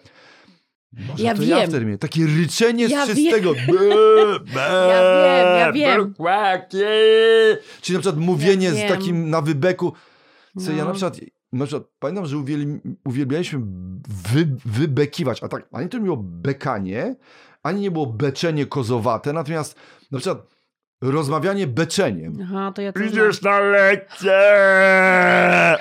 może 1.09 1.23
Ja 1.23 1.35
to 1.35 1.43
ja 1.43 1.57
wiem. 1.57 1.69
wtedy 1.69 1.85
miałem. 1.85 1.97
Takie 1.99 2.25
ryczenie 2.25 2.85
Ja 2.87 3.05
z 3.05 3.09
czystego. 3.09 3.53
Be, 3.53 3.59
be, 4.55 4.61
Ja 4.89 5.71
wiem, 5.71 5.75
ja 5.75 5.93
wiem. 5.93 6.13
Czyli 7.81 7.95
na 7.97 8.01
przykład 8.01 8.17
mówienie 8.17 8.67
Ja 8.67 8.73
z 8.73 8.77
wiem. 8.77 8.89
takim 8.89 9.29
na 9.29 9.41
wybeku. 9.41 9.93
Co 10.65 10.71
ja 10.71 10.77
No. 10.77 10.85
na 10.85 10.91
przykład, 10.91 11.17
na 11.53 11.65
przykład 11.65 11.87
pamiętam, 11.99 12.25
że 12.25 12.37
uwielbi, 12.37 12.79
uwielbialiśmy 13.05 13.59
wy, 14.07 14.47
wybekiwać, 14.65 15.43
a 15.43 15.47
tak 15.47 15.67
ani 15.71 15.89
to 15.89 15.97
nie 15.97 16.03
było 16.03 16.17
bekanie, 16.17 17.15
ani 17.63 17.81
nie 17.81 17.91
było 17.91 18.05
beczenie 18.05 18.65
kozowate, 18.65 19.33
natomiast 19.33 19.75
na 20.11 20.19
przykład 20.19 20.47
rozmawianie 21.01 21.67
beczeniem. 21.67 22.37
Aha, 22.43 22.71
to 22.75 22.81
ja 22.81 22.93
to 22.93 22.99
znam. 22.99 23.09
Idziesz 23.11 23.41
na 23.41 23.59
lekcję! 23.59 24.39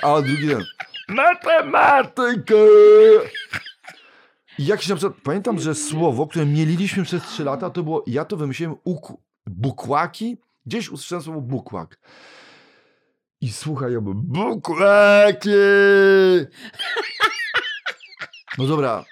A 0.02 0.22
drugi 0.22 0.48
ten. 0.48 0.62
Matematykę! 1.08 2.54
I 4.58 4.66
jakiś 4.66 4.88
na 4.88 4.96
przykład, 4.96 5.18
pamiętam, 5.22 5.58
że 5.58 5.74
słowo, 5.74 6.26
które 6.26 6.46
mieliliśmy 6.46 7.02
przez 7.02 7.22
trzy 7.22 7.44
lata, 7.44 7.70
to 7.70 7.82
było, 7.82 8.04
ja 8.06 8.24
to 8.24 8.36
wymyśliłem, 8.36 8.74
uk- 8.86 9.16
bukłaki. 9.46 10.36
Gdzieś 10.66 10.88
usłyszałem 10.90 11.22
słowo 11.22 11.40
bukłak. 11.40 11.98
I 13.40 13.52
słuchaj, 13.52 13.92
ja 13.92 14.00
byłem, 14.00 14.20
bukłaki! 14.22 15.50
No 18.58 18.64
dobra. 18.66 19.04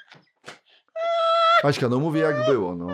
Aśka, 1.62 1.88
no 1.88 1.98
mówię 1.98 2.20
jak 2.20 2.46
było, 2.46 2.74
no. 2.76 2.86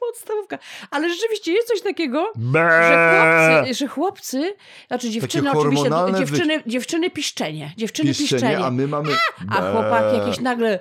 Podstawówka. 0.00 0.58
Ale 0.90 1.08
rzeczywiście 1.10 1.52
jest 1.52 1.68
coś 1.68 1.82
takiego, 1.82 2.32
że 2.54 3.10
chłopcy, 3.10 3.74
że 3.74 3.86
chłopcy 3.88 4.54
znaczy 4.88 5.10
dziewczyny 5.10 5.50
oczywiście, 5.50 5.76
hormonalne 5.82 6.18
dziewczyny, 6.18 6.62
dziewczyny 6.66 7.10
piszczenie, 7.10 7.72
dziewczyny 7.76 8.08
piszczenie, 8.08 8.30
Piszczenie, 8.30 8.64
a 8.64 8.70
my 8.70 8.86
mamy... 8.88 9.08
a 9.50 9.62
Be! 9.62 9.72
chłopaki 9.72 10.16
jakieś 10.18 10.40
nagle 10.40 10.78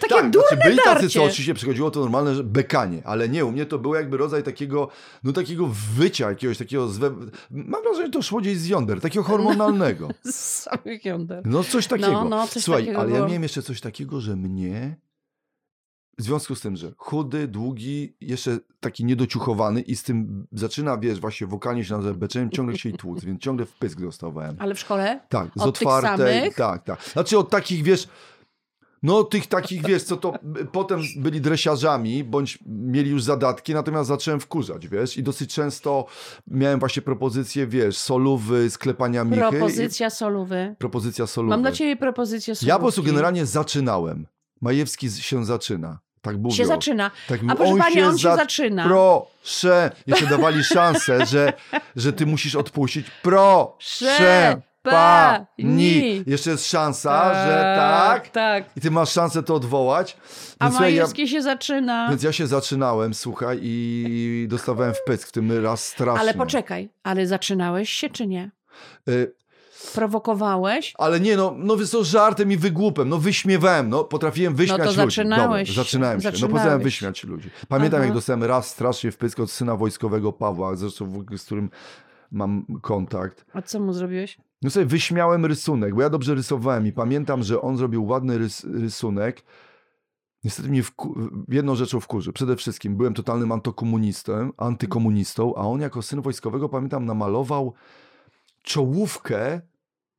takie 0.00 0.14
tak, 0.14 0.30
durne 0.30 0.48
znaczy 0.48 0.64
byli 0.64 0.78
tacy, 0.84 1.08
co 1.08 1.24
oczywiście 1.24 1.54
przychodziło 1.54 1.90
to 1.90 2.00
normalne, 2.00 2.34
że 2.34 2.44
bekanie, 2.44 3.02
ale 3.04 3.28
nie, 3.28 3.44
u 3.44 3.52
mnie 3.52 3.66
to 3.66 3.78
było 3.78 3.96
jakby 3.96 4.16
rodzaj 4.16 4.42
takiego, 4.42 4.88
no 5.24 5.32
takiego 5.32 5.68
wycia, 5.96 6.28
jakiegoś 6.30 6.58
takiego, 6.58 6.88
zwe... 6.88 7.10
mam 7.50 7.82
wrażenie, 7.82 8.06
że 8.06 8.12
to 8.12 8.22
szło 8.22 8.40
gdzieś 8.40 8.58
z 8.58 8.66
jąder, 8.66 9.00
takiego 9.00 9.22
hormonalnego. 9.22 10.08
Z 10.24 10.34
samych 10.34 11.04
jąder. 11.04 11.42
No 11.46 11.64
coś 11.64 11.86
takiego. 11.86 12.12
No, 12.12 12.24
no, 12.24 12.46
coś 12.48 12.62
Słuchaj, 12.62 12.82
takiego 12.82 13.00
ale 13.00 13.10
ja 13.10 13.16
było. 13.16 13.28
miałem 13.28 13.42
jeszcze 13.42 13.62
coś 13.62 13.80
takiego, 13.80 14.20
że 14.20 14.36
mnie, 14.36 14.96
w 16.20 16.22
związku 16.22 16.54
z 16.54 16.60
tym, 16.60 16.76
że 16.76 16.92
chudy, 16.96 17.48
długi, 17.48 18.16
jeszcze 18.20 18.58
taki 18.80 19.04
niedociuchowany 19.04 19.80
i 19.80 19.96
z 19.96 20.02
tym 20.02 20.46
zaczyna, 20.52 20.98
wiesz, 20.98 21.20
właśnie 21.20 21.46
wokalnie 21.46 21.84
się 21.84 21.96
nazywa 21.96 22.14
beczeniem, 22.14 22.50
ciągle 22.50 22.78
się 22.78 22.88
i 22.88 22.92
tłuc, 22.92 23.24
więc 23.24 23.40
ciągle 23.40 23.66
w 23.66 23.72
pysk 23.72 24.00
dostawałem. 24.00 24.56
Ale 24.58 24.74
w 24.74 24.78
szkole? 24.78 25.20
Tak, 25.28 25.48
z 25.56 25.62
Od 25.62 25.68
otwartej. 25.68 26.52
Tak, 26.54 26.84
tak. 26.84 27.02
Znaczy 27.02 27.38
od 27.38 27.50
takich, 27.50 27.82
wiesz. 27.82 28.08
No, 29.02 29.24
tych 29.24 29.46
takich, 29.46 29.86
wiesz, 29.86 30.02
co 30.02 30.16
to 30.16 30.32
potem 30.72 31.00
byli 31.16 31.40
dresiarzami, 31.40 32.24
bądź 32.24 32.58
mieli 32.66 33.10
już 33.10 33.22
zadatki, 33.22 33.74
natomiast 33.74 34.08
zacząłem 34.08 34.40
wkurzać, 34.40 34.88
wiesz, 34.88 35.16
i 35.16 35.22
dosyć 35.22 35.54
często 35.54 36.06
miałem 36.46 36.80
właśnie 36.80 37.02
propozycje, 37.02 37.66
wiesz, 37.66 37.98
solówy, 37.98 38.70
sklepania 38.70 39.24
michy. 39.24 39.40
Propozycja 39.40 40.10
solówy. 40.10 40.70
I 40.72 40.76
propozycja 40.76 41.26
solówy. 41.26 41.50
Mam 41.50 41.62
dla 41.62 41.72
ciebie 41.72 41.96
propozycję 41.96 42.54
solówki. 42.54 42.68
Ja 42.68 42.74
po 42.74 42.82
prostu 42.82 43.02
generalnie 43.02 43.46
zaczynałem. 43.46 44.26
Majewski 44.60 45.10
się 45.10 45.44
zaczyna. 45.44 45.98
Tak 46.22 46.36
mówią. 46.36 46.56
się 46.56 46.66
zaczyna. 46.66 47.10
Tak, 47.28 47.40
A 47.48 47.54
proszę 47.54 47.72
on 47.72 47.78
pani, 47.78 47.94
się 47.94 48.06
on 48.06 48.18
się 48.18 48.22
za- 48.22 48.36
zaczyna. 48.36 48.84
Proszę. 48.84 49.90
Jeszcze 50.06 50.26
dawali 50.26 50.64
szansę, 50.64 51.26
że, 51.32 51.52
że 51.96 52.12
ty 52.12 52.26
musisz 52.26 52.54
odpuścić. 52.54 53.06
Proszę. 53.22 54.56
Pani. 54.82 56.24
Jeszcze 56.26 56.50
jest 56.50 56.66
szansa, 56.70 57.34
że 57.34 57.74
tak. 57.78 58.28
Tak. 58.28 58.64
I 58.76 58.80
ty 58.80 58.90
masz 58.90 59.12
szansę 59.12 59.42
to 59.42 59.54
odwołać. 59.54 60.16
A 60.58 60.64
Więc, 60.64 60.74
słuchaj, 60.74 60.94
ja, 60.94 61.02
Majewskie 61.02 61.28
się 61.28 61.42
zaczyna. 61.42 62.08
więc 62.10 62.22
ja 62.22 62.32
się 62.32 62.46
zaczynałem, 62.46 63.14
słuchaj, 63.14 63.58
i 63.62 64.46
dostawałem 64.50 64.94
w 64.94 65.04
pysk 65.06 65.28
w 65.28 65.32
tym 65.32 65.64
raz 65.64 65.84
strasznie. 65.84 66.20
Ale 66.20 66.34
poczekaj, 66.34 66.88
ale 67.02 67.26
zaczynałeś 67.26 67.90
się 67.90 68.10
czy 68.10 68.26
nie? 68.26 68.50
Y, 69.08 69.32
Prowokowałeś? 69.94 70.94
ale 70.98 71.20
nie, 71.20 71.36
no, 71.36 71.54
no 71.58 71.76
co, 71.86 72.04
żartem 72.04 72.52
i 72.52 72.56
wygłupem, 72.56 73.08
no 73.08 73.18
wyśmiewałem, 73.18 73.88
no 73.88 74.04
potrafiłem 74.04 74.54
wyśmiać 74.54 74.78
No 74.78 74.84
to 74.84 74.90
ludzi. 74.90 74.96
zaczynałeś 74.96 75.68
Dobra, 75.68 75.82
zaczynałem 75.84 76.20
się, 76.20 76.30
no 76.42 76.48
potrafiłem 76.48 76.80
wyśmiać 76.82 77.24
ludzi. 77.24 77.50
Pamiętam, 77.68 77.98
Aha. 77.98 78.04
jak 78.04 78.14
dostałem 78.14 78.44
raz 78.44 78.68
strasznie 78.68 79.12
w 79.12 79.16
pysk 79.16 79.40
od 79.40 79.50
syna 79.50 79.76
wojskowego 79.76 80.32
Pawła, 80.32 80.76
zresztą 80.76 81.24
z 81.36 81.44
którym 81.44 81.70
mam 82.32 82.66
kontakt. 82.82 83.44
A 83.52 83.62
co 83.62 83.80
mu 83.80 83.92
zrobiłeś? 83.92 84.38
No 84.62 84.70
sobie 84.70 84.86
wyśmiałem 84.86 85.46
rysunek, 85.46 85.94
bo 85.94 86.02
ja 86.02 86.10
dobrze 86.10 86.34
rysowałem 86.34 86.86
i 86.86 86.92
pamiętam, 86.92 87.42
że 87.42 87.60
on 87.60 87.76
zrobił 87.76 88.06
ładny 88.06 88.38
rys 88.38 88.64
rysunek. 88.64 89.42
Niestety 90.44 90.68
mnie 90.68 90.82
jedną 91.48 91.74
rzeczą 91.74 92.00
wkurzy. 92.00 92.32
Przede 92.32 92.56
wszystkim 92.56 92.96
byłem 92.96 93.14
totalnym 93.14 93.52
antykomunistą, 93.52 94.50
antykomunistą, 94.56 95.54
a 95.56 95.60
on 95.60 95.80
jako 95.80 96.02
syn 96.02 96.22
wojskowego, 96.22 96.68
pamiętam, 96.68 97.04
namalował 97.06 97.74
czołówkę 98.62 99.60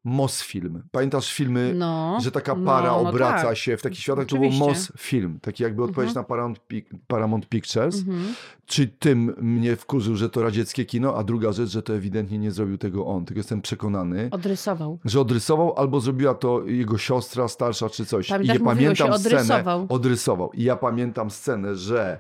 Mosfilm. 0.04 0.84
Pamiętasz 0.92 1.34
filmy, 1.34 1.74
No. 1.76 2.18
że 2.22 2.32
taka 2.32 2.56
no, 2.56 2.66
para 2.66 2.90
no 2.90 3.00
obraca 3.10 3.44
tak. 3.48 3.58
się 3.58 3.78
w 3.78 3.82
takich 3.82 4.00
światach? 4.00 4.26
To 4.26 4.36
był. 4.38 4.52
Mosfilm, 4.52 5.40
taki 5.40 5.64
jakby 5.64 5.84
odpowiedź 5.84 6.08
Mhm. 6.10 6.24
na 6.24 6.28
Paramount, 6.28 6.60
Paramount 7.08 7.50
Pictures. 7.50 7.96
Mhm. 8.00 8.34
Czy 8.66 8.88
tym 8.88 9.36
mnie 9.42 9.76
wkurzył, 9.76 10.16
że 10.16 10.30
to 10.30 10.44
radzieckie 10.44 10.86
kino, 10.86 11.18
a 11.18 11.24
druga 11.24 11.52
rzecz, 11.52 11.70
że 11.70 11.84
to 11.84 11.96
ewidentnie 11.96 12.38
nie 12.38 12.52
zrobił 12.52 12.78
tego 12.78 13.06
on. 13.06 13.26
Tylko 13.26 13.40
jestem 13.40 13.62
przekonany, 13.62 14.28
Odrysował. 14.32 15.00
że 15.06 15.20
odrysował 15.22 15.74
albo 15.78 16.00
zrobiła 16.00 16.34
to 16.34 16.66
jego 16.66 16.98
siostra 16.98 17.48
starsza 17.48 17.90
czy 17.90 18.06
coś. 18.06 18.28
Tam 18.28 18.44
I 18.44 18.48
tak 18.48 18.60
nie 18.60 18.64
mówiło 18.66 18.96
się, 18.96 19.04
pamiętam 19.04 19.20
scenę. 19.20 19.36
odrysował. 19.40 19.86
Odrysował. 19.90 20.52
I 20.54 20.64
ja 20.64 20.76
pamiętam 20.76 21.32
scenę, 21.32 21.76
że 21.76 22.20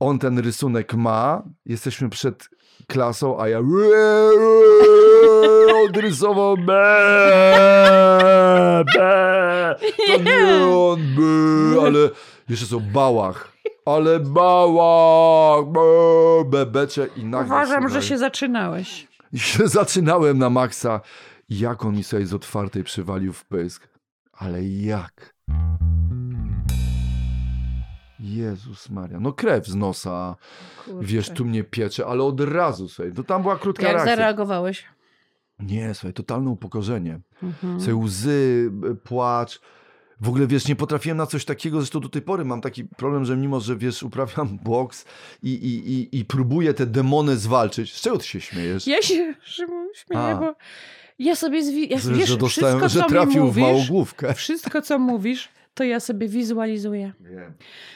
on 0.00 0.18
ten 0.18 0.38
rysunek 0.38 0.94
ma, 0.94 1.42
jesteśmy 1.66 2.08
przed 2.08 2.48
klasą, 2.86 3.40
a 3.40 3.48
ja 3.48 3.58
odrysował 5.84 6.56
be, 6.56 6.98
be, 8.94 9.76
to 10.06 10.22
nie 10.22 10.66
on 10.66 11.00
by, 11.16 11.80
ale 11.86 11.98
jeszcze 12.48 12.66
są 12.66 12.80
bałach. 12.80 13.52
Ale 13.86 14.20
bałach, 14.20 15.64
be, 15.66 15.80
bebecze 16.50 17.06
i 17.16 17.24
nagle 17.24 17.46
Uważam, 17.46 17.88
że 17.88 18.02
się 18.02 18.18
zaczynałeś. 18.18 19.08
i 19.32 19.38
się 19.38 19.68
zaczynałem 19.68 20.38
na 20.38 20.50
maksa. 20.50 21.00
Jak 21.48 21.84
on 21.84 21.96
mi 21.96 22.04
sobie 22.04 22.26
z 22.26 22.34
otwartej 22.34 22.84
przywalił 22.84 23.32
w 23.32 23.44
pysk. 23.44 23.88
Ale 24.32 24.64
jak? 24.64 25.34
Jezus 28.22 28.90
Maria. 28.90 29.20
No 29.20 29.32
krew 29.32 29.66
z 29.66 29.74
nosa. 29.74 30.36
Kurczę. 30.84 31.06
Wiesz, 31.06 31.30
tu 31.30 31.44
mnie 31.44 31.64
piecze, 31.64 32.06
ale 32.06 32.22
od 32.22 32.40
razu 32.40 32.88
sobie. 32.88 33.12
To 33.12 33.24
tam 33.24 33.42
była 33.42 33.58
krótka 33.58 33.82
Jak 33.82 33.92
reakcja. 33.92 34.16
zareagowałeś? 34.16 34.84
Nie, 35.58 35.94
słuchaj, 35.94 36.12
totalne 36.12 36.50
upokorzenie. 36.50 37.20
Mhm. 37.42 37.80
Sobie 37.80 37.96
łzy, 37.96 38.70
płacz. 39.04 39.60
W 40.20 40.28
ogóle, 40.28 40.46
wiesz, 40.46 40.68
nie 40.68 40.76
potrafiłem 40.76 41.18
na 41.18 41.26
coś 41.26 41.44
takiego, 41.44 41.78
zresztą 41.80 42.00
do 42.00 42.08
tej 42.08 42.22
pory 42.22 42.44
mam 42.44 42.60
taki 42.60 42.84
problem, 42.84 43.24
że 43.24 43.36
mimo, 43.36 43.60
że, 43.60 43.76
wiesz, 43.76 44.02
uprawiam 44.02 44.58
boks 44.64 45.04
i, 45.42 45.50
i, 45.50 45.92
i, 45.92 46.18
i 46.18 46.24
próbuję 46.24 46.74
te 46.74 46.86
demony 46.86 47.36
zwalczyć. 47.36 47.94
Z 47.94 48.00
czego 48.00 48.18
ty 48.18 48.24
się 48.26 48.40
śmiejesz? 48.40 48.86
Ja 48.86 49.02
się 49.02 49.34
śmieję, 49.94 50.24
A. 50.24 50.36
bo 50.36 50.54
ja 51.18 51.36
sobie 51.36 51.64
zwi... 51.64 51.88
ja, 51.92 51.98
wiesz, 51.98 52.28
że 52.28 52.36
dostałem, 52.36 52.78
wszystko, 52.78 53.00
że 53.00 53.08
trafił 53.08 53.44
mi 53.44 53.50
w 53.52 53.56
mówisz, 53.56 53.62
małogłówkę. 53.62 54.34
Wszystko, 54.34 54.82
co 54.82 54.98
mówisz, 54.98 55.48
to 55.74 55.84
ja 55.84 56.00
sobie 56.00 56.28
wizualizuję. 56.28 57.12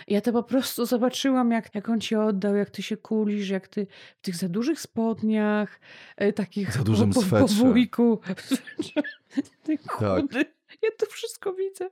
Ja 0.08 0.20
to 0.20 0.32
po 0.32 0.42
prostu 0.42 0.86
zobaczyłam, 0.86 1.50
jak, 1.50 1.74
jak 1.74 1.88
on 1.88 2.00
ci 2.00 2.16
oddał, 2.16 2.56
jak 2.56 2.70
ty 2.70 2.82
się 2.82 2.96
kulisz, 2.96 3.48
jak 3.48 3.68
ty 3.68 3.86
w 4.18 4.20
tych 4.20 4.36
za 4.36 4.48
dużych 4.48 4.80
spodniach, 4.80 5.80
e, 6.16 6.32
takich 6.32 6.72
Za 6.72 6.82
dużym 6.82 7.12
po, 7.12 7.22
po, 7.22 7.38
po 7.38 7.46
wujku. 7.46 8.20
Ty 9.64 9.78
Tak. 9.78 9.90
chudy. 9.90 10.44
Ja 10.82 10.88
to 10.98 11.06
wszystko 11.06 11.52
widzę. 11.52 11.90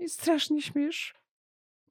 I 0.00 0.08
strasznie 0.08 0.62
śmiesz. 0.62 1.14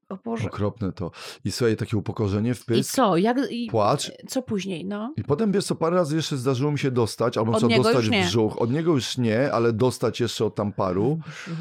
O 0.10 0.18
Boże. 0.18 0.48
Okropne 0.48 0.92
to. 0.92 1.12
I 1.46 1.52
słuchaj, 1.52 1.76
takie 1.78 1.98
upokorzenie 1.98 2.56
w 2.56 2.62
I 2.62 2.66
pysk, 2.66 2.96
co? 2.96 3.18
Jak, 3.18 3.38
i, 3.52 3.68
płacz. 3.68 4.12
Co 4.28 4.42
później, 4.42 4.86
no? 4.86 5.14
I 5.18 5.24
potem 5.24 5.52
wiesz 5.52 5.66
co, 5.66 5.76
parę 5.76 5.96
razy 5.96 6.16
jeszcze 6.16 6.38
zdarzyło 6.38 6.72
mi 6.72 6.80
się 6.80 6.92
dostać, 6.92 7.38
albo 7.38 7.52
Od 7.52 7.76
dostać 7.76 8.10
w 8.10 8.12
brzuch. 8.12 8.62
Od 8.62 8.72
niego 8.72 8.92
już 8.92 9.18
nie, 9.18 9.52
ale 9.52 9.74
dostać 9.74 10.20
jeszcze 10.20 10.46
od 10.46 10.56
tam 10.56 10.74
paru. 10.74 11.20
E, 11.48 11.52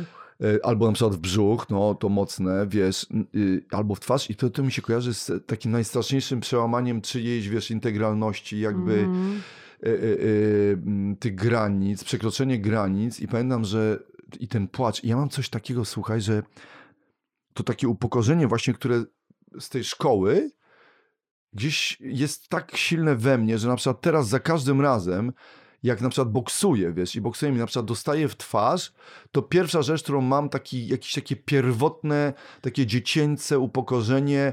Albo 0.63 0.87
na 0.87 0.93
przykład 0.93 1.17
w 1.17 1.19
brzuch, 1.19 1.71
no 1.71 1.95
to 1.95 2.09
mocne, 2.09 2.67
wiesz, 2.67 3.07
y, 3.35 3.65
albo 3.71 3.95
w 3.95 4.01
twarz 4.01 4.31
i 4.31 4.37
to, 4.37 4.51
to 4.51 4.63
mi 4.63 4.73
się 4.73 4.83
kojarzy 4.83 5.15
z 5.15 5.31
takim 5.47 5.73
najstraszniejszym 5.73 6.41
przełamaniem 6.41 7.01
czyjejś, 7.01 7.49
wiesz, 7.49 7.71
integralności, 7.71 8.61
jakby 8.61 8.93
Mhm. 8.93 9.41
e, 9.83 9.87
e, 9.87 9.93
e, 9.93 10.73
m, 10.73 11.17
tych 11.21 11.35
granic, 11.35 12.05
przekroczenie 12.05 12.59
granic 12.59 13.21
i 13.21 13.29
pamiętam, 13.29 13.65
że 13.65 13.99
i 14.41 14.49
ten 14.49 14.69
płacz, 14.69 15.05
i 15.05 15.09
ja 15.09 15.17
mam 15.17 15.29
coś 15.29 15.49
takiego, 15.49 15.85
słuchaj, 15.85 16.21
że 16.21 16.43
to 17.55 17.63
takie 17.63 17.89
upokorzenie 17.89 18.47
właśnie, 18.49 18.75
które 18.75 19.05
z 19.61 19.69
tej 19.69 19.85
szkoły 19.85 20.51
gdzieś 21.53 21.97
jest 22.01 22.49
tak 22.49 22.77
silne 22.77 23.17
we 23.17 23.39
mnie, 23.39 23.59
że 23.59 23.69
na 23.69 23.77
przykład 23.77 24.01
teraz 24.01 24.29
za 24.29 24.41
każdym 24.41 24.81
razem, 24.81 25.33
jak 25.83 26.01
na 26.01 26.09
przykład 26.09 26.33
boksuję, 26.33 26.93
wiesz, 26.93 27.17
i 27.17 27.21
boksuję 27.21 27.53
mi 27.53 27.59
na 27.59 27.67
przykład 27.67 27.87
dostaję 27.87 28.29
w 28.29 28.37
twarz, 28.37 28.93
to 29.33 29.43
pierwsza 29.43 29.83
rzecz, 29.83 30.03
którą 30.03 30.21
mam, 30.21 30.49
taki, 30.49 30.89
jakieś 30.89 31.15
takie 31.15 31.37
pierwotne, 31.37 32.33
takie 32.61 32.87
dziecięce 32.87 33.59
upokorzenie. 33.59 34.53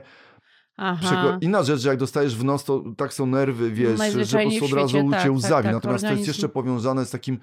Aha. 0.78 1.00
Przekro... 1.02 1.38
Inna 1.42 1.64
rzecz, 1.64 1.80
że 1.80 1.90
jak 1.90 1.98
dostajesz 1.98 2.36
w 2.36 2.44
nos, 2.44 2.64
to 2.64 2.84
tak 2.98 3.14
są 3.14 3.26
nerwy, 3.26 3.72
wiesz, 3.72 4.00
że 4.00 4.38
po 4.38 4.50
prostu 4.50 4.66
od 4.66 4.74
razu 4.74 4.90
świecie, 4.90 5.04
cię 5.06 5.12
tak, 5.12 5.24
tak, 5.24 5.32
łzawi. 5.32 5.64
tak, 5.64 5.74
Natomiast 5.74 5.84
to 5.84 5.92
jest 5.92 6.04
organizm. 6.04 6.30
jeszcze 6.30 6.50
powiązane 6.50 7.06
z 7.06 7.12
takim, 7.12 7.40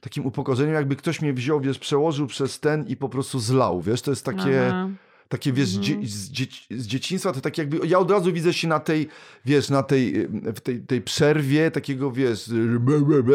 takim 0.00 0.26
upokorzeniem, 0.26 0.74
jakby 0.74 0.96
ktoś 0.96 1.22
mnie 1.22 1.32
wziął, 1.32 1.60
wiesz, 1.60 1.78
przełożył 1.78 2.26
przez 2.26 2.60
ten 2.60 2.86
i 2.86 2.96
po 2.96 3.08
prostu 3.08 3.38
zlał, 3.38 3.80
wiesz, 3.80 4.02
to 4.02 4.10
jest 4.10 4.24
takie... 4.24 4.68
Aha. 4.68 4.88
Takie, 5.32 5.52
wiesz, 5.52 5.76
Mhm. 5.76 6.02
dzie- 6.02 6.08
z, 6.08 6.30
dzieci- 6.30 6.66
z 6.78 6.86
dzieciństwa 6.86 7.32
to 7.32 7.40
tak 7.40 7.58
jakby, 7.58 7.86
ja 7.86 7.98
od 7.98 8.10
razu 8.10 8.32
widzę 8.32 8.52
się 8.52 8.68
na 8.68 8.80
tej, 8.80 9.08
wiesz, 9.44 9.70
na 9.70 9.82
tej, 9.82 10.28
w 10.28 10.60
tej, 10.60 10.80
tej 10.80 11.02
przerwie 11.02 11.70
takiego, 11.70 12.10
wiesz, 12.12 12.50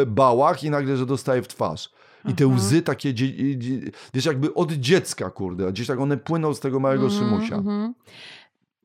bałach 0.08 0.64
i 0.64 0.70
nagle, 0.70 0.98
że 0.98 1.06
dostaję 1.06 1.42
w 1.42 1.48
twarz. 1.48 1.90
I 2.30 2.34
te 2.34 2.46
Aha. 2.46 2.56
łzy 2.56 2.82
takie, 2.82 3.14
dzie- 3.14 3.58
dzie- 3.58 3.80
wiesz, 4.14 4.26
jakby 4.26 4.54
od 4.54 4.72
dziecka, 4.72 5.30
kurde, 5.30 5.72
gdzieś 5.72 5.88
tak 5.88 6.00
one 6.00 6.18
płyną 6.18 6.54
z 6.54 6.60
tego 6.60 6.80
małego 6.80 7.06
Mhm, 7.06 7.22
Szymusia. 7.24 7.56
mhm. 7.56 7.94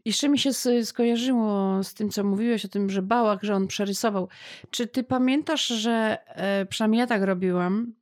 Jeszcze 0.04 0.28
mi 0.28 0.38
się 0.38 0.50
skojarzyło 0.84 1.84
z 1.84 1.94
tym, 1.94 2.10
co 2.10 2.24
mówiłeś 2.24 2.64
o 2.64 2.68
tym, 2.68 2.90
że 2.90 3.02
bałach, 3.02 3.42
że 3.42 3.54
on 3.54 3.66
przerysował. 3.66 4.28
Czy 4.70 4.86
ty 4.86 5.02
pamiętasz, 5.04 5.66
że 5.66 6.18
e, 6.28 6.66
przynajmniej 6.66 7.00
ja 7.00 7.06
tak 7.06 7.22
robiłam, 7.22 7.92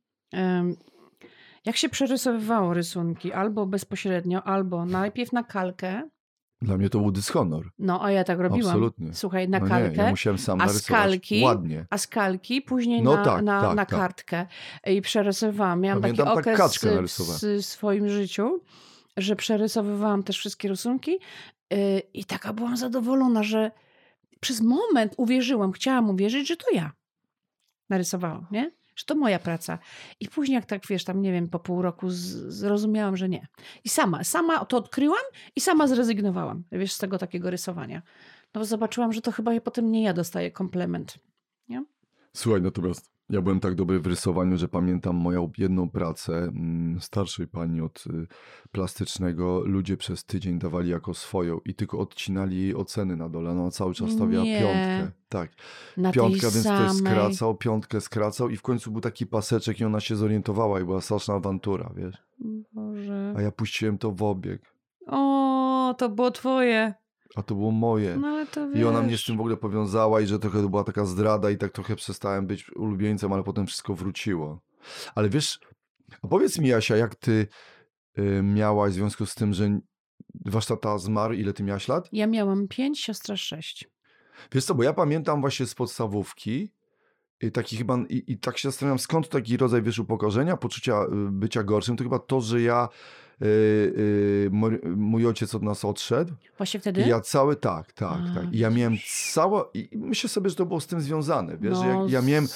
jak 1.65 1.77
się 1.77 1.89
przerysowywało 1.89 2.73
rysunki, 2.73 3.33
albo 3.33 3.65
bezpośrednio, 3.65 4.43
albo 4.43 4.85
najpierw 4.85 5.31
na 5.33 5.43
kalkę, 5.43 6.09
Dla 6.61 6.77
mnie 6.77 6.89
to 6.89 6.99
był 6.99 7.11
dyshonor. 7.11 7.69
no 7.79 8.03
a 8.05 8.11
ja 8.11 8.23
tak 8.23 8.39
robiłam. 8.39 8.71
Absolutnie. 8.71 9.13
Słuchaj, 9.13 9.49
na 9.49 9.59
no 9.59 9.67
kalkę, 9.67 9.89
nie, 9.97 10.03
ja 10.03 10.09
musiałem 10.09 10.37
sam 10.39 10.61
a 10.61 10.65
narysować. 10.65 10.83
skalki? 10.85 11.43
Ładnie. 11.43 11.85
a 11.89 11.97
z 11.97 12.07
kalki 12.07 12.61
później 12.61 13.01
No 13.01 13.15
na, 13.15 13.23
tak, 13.25 13.43
na, 13.43 13.61
tak, 13.61 13.75
na 13.75 13.85
tak. 13.85 13.99
kartkę 13.99 14.45
i 14.85 15.01
przerysowywałam. 15.01 15.81
Miałam 15.81 16.01
Pamiętam, 16.01 16.25
taki 16.25 16.35
tak 16.35 16.43
okres 16.43 16.57
kaczkę 16.57 16.89
w, 16.91 16.95
narysować. 16.95 17.41
w 17.41 17.65
swoim 17.65 18.09
życiu, 18.09 18.61
że 19.17 19.35
przerysowywałam 19.35 20.23
też 20.23 20.37
wszystkie 20.37 20.67
rysunki 20.69 21.11
yy, 21.71 21.99
i 22.13 22.25
taka 22.25 22.53
byłam 22.53 22.77
zadowolona, 22.77 23.43
że 23.43 23.71
przez 24.39 24.61
moment 24.61 25.13
uwierzyłam, 25.17 25.71
chciałam 25.71 26.09
uwierzyć, 26.09 26.47
że 26.47 26.57
to 26.57 26.65
ja 26.73 26.91
narysowałam, 27.89 28.47
nie? 28.51 28.71
Że 29.01 29.05
to 29.05 29.15
moja 29.15 29.39
praca. 29.39 29.79
I 30.19 30.27
później 30.27 30.55
jak 30.55 30.65
tak, 30.65 30.87
wiesz, 30.87 31.03
tam 31.03 31.21
nie 31.21 31.31
wiem, 31.31 31.49
po 31.49 31.59
pół 31.59 31.81
roku 31.81 32.05
zrozumiałam, 32.09 33.17
że 33.17 33.29
nie. 33.29 33.47
I 33.83 33.89
sama, 33.89 34.23
sama 34.23 34.65
to 34.65 34.77
odkryłam 34.77 35.23
i 35.55 35.61
sama 35.61 35.87
zrezygnowałam, 35.87 36.63
wiesz, 36.71 36.93
z 36.93 36.97
tego 36.97 37.17
takiego 37.17 37.49
rysowania. 37.49 38.01
No 38.53 38.61
bo 38.61 38.65
zobaczyłam, 38.65 39.13
że 39.13 39.21
to 39.21 39.31
chyba 39.31 39.59
potem 39.59 39.91
nie 39.91 40.03
ja 40.03 40.13
dostaję 40.13 40.51
komplement. 40.51 41.17
Słuchaj, 42.35 42.61
natomiast 42.61 43.11
ja 43.31 43.41
byłem 43.41 43.59
tak 43.59 43.75
dobry 43.75 43.99
w 43.99 44.07
rysowaniu, 44.07 44.57
że 44.57 44.67
pamiętam 44.67 45.15
moją 45.15 45.51
jedną 45.57 45.89
pracę 45.89 46.33
mm, 46.37 47.01
starszej 47.01 47.47
pani 47.47 47.81
od 47.81 48.03
y, 48.07 48.27
plastycznego. 48.71 49.61
Ludzie 49.65 49.97
przez 49.97 50.25
tydzień 50.25 50.59
dawali 50.59 50.89
jako 50.89 51.13
swoją 51.13 51.59
i 51.65 51.73
tylko 51.73 51.99
odcinali 51.99 52.61
jej 52.61 52.75
oceny 52.75 53.15
na 53.15 53.29
dole. 53.29 53.51
Ona 53.51 53.71
cały 53.71 53.93
czas 53.93 54.11
stawiała 54.11 54.45
Nie. 54.45 54.59
piątkę. 54.59 55.11
Tak, 55.29 55.51
Na 55.97 56.11
piątka, 56.11 56.41
tej 56.41 56.51
więc 56.51 56.63
samej... 56.63 56.85
ktoś 56.85 56.97
skracał, 56.97 57.55
piątkę 57.55 58.01
skracał 58.01 58.49
i 58.49 58.57
w 58.57 58.61
końcu 58.61 58.91
był 58.91 59.01
taki 59.01 59.25
paseczek 59.27 59.79
i 59.79 59.85
ona 59.85 59.99
się 59.99 60.15
zorientowała 60.15 60.79
i 60.79 60.83
była 60.83 61.01
straszna 61.01 61.33
awantura, 61.33 61.91
wiesz. 61.95 62.15
Boże. 62.73 63.33
A 63.37 63.41
ja 63.41 63.51
puściłem 63.51 63.97
to 63.97 64.11
w 64.11 64.23
obieg, 64.23 64.61
O, 65.07 65.95
to 65.97 66.09
było 66.09 66.31
twoje. 66.31 66.93
A 67.35 67.43
to 67.43 67.55
było 67.55 67.71
moje. 67.71 68.17
No 68.17 68.45
to 68.51 68.71
I 68.71 68.83
ona 68.83 69.01
mnie 69.01 69.17
z 69.17 69.25
tym 69.25 69.37
w 69.37 69.39
ogóle 69.39 69.57
powiązała 69.57 70.21
i 70.21 70.27
że 70.27 70.39
trochę 70.39 70.61
to 70.61 70.69
była 70.69 70.83
taka 70.83 71.05
zdrada 71.05 71.49
i 71.49 71.57
tak 71.57 71.71
trochę 71.71 71.95
przestałem 71.95 72.47
być 72.47 72.75
ulubieńcem, 72.75 73.33
ale 73.33 73.43
potem 73.43 73.67
wszystko 73.67 73.95
wróciło. 73.95 74.61
Ale 75.15 75.29
wiesz, 75.29 75.59
a 76.21 76.27
powiedz 76.27 76.59
mi 76.59 76.67
Jasia, 76.67 76.95
jak 76.95 77.15
ty 77.15 77.47
y, 78.19 78.43
miałaś 78.43 78.91
w 78.91 78.95
związku 78.95 79.25
z 79.25 79.35
tym, 79.35 79.53
że 79.53 79.79
wasz 80.45 80.65
tata 80.65 80.97
zmarł, 80.97 81.33
ile 81.33 81.53
ty 81.53 81.63
miałaś 81.63 81.87
lat? 81.87 82.09
Ja 82.11 82.27
miałam 82.27 82.67
pięć, 82.67 82.99
siostra 82.99 83.37
sześć. 83.37 83.89
Wiesz 84.51 84.65
co, 84.65 84.75
bo 84.75 84.83
ja 84.83 84.93
pamiętam 84.93 85.41
właśnie 85.41 85.65
z 85.65 85.75
podstawówki 85.75 86.71
i 87.41 87.51
taki 87.51 87.77
chyba, 87.77 87.97
i, 88.09 88.23
i 88.27 88.39
tak 88.39 88.57
się 88.57 88.69
zastanawiam, 88.69 88.99
skąd 88.99 89.29
taki 89.29 89.57
rodzaj, 89.57 89.81
wiesz, 89.81 89.99
upokorzenia, 89.99 90.57
poczucia 90.57 91.03
y, 91.03 91.31
bycia 91.31 91.63
gorszym, 91.63 91.97
to 91.97 92.03
chyba 92.03 92.19
to, 92.19 92.41
że 92.41 92.61
ja, 92.61 92.87
y, 92.87 92.87
y, 92.87 93.20
mój, 94.51 94.79
mój 94.95 95.27
ojciec 95.27 95.55
od 95.55 95.63
nas 95.63 95.85
odszedł, 95.85 96.33
Właśnie 96.57 96.79
wtedy? 96.79 97.01
I 97.01 97.09
ja 97.09 97.21
cały, 97.21 97.55
tak, 97.55 97.93
tak, 97.93 98.19
A, 98.31 98.35
tak. 98.35 98.53
I 98.53 98.57
ja 98.59 98.69
miałem 98.69 98.97
całe, 99.31 99.63
i 99.73 99.89
myślę 99.93 100.29
sobie, 100.29 100.49
że 100.49 100.55
to 100.55 100.65
było 100.65 100.79
z 100.79 100.87
tym 100.87 101.01
związane, 101.01 101.57
wiesz, 101.57 101.73
No, 101.73 102.01
jak 102.01 102.11
ja 102.11 102.21
miałem 102.21 102.47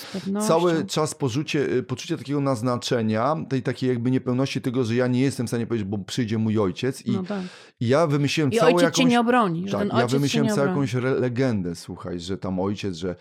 cały 0.47 0.85
czas 0.85 1.15
poczucie, 1.15 1.59
y, 1.73 1.83
poczucie 1.83 2.17
takiego 2.17 2.41
naznaczenia, 2.41 3.35
tej 3.49 3.63
takiej 3.63 3.89
jakby 3.89 4.11
niepełności 4.11 4.61
tego, 4.61 4.83
że 4.83 4.95
ja 4.95 5.07
nie 5.07 5.21
jestem 5.21 5.45
w 5.45 5.49
stanie 5.49 5.67
powiedzieć, 5.67 5.87
bo 5.87 5.97
przyjdzie 5.97 6.37
mój 6.37 6.59
ojciec 6.59 7.05
i, 7.05 7.11
No 7.11 7.23
tak. 7.23 7.41
i 7.79 7.87
ja 7.87 8.07
wymyśliłem 8.07 8.51
I 8.51 8.57
całą 8.57 8.67
ojciec 8.67 8.83
jakąś... 8.83 8.97
cię 8.97 9.05
nie 9.05 9.19
obroni, 9.19 9.65
Tak, 9.71 9.89
ten 9.89 9.99
ja 9.99 10.07
wymyśliłem 10.07 10.49
całą 10.49 10.67
jakąś 10.67 10.93
legendę, 10.93 11.75
słuchaj, 11.75 12.19
że 12.19 12.37
tam 12.37 12.59
ojciec, 12.59 12.95
że 12.95 13.15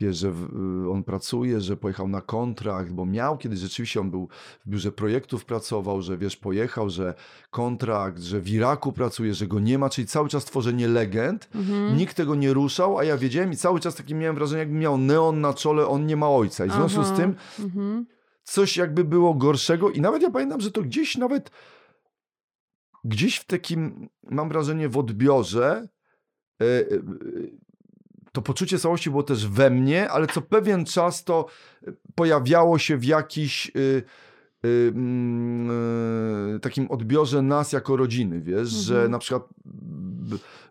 wiesz, 0.00 0.16
że 0.16 0.28
y, 0.28 0.90
on 0.90 1.04
pracuje, 1.04 1.60
że 1.60 1.76
pojechał 1.76 2.08
na 2.08 2.20
kontrakt, 2.20 2.92
bo 2.92 3.06
miał 3.06 3.38
kiedyś 3.38 3.58
rzeczywiście, 3.58 4.00
on 4.00 4.10
był 4.10 4.28
w 4.66 4.70
biurze 4.70 4.92
projektów 4.92 5.44
pracował, 5.44 6.02
że 6.02 6.18
wiesz, 6.18 6.36
pojechał, 6.36 6.90
że 6.90 7.07
kontrakt, 7.50 8.22
że 8.22 8.40
w 8.40 8.48
Iraku 8.48 8.92
pracuje, 8.92 9.34
że 9.34 9.46
go 9.46 9.60
nie 9.60 9.78
ma, 9.78 9.90
czyli 9.90 10.06
cały 10.06 10.28
czas 10.28 10.44
tworzenie 10.44 10.88
legend. 10.88 11.48
Mhm. 11.54 11.96
Nikt 11.96 12.16
tego 12.16 12.34
nie 12.34 12.52
ruszał, 12.52 12.98
a 12.98 13.04
ja 13.04 13.16
wiedziałem 13.16 13.52
i 13.52 13.56
cały 13.56 13.80
czas 13.80 13.94
taki 13.94 14.14
miałem 14.14 14.36
wrażenie, 14.36 14.58
jakby 14.58 14.78
miał 14.78 14.98
neon 14.98 15.40
na 15.40 15.54
czole, 15.54 15.86
on 15.86 16.06
nie 16.06 16.16
ma 16.16 16.28
ojca. 16.30 16.66
I 16.66 16.68
w 16.68 16.72
związku 16.72 17.02
z 17.02 17.06
Aha. 17.06 17.16
tym 17.16 17.34
Mhm. 17.58 18.06
coś 18.44 18.76
jakby 18.76 19.04
było 19.04 19.34
gorszego 19.34 19.90
i 19.90 20.00
nawet 20.00 20.22
ja 20.22 20.30
pamiętam, 20.30 20.60
że 20.60 20.70
to 20.70 20.82
gdzieś 20.82 21.16
nawet 21.16 21.50
gdzieś 23.04 23.36
w 23.36 23.44
takim, 23.44 24.08
mam 24.22 24.48
wrażenie, 24.48 24.88
w 24.88 24.98
odbiorze 24.98 25.88
e, 26.62 26.64
e, 26.64 26.84
to 28.32 28.42
poczucie 28.42 28.78
całości 28.78 29.10
było 29.10 29.22
też 29.22 29.46
we 29.46 29.70
mnie, 29.70 30.10
ale 30.10 30.26
co 30.26 30.42
pewien 30.42 30.84
czas 30.84 31.24
to 31.24 31.46
pojawiało 32.14 32.78
się 32.78 32.96
w 32.96 33.04
jakiś 33.04 33.72
mm, 33.74 33.88
y, 33.88 34.02
takim 36.62 36.90
odbiorze 36.90 37.42
nas 37.42 37.72
jako 37.72 37.96
rodziny, 37.96 38.40
wiesz, 38.40 38.68
że 38.68 38.94
Mhm. 38.94 39.10
na 39.12 39.18
przykład 39.18 39.42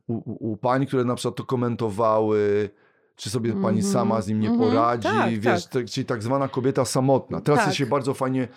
u, 0.08 0.52
u 0.52 0.58
pań, 0.58 0.86
które 0.86 1.04
na 1.06 1.16
przykład 1.16 1.36
to 1.36 1.44
komentowały, 1.44 2.70
czy 3.16 3.30
sobie 3.30 3.54
pani 3.54 3.78
Mhm. 3.78 3.94
sama 3.94 4.22
z 4.22 4.28
nim 4.28 4.40
nie 4.40 4.50
Mhm. 4.50 4.70
poradzi, 4.70 5.04
Tak, 5.08 5.40
wiesz, 5.40 5.64
tak. 5.64 5.74
te- 5.74 5.86
czyli 5.86 6.06
tak 6.06 6.24
zwana 6.24 6.48
kobieta 6.48 6.86
samotna. 6.86 7.42
Teraz 7.42 7.66
Tak. 7.66 7.74
się 7.74 7.86
bardzo 7.86 8.14
fajnie 8.14 8.48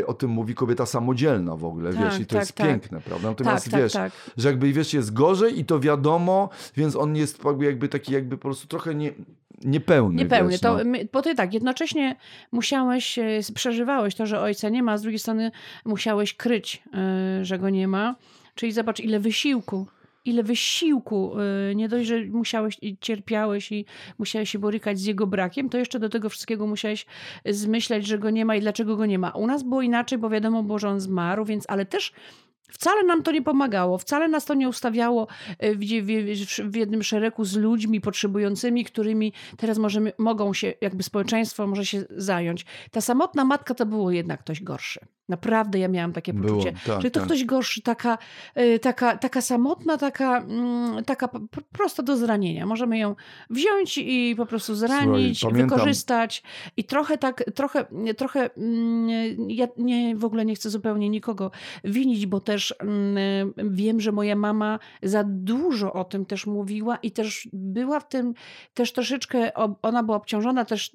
e, 0.00 0.06
o 0.06 0.14
tym 0.14 0.30
mówi 0.30 0.54
kobieta 0.54 0.86
samodzielna 0.86 1.56
w 1.56 1.64
ogóle, 1.64 1.90
wiesz, 1.92 2.12
Tak, 2.12 2.20
i 2.20 2.26
to 2.26 2.30
tak, 2.32 2.40
jest 2.40 2.52
tak. 2.52 2.66
piękne, 2.66 3.00
prawda? 3.00 3.28
Natomiast 3.28 3.70
tak, 3.70 3.80
wiesz, 3.80 3.92
tak, 3.92 4.12
tak. 4.12 4.34
że 4.36 4.48
jakby 4.48 4.72
wiesz, 4.72 4.94
jest 4.94 5.12
gorzej 5.12 5.60
i 5.60 5.64
to 5.64 5.80
wiadomo, 5.80 6.48
więc 6.76 6.96
on 6.96 7.16
jest 7.16 7.38
jakby 7.60 7.88
taki 7.88 8.12
jakby 8.12 8.36
po 8.36 8.42
prostu 8.42 8.66
trochę 8.68 8.94
nie, 8.94 9.12
niepełny. 9.60 10.16
Niepełny. 10.22 10.50
Wiesz, 10.50 10.60
To, 10.60 10.76
no. 10.78 10.84
my- 10.84 11.08
bo 11.12 11.22
ty 11.22 11.34
tak, 11.34 11.54
jednocześnie 11.54 12.16
musiałeś, 12.52 13.18
e, 13.18 13.40
przeżywałeś 13.54 14.14
to, 14.14 14.26
że 14.26 14.40
ojca 14.40 14.68
nie 14.68 14.82
ma, 14.82 14.92
a 14.92 14.98
z 14.98 15.02
drugiej 15.02 15.18
strony 15.18 15.50
musiałeś 15.84 16.34
kryć, 16.34 16.82
e, 16.94 17.44
że 17.44 17.58
go 17.58 17.70
nie 17.70 17.88
ma. 17.88 18.16
Czyli 18.54 18.72
zobacz, 18.72 19.00
ile 19.00 19.20
wysiłku 19.20 19.86
ile 20.24 20.42
wysiłku, 20.42 21.32
y, 21.70 21.74
nie 21.74 21.88
dość, 21.88 22.08
że 22.08 22.24
musiałeś 22.24 22.78
i 22.82 22.96
cierpiałeś 23.00 23.72
i 23.72 23.84
musiałeś 24.18 24.50
się 24.50 24.58
borykać 24.58 24.98
z 24.98 25.04
jego 25.04 25.26
brakiem, 25.26 25.68
to 25.68 25.78
jeszcze 25.78 25.98
do 25.98 26.08
tego 26.08 26.28
wszystkiego 26.28 26.66
musiałeś 26.66 27.06
zmyślać, 27.46 28.06
że 28.06 28.18
go 28.18 28.30
nie 28.30 28.44
ma 28.44 28.56
i 28.56 28.60
dlaczego 28.60 28.96
go 28.96 29.06
nie 29.06 29.18
ma. 29.18 29.30
U 29.30 29.46
nas 29.46 29.62
było 29.62 29.82
inaczej, 29.82 30.18
bo 30.18 30.30
wiadomo 30.30 30.78
że 30.78 30.88
on 30.88 31.00
zmarł, 31.00 31.44
więc 31.44 31.64
ale 31.68 31.86
też 31.86 32.12
Wcale 32.70 33.04
nam 33.04 33.22
to 33.22 33.32
nie 33.32 33.42
pomagało, 33.42 33.98
wcale 33.98 34.28
nas 34.28 34.44
to 34.44 34.54
nie 34.54 34.68
ustawiało 34.68 35.26
e, 35.58 35.74
w, 35.74 35.78
w, 35.78 36.70
w, 36.70 36.76
jednym 36.76 37.02
szeregu 37.02 37.44
z 37.44 37.56
ludźmi 37.56 38.00
potrzebującymi, 38.00 38.84
którymi 38.84 39.32
teraz 39.56 39.78
możemy, 39.78 40.12
mogą 40.18 40.54
się, 40.54 40.74
jakby 40.80 41.02
społeczeństwo 41.02 41.66
może 41.66 41.86
się 41.86 42.04
zająć. 42.10 42.66
Ta 42.90 43.00
samotna 43.00 43.44
matka 43.44 43.74
to 43.74 43.86
było 43.86 44.10
jednak 44.10 44.40
ktoś 44.40 44.62
gorszy. 44.62 45.00
Naprawdę 45.30 45.78
ja 45.78 45.88
miałam 45.88 46.12
takie 46.12 46.34
poczucie, 46.34 46.72
było, 46.72 46.84
tak, 46.86 47.02
że 47.02 47.10
to 47.10 47.20
tak. 47.20 47.26
ktoś 47.26 47.44
gorszy, 47.44 47.82
taka, 47.82 48.18
e, 48.54 48.78
taka, 48.78 49.16
taka 49.16 49.40
samotna, 49.40 49.96
taka, 49.96 50.38
mm, 50.38 51.04
taka 51.04 51.28
prosto 51.72 52.02
do 52.02 52.16
zranienia. 52.16 52.66
Możemy 52.66 52.98
ją 52.98 53.14
wziąć 53.50 53.98
i 53.98 54.34
po 54.36 54.46
prostu 54.46 54.74
zranić, 54.74 55.40
Słuchaj, 55.40 55.62
wykorzystać 55.62 56.42
i 56.76 56.84
trochę 56.84 57.18
tak, 57.18 57.44
trochę, 57.54 57.84
trochę 58.16 58.50
mm, 58.56 59.08
ja 59.50 59.68
nie, 59.76 60.16
w 60.16 60.24
ogóle 60.24 60.44
nie 60.44 60.54
chcę 60.54 60.70
zupełnie 60.70 61.08
nikogo 61.08 61.50
winić, 61.84 62.26
bo 62.26 62.40
też 62.40 62.59
mm, 62.78 63.52
wiem, 63.56 64.00
że 64.00 64.12
moja 64.12 64.36
mama 64.36 64.78
za 65.02 65.24
dużo 65.26 65.92
o 65.92 66.04
tym 66.04 66.26
też 66.26 66.46
mówiła 66.46 66.96
i 66.96 67.10
też 67.10 67.48
była 67.52 68.00
w 68.00 68.08
tym 68.08 68.34
też 68.74 68.92
troszeczkę, 68.92 69.54
ona 69.82 70.02
była 70.02 70.16
obciążona 70.16 70.64
też 70.64 70.90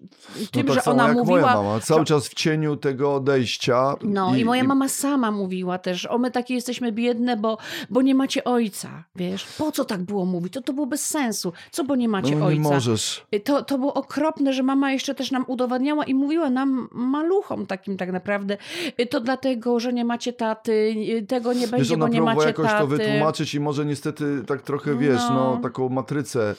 tym, 0.51 0.65
no 0.65 0.75
tak 0.75 0.83
że 0.83 0.91
ona 0.91 1.13
mówiła... 1.13 1.41
Moja 1.41 1.55
mama, 1.55 1.79
cały 1.79 2.05
czas 2.05 2.27
w 2.27 2.33
cieniu 2.33 2.75
tego 2.75 3.15
odejścia. 3.15 3.95
No, 4.01 4.29
no 4.29 4.35
i, 4.35 4.39
i 4.39 4.45
moja 4.45 4.63
i... 4.63 4.67
mama 4.67 4.89
sama 4.89 5.31
mówiła 5.31 5.77
też, 5.77 6.05
o 6.05 6.17
my 6.17 6.31
takie 6.31 6.53
jesteśmy 6.53 6.91
biedne, 6.91 7.37
bo, 7.37 7.57
bo 7.89 8.01
nie 8.01 8.15
macie 8.15 8.43
ojca, 8.43 9.03
wiesz. 9.15 9.45
Po 9.57 9.71
co 9.71 9.85
tak 9.85 10.01
było 10.01 10.25
mówić? 10.25 10.53
To, 10.53 10.61
to 10.61 10.73
było 10.73 10.87
bez 10.87 11.05
sensu. 11.05 11.53
Co, 11.71 11.83
bo 11.83 11.95
nie 11.95 12.09
macie 12.09 12.35
no, 12.35 12.45
ojca? 12.45 12.63
Nie 12.63 12.69
możesz. 12.69 13.25
Y, 13.35 13.39
to, 13.39 13.63
to 13.63 13.77
było 13.77 13.93
okropne, 13.93 14.53
że 14.53 14.63
mama 14.63 14.91
jeszcze 14.91 15.15
też 15.15 15.31
nam 15.31 15.45
udowadniała 15.47 16.05
i 16.05 16.13
mówiła 16.13 16.49
nam 16.49 16.87
maluchom 16.91 17.65
takim 17.65 17.97
tak 17.97 18.11
naprawdę, 18.11 18.57
y, 18.99 19.05
to 19.05 19.19
dlatego, 19.19 19.79
że 19.79 19.93
nie 19.93 20.05
macie 20.05 20.33
taty, 20.33 20.95
y, 21.21 21.25
tego 21.27 21.53
nie 21.55 21.67
będzie, 21.67 21.89
wiesz, 21.89 21.99
bo 21.99 22.07
nie 22.07 22.21
macie 22.21 22.47
jakoś 22.47 22.67
taty. 22.67 22.79
to 22.79 22.87
wytłumaczyć 22.87 23.55
i 23.55 23.59
może 23.59 23.85
niestety 23.85 24.43
tak 24.47 24.61
trochę, 24.61 24.97
wiesz, 24.97 25.21
no, 25.29 25.55
no 25.55 25.59
taką 25.61 25.89
matrycę 25.89 26.55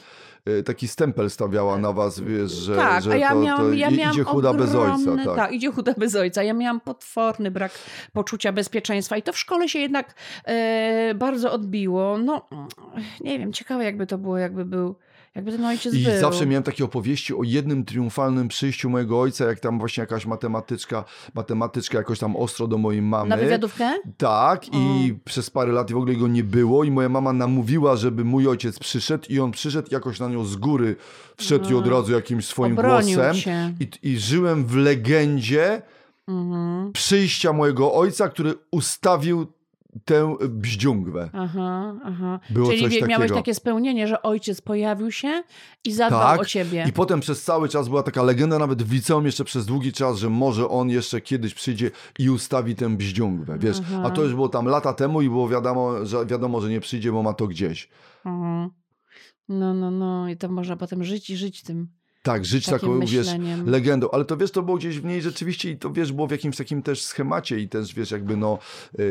Y, 0.49 0.63
taki 0.63 0.89
stempel 0.89 1.31
stawiała 1.31 1.79
na 1.79 1.93
was, 1.93 2.21
wiesz, 2.21 2.53
że, 2.53 2.77
tak, 2.77 3.03
że 3.03 3.19
ja 3.19 3.31
to, 3.31 3.41
miałam, 3.41 3.67
to 3.67 3.73
ja 3.73 3.89
idzie 3.89 4.25
chuda 4.25 4.51
ogromny, 4.51 4.67
bez 4.67 4.75
ojca. 4.75 5.25
Tak. 5.25 5.37
tak, 5.37 5.53
idzie 5.53 5.73
chuda 5.73 5.95
bez 5.97 6.15
ojca. 6.17 6.43
Ja 6.43 6.55
miałam 6.55 6.81
potworny 6.81 7.51
brak 7.51 7.73
poczucia 8.13 8.53
bezpieczeństwa 8.53 9.17
i 9.17 9.23
to 9.23 9.33
w 9.33 9.39
szkole 9.39 9.69
się 9.69 9.79
jednak 9.79 10.15
e, 10.45 11.15
bardzo 11.15 11.53
odbiło. 11.53 12.19
No, 12.19 12.49
nie 13.21 13.39
wiem, 13.39 13.53
ciekawe 13.53 13.85
jakby 13.85 14.07
to 14.07 14.19
było, 14.19 14.39
jakby 14.39 14.65
był 14.65 14.95
jakby 15.37 15.53
ten 15.53 15.65
ojciec 15.65 15.95
I 15.95 16.05
był. 16.05 16.21
zawsze 16.21 16.47
miałem 16.47 16.63
takie 16.63 16.85
opowieści 16.85 17.35
o 17.35 17.43
jednym 17.43 17.85
triumfalnym 17.85 18.49
przyjściu 18.49 18.91
mojego 18.91 19.21
ojca, 19.21 19.45
jak 19.45 19.61
tam 19.61 19.79
właśnie 19.79 20.01
jakaś 20.01 20.27
matematyczka, 20.27 21.05
matematyczka 21.35 21.99
jakoś 21.99 22.19
tam 22.19 22.37
ostro 22.37 22.67
do 22.67 22.79
mojej 22.79 23.03
mamy. 23.03 23.29
Na 23.29 23.37
wywiadówkę? 23.37 23.95
Tak, 24.17 24.65
o. 24.73 24.77
i 24.77 25.15
przez 25.25 25.51
parę 25.51 25.73
lat 25.73 25.93
w 25.93 25.97
ogóle 25.97 26.15
go 26.15 26.29
nie 26.29 26.45
było 26.45 26.85
i 26.85 26.91
moja 26.91 27.09
mama 27.09 27.33
namówiła, 27.33 27.97
żeby 27.97 28.25
mój 28.25 28.49
ojciec 28.49 28.79
przyszedł 28.79 29.25
i 29.29 29.41
on 29.41 29.51
przyszedł 29.51 29.89
jakoś 29.91 30.21
na 30.21 30.29
nią 30.29 30.45
z 30.45 30.57
góry, 30.57 30.97
wszedł 31.37 31.71
i 31.71 31.75
od 31.75 31.87
razu 31.87 32.13
jakimś 32.13 32.47
swoim 32.47 32.79
Obronił 32.79 33.17
głosem. 33.17 33.35
Się. 33.35 33.75
I, 33.81 34.11
I 34.11 34.19
żyłem 34.19 34.67
w 34.67 34.77
legendzie 34.77 35.83
mhm. 36.29 36.93
przyjścia 36.93 37.53
mojego 37.53 37.95
ojca, 37.95 38.29
który 38.29 38.55
ustawił 38.71 39.47
tę 40.05 40.37
bździągwę. 40.49 41.31
Aha, 41.33 41.95
aha. 42.05 42.41
Było 42.51 42.71
Czyli 42.71 42.83
coś 42.83 42.93
miałeś 42.93 43.11
takiego. 43.11 43.35
takie 43.35 43.55
spełnienie, 43.55 44.09
że 44.09 44.23
ojciec 44.23 44.61
pojawił 44.61 45.13
się 45.13 45.43
i 45.85 45.93
zadbał 45.93 46.21
tak. 46.21 46.41
o 46.41 46.45
ciebie. 46.45 46.85
I 46.89 46.93
potem 46.93 47.21
przez 47.21 47.43
cały 47.43 47.69
czas 47.69 47.89
była 47.89 48.03
taka 48.03 48.23
legenda, 48.23 48.59
nawet 48.59 48.83
w 48.83 48.93
liceum 48.93 49.27
jeszcze 49.27 49.45
przez 49.45 49.67
długi 49.67 49.93
czas, 49.93 50.19
że 50.19 50.31
może 50.31 50.69
on 50.69 50.91
jeszcze 50.91 51.21
kiedyś 51.21 51.55
przyjdzie 51.55 51.91
i 52.19 52.31
ustawi 52.31 52.75
tę 52.75 52.97
bździągwę, 52.97 53.59
wiesz. 53.59 53.77
Aha. 53.81 54.03
A 54.05 54.11
to 54.11 54.23
już 54.23 54.35
było 54.35 54.49
tam 54.49 54.67
lata 54.67 54.93
temu 54.93 55.23
i 55.23 55.29
było 55.29 55.49
wiadomo, 55.49 56.07
że, 56.07 56.27
wiadomo, 56.27 56.61
że 56.61 56.71
nie 56.71 56.81
przyjdzie, 56.81 57.13
bo 57.13 57.23
ma 57.23 57.33
to 57.33 57.47
gdzieś. 57.47 57.89
Aha. 58.25 58.71
No, 59.49 59.75
no, 59.75 59.91
no. 59.91 60.29
I 60.29 60.37
to 60.37 60.49
można 60.49 60.77
potem 60.77 61.05
żyć 61.05 61.31
i 61.31 61.37
żyć 61.37 61.63
tym. 61.63 61.89
Tak, 62.27 62.45
żyć 62.45 62.67
taką, 62.67 63.01
wiesz, 63.01 63.27
legendą. 63.67 64.09
Ale 64.13 64.25
to 64.25 64.37
wiesz, 64.37 64.51
to 64.51 64.63
było 64.63 64.77
gdzieś 64.77 65.01
w 65.01 65.05
niej 65.05 65.23
rzeczywiście 65.23 65.71
i 65.71 65.77
to 65.77 65.91
wiesz, 65.91 66.13
było 66.13 66.27
w 66.27 66.31
jakimś 66.31 66.57
takim 66.57 66.83
też 66.83 67.03
schemacie 67.03 67.61
i 67.61 67.69
też 67.69 67.95
wiesz, 67.95 68.11
jakby 68.11 68.37
no 68.37 68.59
yy, 68.99 69.05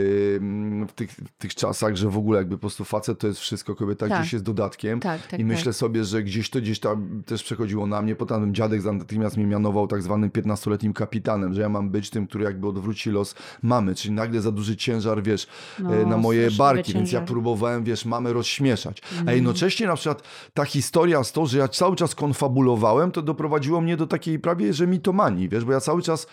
w, 0.88 0.92
tych, 0.96 1.12
w 1.12 1.38
tych 1.38 1.56
czasach, 1.56 1.96
że 1.96 2.10
w 2.10 2.18
ogóle 2.18 2.40
jakby 2.40 2.56
po 2.56 2.62
prostu 2.62 2.86
facet 2.86 3.20
to 3.20 3.28
jest 3.28 3.40
wszystko, 3.40 3.76
kobieta 3.76 4.08
tak. 4.08 4.20
gdzieś 4.20 4.34
jest 4.34 4.46
dodatkiem. 4.46 5.00
Tak, 5.00 5.28
tak, 5.28 5.40
I 5.40 5.46
myślę 5.46 5.66
tak. 5.66 5.76
sobie, 5.76 6.04
że 6.04 6.24
gdzieś 6.24 6.50
to 6.50 6.62
gdzieś 6.62 6.80
tam 6.80 7.24
też 7.26 7.44
przechodziło 7.44 7.88
na 7.88 8.02
mnie. 8.02 8.16
Potem 8.16 8.56
dziadek 8.56 8.84
natychmiast 8.84 9.38
mnie 9.38 9.46
mianował 9.46 9.88
tak 9.88 10.04
zwanym 10.04 10.30
15-letnim 10.30 10.94
kapitanem, 10.94 11.54
że 11.54 11.62
ja 11.62 11.70
mam 11.70 11.90
być 11.90 12.10
tym, 12.10 12.28
który 12.28 12.44
jakby 12.44 12.68
odwróci 12.68 13.10
los 13.10 13.36
mamy, 13.62 13.96
czyli 13.96 14.14
nagle 14.14 14.42
za 14.42 14.52
duży 14.52 14.76
ciężar, 14.76 15.24
wiesz, 15.24 15.48
no, 15.80 16.06
na 16.06 16.18
moje 16.18 16.52
barki, 16.52 16.94
więc 16.94 17.12
ja 17.12 17.22
próbowałem, 17.22 17.84
wiesz, 17.84 18.06
mamy 18.06 18.34
rozśmieszać. 18.34 19.02
Mm. 19.14 19.30
A 19.30 19.32
jednocześnie 19.32 19.88
na 19.88 19.96
przykład 19.96 20.24
ta 20.54 20.66
historia 20.66 21.24
z 21.24 21.32
to, 21.32 21.46
że 21.46 21.58
ja 21.58 21.68
cały 21.68 21.96
czas 21.96 22.16
konfabulowałem, 22.16 23.05
to 23.12 23.22
doprowadziło 23.22 23.82
mnie 23.82 23.98
do 23.98 24.08
takiej 24.08 24.40
prawie, 24.40 24.74
że 24.74 24.88
mitomanii, 24.88 25.50
wiesz, 25.50 25.66
bo 25.66 25.72
ja 25.72 25.80
cały 25.80 26.02
czas 26.02 26.28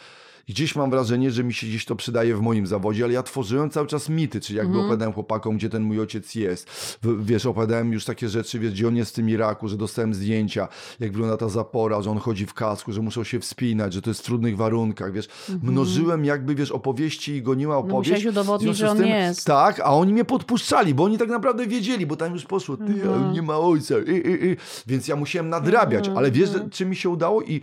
gdzieś 0.48 0.76
mam 0.76 0.90
wrażenie, 0.90 1.30
że 1.30 1.44
mi 1.44 1.54
się 1.54 1.66
gdzieś 1.66 1.84
to 1.84 1.96
przydaje 1.96 2.36
w 2.36 2.40
moim 2.40 2.66
zawodzie, 2.66 3.04
ale 3.04 3.12
ja 3.12 3.22
tworzyłem 3.22 3.70
cały 3.70 3.86
czas 3.86 4.08
mity, 4.08 4.40
czyli 4.40 4.56
jakby 4.56 4.72
mm. 4.72 4.84
opowiadałem 4.84 5.14
chłopakom, 5.14 5.56
gdzie 5.56 5.68
ten 5.68 5.82
mój 5.82 6.00
ojciec 6.00 6.34
jest. 6.34 6.98
Wiesz, 7.20 7.46
opowiadałem 7.46 7.92
już 7.92 8.04
takie 8.04 8.28
rzeczy, 8.28 8.58
wiesz, 8.58 8.72
gdzie 8.72 8.88
on 8.88 8.96
jest 8.96 9.10
w 9.10 9.14
tym 9.14 9.30
Iraku, 9.30 9.68
że 9.68 9.76
dostałem 9.76 10.14
zdjęcia, 10.14 10.68
jak 11.00 11.12
wygląda 11.12 11.36
ta 11.36 11.48
zapora, 11.48 12.02
że 12.02 12.10
on 12.10 12.18
chodzi 12.18 12.46
w 12.46 12.54
kasku, 12.54 12.92
że 12.92 13.02
muszą 13.02 13.24
się 13.24 13.40
wspinać, 13.40 13.92
że 13.92 14.02
to 14.02 14.10
jest 14.10 14.20
w 14.20 14.24
trudnych 14.24 14.56
warunkach, 14.56 15.12
wiesz. 15.12 15.28
Mm 15.48 15.60
-hmm. 15.60 15.64
Mnożyłem 15.64 16.24
jakby, 16.24 16.54
wiesz, 16.54 16.70
opowieści 16.70 17.32
i 17.32 17.42
goniła 17.42 17.76
opowieść. 17.76 18.10
No 18.10 18.16
musiałeś 18.16 18.26
udowodnić, 18.26 18.76
że 18.76 18.90
on 18.90 18.98
tym, 18.98 19.06
jest. 19.06 19.46
Tak, 19.46 19.80
a 19.80 19.94
oni 19.94 20.12
mnie 20.12 20.24
podpuszczali, 20.24 20.94
bo 20.94 21.04
oni 21.04 21.18
tak 21.18 21.28
naprawdę 21.28 21.66
wiedzieli, 21.66 22.06
bo 22.06 22.16
tam 22.16 22.32
już 22.32 22.44
poszło, 22.44 22.76
ty, 22.76 22.84
mm 22.84 23.32
nie 23.32 23.42
ma 23.42 23.58
ojca, 23.58 23.94
i, 23.98 24.10
i, 24.10 24.46
i. 24.46 24.56
więc 24.86 25.08
ja 25.08 25.16
musiałem 25.16 25.48
nadrabiać, 25.48 26.08
-hmm. 26.08 26.18
ale 26.18 26.30
wiesz, 26.30 26.48
mhm. 26.48 26.70
czy 26.70 26.86
mi 26.86 26.96
się 26.96 27.08
udało 27.08 27.42
i 27.42 27.60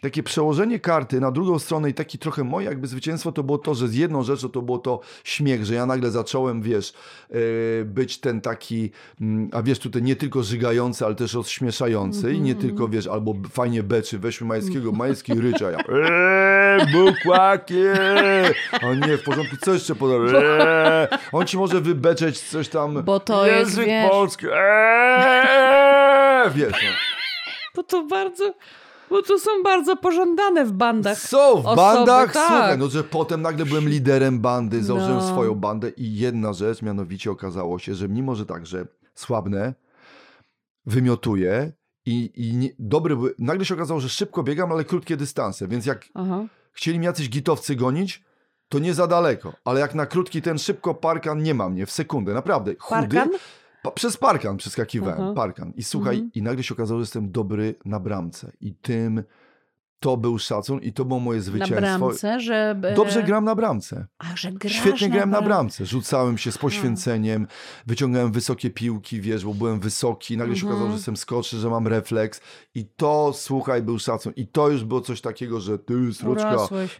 takie 0.00 0.22
przełożenie 0.22 0.80
karty 0.80 1.20
na 1.20 1.30
drugą 1.30 1.58
stronę 1.58 1.90
i 1.90 1.94
taki 1.94 2.18
trochę 2.22 2.44
moje 2.44 2.66
jakby 2.66 2.86
zwycięstwo 2.86 3.32
to 3.32 3.42
było 3.42 3.58
to, 3.58 3.74
że 3.74 3.88
z 3.88 3.94
jedną 3.94 4.22
rzeczą 4.22 4.48
to 4.48 4.62
było 4.62 4.78
to 4.78 5.00
śmiech, 5.24 5.64
że 5.64 5.74
ja 5.74 5.86
nagle 5.86 6.10
zacząłem, 6.10 6.62
wiesz, 6.62 6.92
yy, 7.30 7.38
być 7.84 8.18
ten 8.18 8.40
taki, 8.40 8.90
yy, 9.20 9.48
a 9.52 9.62
wiesz, 9.62 9.78
tutaj 9.78 10.02
nie 10.02 10.16
tylko 10.16 10.42
żygający, 10.42 11.04
ale 11.06 11.14
też 11.14 11.34
rozśmieszający 11.34 12.20
mm 12.20 12.32
-hmm. 12.32 12.38
i 12.38 12.40
nie 12.40 12.52
mhm. 12.52 12.68
tylko, 12.68 12.88
wiesz, 12.88 13.06
albo 13.06 13.34
fajnie 13.50 13.82
beczy, 13.82 14.18
weźmy 14.18 14.46
Majeckiego, 14.46 14.92
Majecki 14.92 15.34
rycza, 15.34 15.70
ja 15.70 15.78
eee, 15.88 16.92
bukłakie! 16.92 17.94
On 18.82 19.00
nie, 19.00 19.18
w 19.18 19.22
porządku, 19.22 19.56
co 19.60 19.72
jeszcze 19.72 19.94
podoba? 19.94 20.38
Eee, 20.38 21.08
on 21.32 21.46
ci 21.46 21.58
może 21.58 21.80
wybeczeć 21.80 22.40
coś 22.40 22.68
tam, 22.68 23.02
Bo 23.02 23.20
to 23.20 23.46
język 23.46 23.86
jest, 23.86 24.10
polski, 24.10 24.46
eee, 24.52 26.50
wiesz, 26.54 26.72
no. 26.72 26.90
Bo 27.74 27.82
to 27.82 28.04
bardzo 28.06 28.54
bo 29.12 29.22
to 29.22 29.38
są 29.38 29.50
bardzo 29.64 29.96
pożądane 29.96 30.64
w 30.64 30.72
bandach. 30.72 31.18
Są 31.18 31.62
w 31.62 31.66
osoby, 31.66 31.76
bandach? 31.76 32.32
tak. 32.32 32.46
Słuchaj, 32.46 32.78
no 32.78 32.88
że 32.88 33.04
potem 33.04 33.42
nagle 33.42 33.66
byłem 33.66 33.88
liderem 33.88 34.40
bandy, 34.40 34.82
założyłem 34.82 35.16
no. 35.16 35.28
swoją 35.28 35.54
bandę 35.54 35.90
i 35.90 36.16
jedna 36.16 36.52
rzecz, 36.52 36.82
mianowicie 36.82 37.30
okazało 37.30 37.78
się, 37.78 37.94
że 37.94 38.08
mimo, 38.08 38.34
że 38.34 38.46
tak, 38.46 38.66
że 38.66 38.86
słabnę, 39.14 39.74
wymiotuję 40.86 41.72
i, 42.06 42.30
i 42.34 42.56
nie, 42.56 42.68
dobry 42.78 43.16
nagle 43.38 43.64
się 43.64 43.74
okazało, 43.74 44.00
że 44.00 44.08
szybko 44.08 44.42
biegam, 44.42 44.72
ale 44.72 44.84
krótkie 44.84 45.16
dystanse, 45.16 45.68
więc 45.68 45.86
jak 45.86 46.08
Aha. 46.14 46.44
chcieli 46.72 46.98
mnie 46.98 47.06
jacyś 47.06 47.28
gitowcy 47.28 47.76
gonić, 47.76 48.24
to 48.68 48.78
nie 48.78 48.94
za 48.94 49.06
daleko, 49.06 49.52
ale 49.64 49.80
jak 49.80 49.94
na 49.94 50.06
krótki 50.06 50.42
ten 50.42 50.58
szybko 50.58 50.94
parkan 50.94 51.42
nie 51.42 51.54
ma 51.54 51.68
mnie 51.68 51.86
w 51.86 51.90
sekundę, 51.90 52.34
naprawdę. 52.34 52.74
Chudy, 52.78 53.00
parkan? 53.00 53.30
Pa, 53.82 53.90
przez 53.90 54.16
parkan 54.16 54.56
przeskakiwałem, 54.56 55.34
parkan. 55.34 55.72
I 55.76 55.82
słuchaj, 55.82 56.14
mhm. 56.14 56.32
i 56.34 56.42
nagle 56.42 56.62
się 56.62 56.74
okazało, 56.74 57.00
że 57.00 57.02
jestem 57.02 57.30
dobry 57.30 57.74
na 57.84 58.00
bramce. 58.00 58.52
I 58.60 58.74
tym 58.74 59.22
to 60.02 60.16
był 60.16 60.38
szacun 60.38 60.80
i 60.80 60.92
to 60.92 61.04
było 61.04 61.20
moje 61.20 61.40
zwycięstwo. 61.40 61.80
Na 61.80 61.98
bramce, 61.98 62.40
że... 62.40 62.80
Dobrze 62.96 63.22
gram 63.22 63.44
na 63.44 63.54
bramce. 63.54 64.06
A, 64.18 64.36
że 64.36 64.52
grasz 64.52 64.72
Świetnie 64.72 65.08
na 65.08 65.14
grałem 65.14 65.30
na 65.30 65.42
bramce. 65.42 65.86
Rzucałem 65.86 66.38
się 66.38 66.52
z 66.52 66.58
poświęceniem, 66.58 67.46
wyciągałem 67.86 68.32
wysokie 68.32 68.70
piłki, 68.70 69.20
wiesz, 69.20 69.44
bo 69.44 69.54
byłem 69.54 69.80
wysoki. 69.80 70.36
Nagle 70.36 70.56
się 70.56 70.66
okazało, 70.66 70.80
że 70.80 70.84
mhm. 70.84 70.96
jestem 70.96 71.16
skoczny, 71.16 71.58
że 71.58 71.70
mam 71.70 71.86
refleks. 71.86 72.40
I 72.74 72.86
to, 72.96 73.32
słuchaj, 73.34 73.82
był 73.82 73.98
szacun. 73.98 74.32
I 74.36 74.46
to 74.46 74.68
już 74.68 74.84
było 74.84 75.00
coś 75.00 75.20
takiego, 75.20 75.60
że 75.60 75.78
ty, 75.78 76.14
sroczka, 76.14 76.56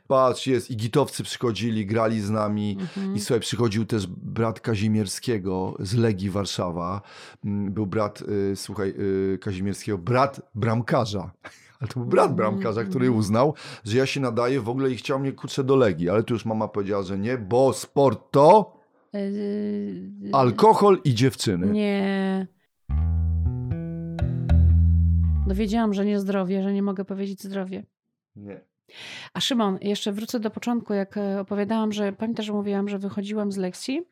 patrz, 0.07 0.46
jest. 0.46 0.70
I 0.70 0.76
gitowcy 0.76 1.22
przychodzili, 1.22 1.86
grali 1.86 2.20
z 2.20 2.30
nami. 2.30 2.76
Mhm. 2.80 3.16
I 3.16 3.20
słuchaj, 3.20 3.40
przychodził 3.40 3.84
też 3.84 4.07
brat 4.07 4.61
Kazimierskiego 4.61 5.76
z 5.80 5.94
Legii 5.94 6.30
Warszawa. 6.30 7.00
Mm, 7.44 7.72
był 7.72 7.86
brat, 7.86 8.22
y, 8.53 8.57
słuchaj, 8.57 8.94
y, 9.34 9.38
Kazimierskiego, 9.38 9.98
brat 9.98 10.40
bramkarza 10.55 11.30
ale 11.83 11.89
to 11.89 12.01
był 12.01 12.09
brat 12.09 12.26
mm, 12.26 12.37
bramkarza, 12.37 12.85
który 12.85 13.07
mm. 13.07 13.18
uznał, 13.18 13.55
że 13.85 13.99
ja 13.99 14.07
się 14.07 14.20
nadaję 14.20 14.61
w 14.61 14.68
ogóle 14.68 14.91
i 14.91 14.97
chciał 14.97 15.18
mnie 15.18 15.33
kurczę 15.33 15.64
do 15.64 15.76
Legii, 15.76 16.09
ale 16.09 16.22
tu 16.22 16.35
już 16.35 16.45
mama 16.45 16.68
powiedziała, 16.68 17.03
że 17.03 17.18
nie, 17.18 17.39
bo 17.39 17.72
sport 17.72 18.20
to 18.30 18.83
Yy, 19.12 20.30
Alkohol 20.33 21.01
i 21.05 21.14
dziewczyny. 21.14 21.66
Nie. 21.66 22.47
No 25.47 25.55
wiedziałam, 25.55 25.95
że 25.95 26.05
nie 26.05 26.20
zdrowie, 26.20 26.62
że 26.62 26.72
nie 26.72 26.83
mogę 26.83 27.05
powiedzieć 27.05 27.43
zdrowie. 27.43 27.85
Nie. 28.37 28.61
A 29.35 29.41
Szymon, 29.41 29.78
jeszcze 29.80 30.12
wrócę 30.12 30.41
do 30.41 30.51
początku, 30.51 30.95
jak 30.95 31.16
e, 31.16 31.41
opowiadałam, 31.41 31.93
że 31.93 32.12
pamiętasz, 32.12 32.47
że 32.47 32.53
mówiłam, 32.53 32.89
że 32.89 32.99
wychodziłam 32.99 33.53
z 33.53 33.57
lekcji 33.57 34.03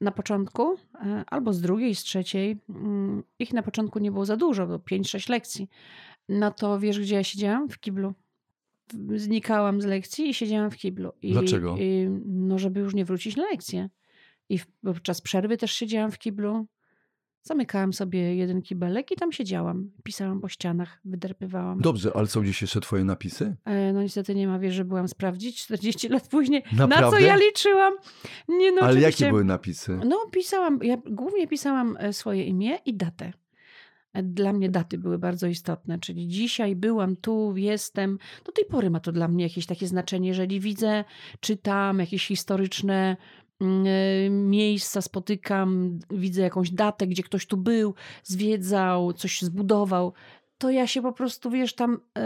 na 0.00 0.10
początku, 0.10 0.74
e, 0.94 1.24
albo 1.26 1.52
z 1.52 1.60
drugiej, 1.60 1.94
z 1.94 2.02
trzeciej. 2.02 2.58
Mm, 2.68 3.22
Ich 3.38 3.52
na 3.52 3.62
początku 3.62 3.98
nie 3.98 4.12
było 4.12 4.24
za 4.24 4.36
dużo, 4.36 4.66
było 4.66 4.78
5-6 4.78 5.30
lekcji. 5.30 5.68
No 6.28 6.50
to 6.50 6.78
wiesz, 6.80 7.00
gdzie 7.00 7.14
ja 7.14 7.24
siedziałam? 7.24 7.68
W 7.68 7.80
kiblu. 7.80 8.14
Znikałam 9.16 9.80
z 9.80 9.84
lekcji 9.84 10.28
i 10.28 10.34
siedziałam 10.34 10.70
w 10.70 10.76
kiblu. 10.76 11.12
I, 11.22 11.32
Dlaczego? 11.32 11.76
I, 11.78 12.08
no, 12.26 12.58
żeby 12.58 12.80
już 12.80 12.94
nie 12.94 13.04
wrócić 13.04 13.36
na 13.36 13.42
lekcję. 13.42 13.88
I 14.48 14.58
podczas 14.84 15.20
przerwy 15.20 15.56
też 15.56 15.72
siedziałam 15.72 16.10
w 16.10 16.18
kiblu. 16.18 16.66
Zamykałam 17.42 17.92
sobie 17.92 18.36
jeden 18.36 18.62
kibelek 18.62 19.10
i 19.10 19.16
tam 19.16 19.32
siedziałam. 19.32 19.90
Pisałam 20.02 20.40
po 20.40 20.48
ścianach, 20.48 21.00
wyderpywałam. 21.04 21.80
Dobrze, 21.80 22.10
ale 22.14 22.26
są 22.26 22.42
gdzieś 22.42 22.62
jeszcze 22.62 22.80
twoje 22.80 23.04
napisy? 23.04 23.56
E, 23.64 23.92
No 23.92 24.02
niestety 24.02 24.34
nie 24.34 24.48
ma, 24.48 24.58
wiesz, 24.58 24.74
że 24.74 24.84
byłam 24.84 25.08
sprawdzić 25.08 25.62
40 25.62 26.08
lat 26.08 26.28
później. 26.28 26.62
Na 26.72 26.78
co 26.78 26.86
Naprawdę? 26.86 27.22
ja 27.22 27.36
liczyłam? 27.36 27.94
Nie, 28.48 28.72
no 28.72 28.80
ale 28.82 28.90
oczywiście. 28.90 29.24
jakie 29.24 29.32
były 29.32 29.44
napisy? 29.44 30.00
No 30.04 30.26
pisałam, 30.32 30.78
ja 30.82 30.96
głównie 31.10 31.48
pisałam 31.48 31.96
e, 32.00 32.12
swoje 32.12 32.44
imię 32.44 32.78
i 32.86 32.94
datę. 32.94 33.32
Dla 34.14 34.52
mnie 34.52 34.68
daty 34.70 34.98
były 34.98 35.18
bardzo 35.18 35.46
istotne, 35.46 35.98
czyli 35.98 36.28
dzisiaj 36.28 36.76
byłam 36.76 37.16
tu, 37.16 37.56
jestem. 37.56 38.18
Do 38.44 38.52
tej 38.52 38.64
pory 38.64 38.90
ma 38.90 39.00
to 39.00 39.12
dla 39.12 39.28
mnie 39.28 39.44
jakieś 39.44 39.66
takie 39.66 39.86
znaczenie, 39.86 40.28
jeżeli 40.28 40.60
widzę, 40.60 41.04
czytam 41.40 41.98
jakieś 41.98 42.26
historyczne 42.26 43.16
mm, 43.60 43.86
e, 43.86 44.30
miejsca, 44.30 45.02
spotykam, 45.02 45.98
widzę 46.10 46.42
jakąś 46.42 46.70
datę, 46.70 47.06
gdzie 47.06 47.22
ktoś 47.22 47.46
tu 47.46 47.56
był, 47.56 47.94
zwiedzał, 48.22 49.12
coś 49.12 49.42
zbudował, 49.42 50.12
to 50.62 50.70
ja 50.70 50.86
się 50.86 51.02
po 51.02 51.12
prostu, 51.12 51.50
wiesz, 51.50 51.74
tam 51.74 51.98
e, 52.18 52.22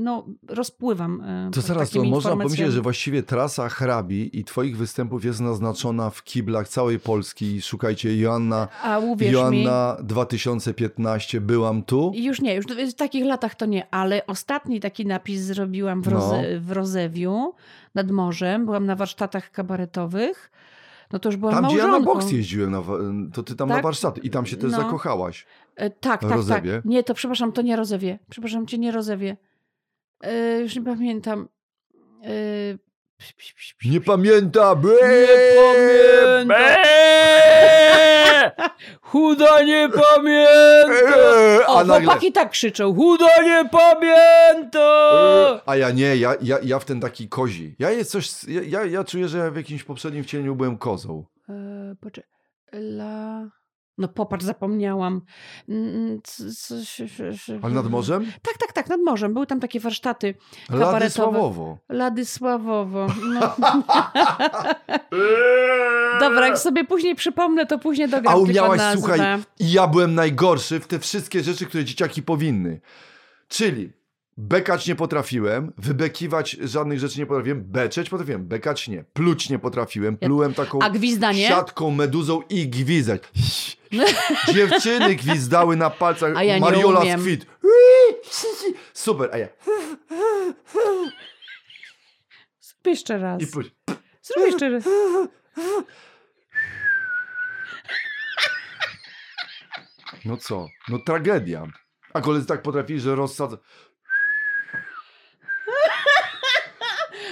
no, 0.00 0.26
rozpływam. 0.48 1.20
e, 1.20 1.50
To 1.52 1.60
zaraz, 1.60 1.90
to 1.90 2.04
można 2.04 2.30
pomyśleć, 2.30 2.72
że 2.72 2.80
właściwie 2.82 3.22
trasa 3.22 3.68
hrabi 3.68 4.38
i 4.40 4.44
twoich 4.44 4.76
występów 4.76 5.24
jest 5.24 5.40
naznaczona 5.40 6.10
w 6.10 6.24
kiblach 6.24 6.68
całej 6.68 6.98
Polski. 7.00 7.62
Szukajcie 7.62 8.16
Joanna, 8.18 8.68
A 8.82 8.98
uwierz 8.98 9.30
mi, 9.30 9.34
Joanna 9.34 9.96
2015, 10.02 11.40
byłam 11.40 11.82
tu. 11.82 12.12
Już 12.14 12.40
nie, 12.40 12.54
już 12.54 12.66
w 12.66 12.94
takich 12.94 13.24
latach 13.24 13.54
to 13.54 13.66
nie, 13.66 13.86
ale 13.90 14.26
ostatni 14.26 14.80
taki 14.80 15.06
napis 15.06 15.40
zrobiłam 15.40 16.02
w, 16.02 16.08
Roze, 16.08 16.42
No. 16.54 16.60
w 16.60 16.72
Rozewiu 16.72 17.54
nad 17.94 18.10
morzem. 18.10 18.64
Byłam 18.64 18.86
na 18.86 18.96
warsztatach 18.96 19.50
kabaretowych. 19.50 20.50
No 21.12 21.18
to 21.18 21.28
już 21.28 21.36
byłam 21.36 21.54
Tam, 21.54 21.64
gdzie 21.64 21.76
ja 21.76 21.82
na 21.86 21.88
małżonką. 21.92 22.14
boks 22.14 22.32
jeździłem, 22.32 22.70
na, 22.70 22.82
to 23.32 23.42
ty 23.42 23.56
tam 23.56 23.68
na 23.68 23.74
Tak? 23.74 23.84
warsztaty 23.84 24.20
i 24.20 24.30
tam 24.30 24.46
się 24.46 24.56
też 24.56 24.72
No. 24.72 24.76
zakochałaś. 24.78 25.46
E, 25.76 25.90
tak, 25.90 26.20
tak, 26.20 26.30
Rozewie? 26.30 26.74
tak. 26.76 26.84
Nie, 26.84 27.04
to 27.04 27.14
przepraszam, 27.14 27.52
to 27.52 27.62
nie 27.62 27.76
Rozewie. 27.76 28.18
Przepraszam 28.30 28.66
cię, 28.66 28.78
nie 28.78 28.92
Rozewie. 28.92 29.36
E, 30.20 30.60
już 30.60 30.76
nie 30.76 30.82
pamiętam. 30.82 31.48
E, 32.22 32.28
pś, 33.18 33.32
pś, 33.32 33.54
pś. 33.54 33.90
Nie 33.90 34.00
pamiętam! 34.00 34.82
pamiętam. 34.82 36.48
Chuda 39.00 39.62
nie 39.62 39.88
pamięta! 39.88 40.92
Eee, 41.16 41.60
O, 41.68 41.78
A 41.78 41.84
nagle... 41.84 42.04
chłopaki 42.04 42.32
tak 42.32 42.50
krzyczą. 42.50 42.94
Chuda 42.94 43.42
nie 43.42 43.68
pamięta! 43.68 44.80
A 45.66 45.76
ja 45.76 45.90
nie, 45.90 46.16
ja, 46.16 46.34
ja, 46.42 46.58
ja 46.62 46.78
w 46.78 46.84
ten 46.84 47.00
taki 47.00 47.28
kozi. 47.28 47.76
Ja 47.78 47.90
jest 47.90 48.10
coś, 48.10 48.44
ja, 48.44 48.62
ja, 48.62 48.84
ja 48.84 49.04
czuję, 49.04 49.28
że 49.28 49.38
ja 49.38 49.50
w 49.50 49.56
jakimś 49.56 49.84
poprzednim 49.84 50.24
wcieleniu 50.24 50.54
byłem 50.54 50.78
kozą. 50.78 51.24
E, 51.48 51.94
poczekaj. 52.00 52.30
La... 52.72 53.50
No 53.98 54.08
popatrz, 54.08 54.44
zapomniałam. 54.44 55.20
Mm, 55.68 56.20
sz- 56.24 57.58
Ale 57.62 57.74
nad 57.74 57.90
morzem? 57.90 58.24
Tak, 58.42 58.58
tak, 58.58 58.72
tak, 58.72 58.88
nad 58.88 59.00
morzem. 59.00 59.34
Były 59.34 59.46
tam 59.46 59.60
takie 59.60 59.80
warsztaty 59.80 60.34
Kabaretowe. 60.68 61.10
Sławowo. 61.10 61.78
Ladysławowo. 61.88 63.06
No. 63.24 63.56
Dobra, 66.20 66.46
jak 66.48 66.58
sobie 66.58 66.84
później 66.84 67.14
przypomnę, 67.14 67.66
to 67.66 67.78
później 67.78 68.08
dogram 68.08 68.34
A 68.34 68.36
umiałaś, 68.36 68.80
słuchaj, 68.92 69.20
i 69.58 69.72
ja 69.72 69.86
byłem 69.86 70.14
najgorszy 70.14 70.80
w 70.80 70.86
te 70.86 70.98
wszystkie 70.98 71.42
rzeczy, 71.42 71.66
które 71.66 71.84
dzieciaki 71.84 72.22
powinny. 72.22 72.80
Czyli 73.48 73.92
bekać 74.36 74.86
nie 74.88 74.94
potrafiłem, 74.94 75.72
wybekiwać 75.78 76.50
żadnych 76.50 76.98
rzeczy 76.98 77.18
nie 77.18 77.26
potrafiłem, 77.26 77.64
beczeć 77.64 78.10
potrafiłem, 78.10 78.44
bekać 78.46 78.88
nie, 78.88 79.04
pluć 79.12 79.50
nie 79.50 79.58
potrafiłem, 79.58 80.16
plułem 80.16 80.54
taką 80.54 80.78
siatką, 81.48 81.90
meduzą 81.90 82.40
i 82.48 82.68
gwizdać. 82.68 83.22
Dziewczyny 84.54 85.14
gwizdały 85.14 85.76
na 85.76 85.90
palcach, 85.90 86.36
A 86.36 86.42
ja 86.42 86.54
nie 86.54 86.60
Mariola 86.60 87.00
umiem. 87.00 87.20
Skwit. 87.20 87.46
Super, 88.92 89.30
a 89.32 89.38
ja 89.38 89.48
Zrób 92.60 92.86
jeszcze 92.86 93.18
raz. 93.18 93.42
i 93.42 93.46
pluć. 93.46 93.66
Zrób 94.22 94.46
jeszcze 94.46 94.70
raz. 94.70 94.84
No 100.24 100.36
co? 100.36 100.66
No 100.88 100.98
tragedia. 101.06 101.66
A 102.12 102.20
koledzy 102.20 102.46
tak 102.46 102.62
potrafili, 102.62 103.00
że 103.00 103.14
rozsadza... 103.14 103.56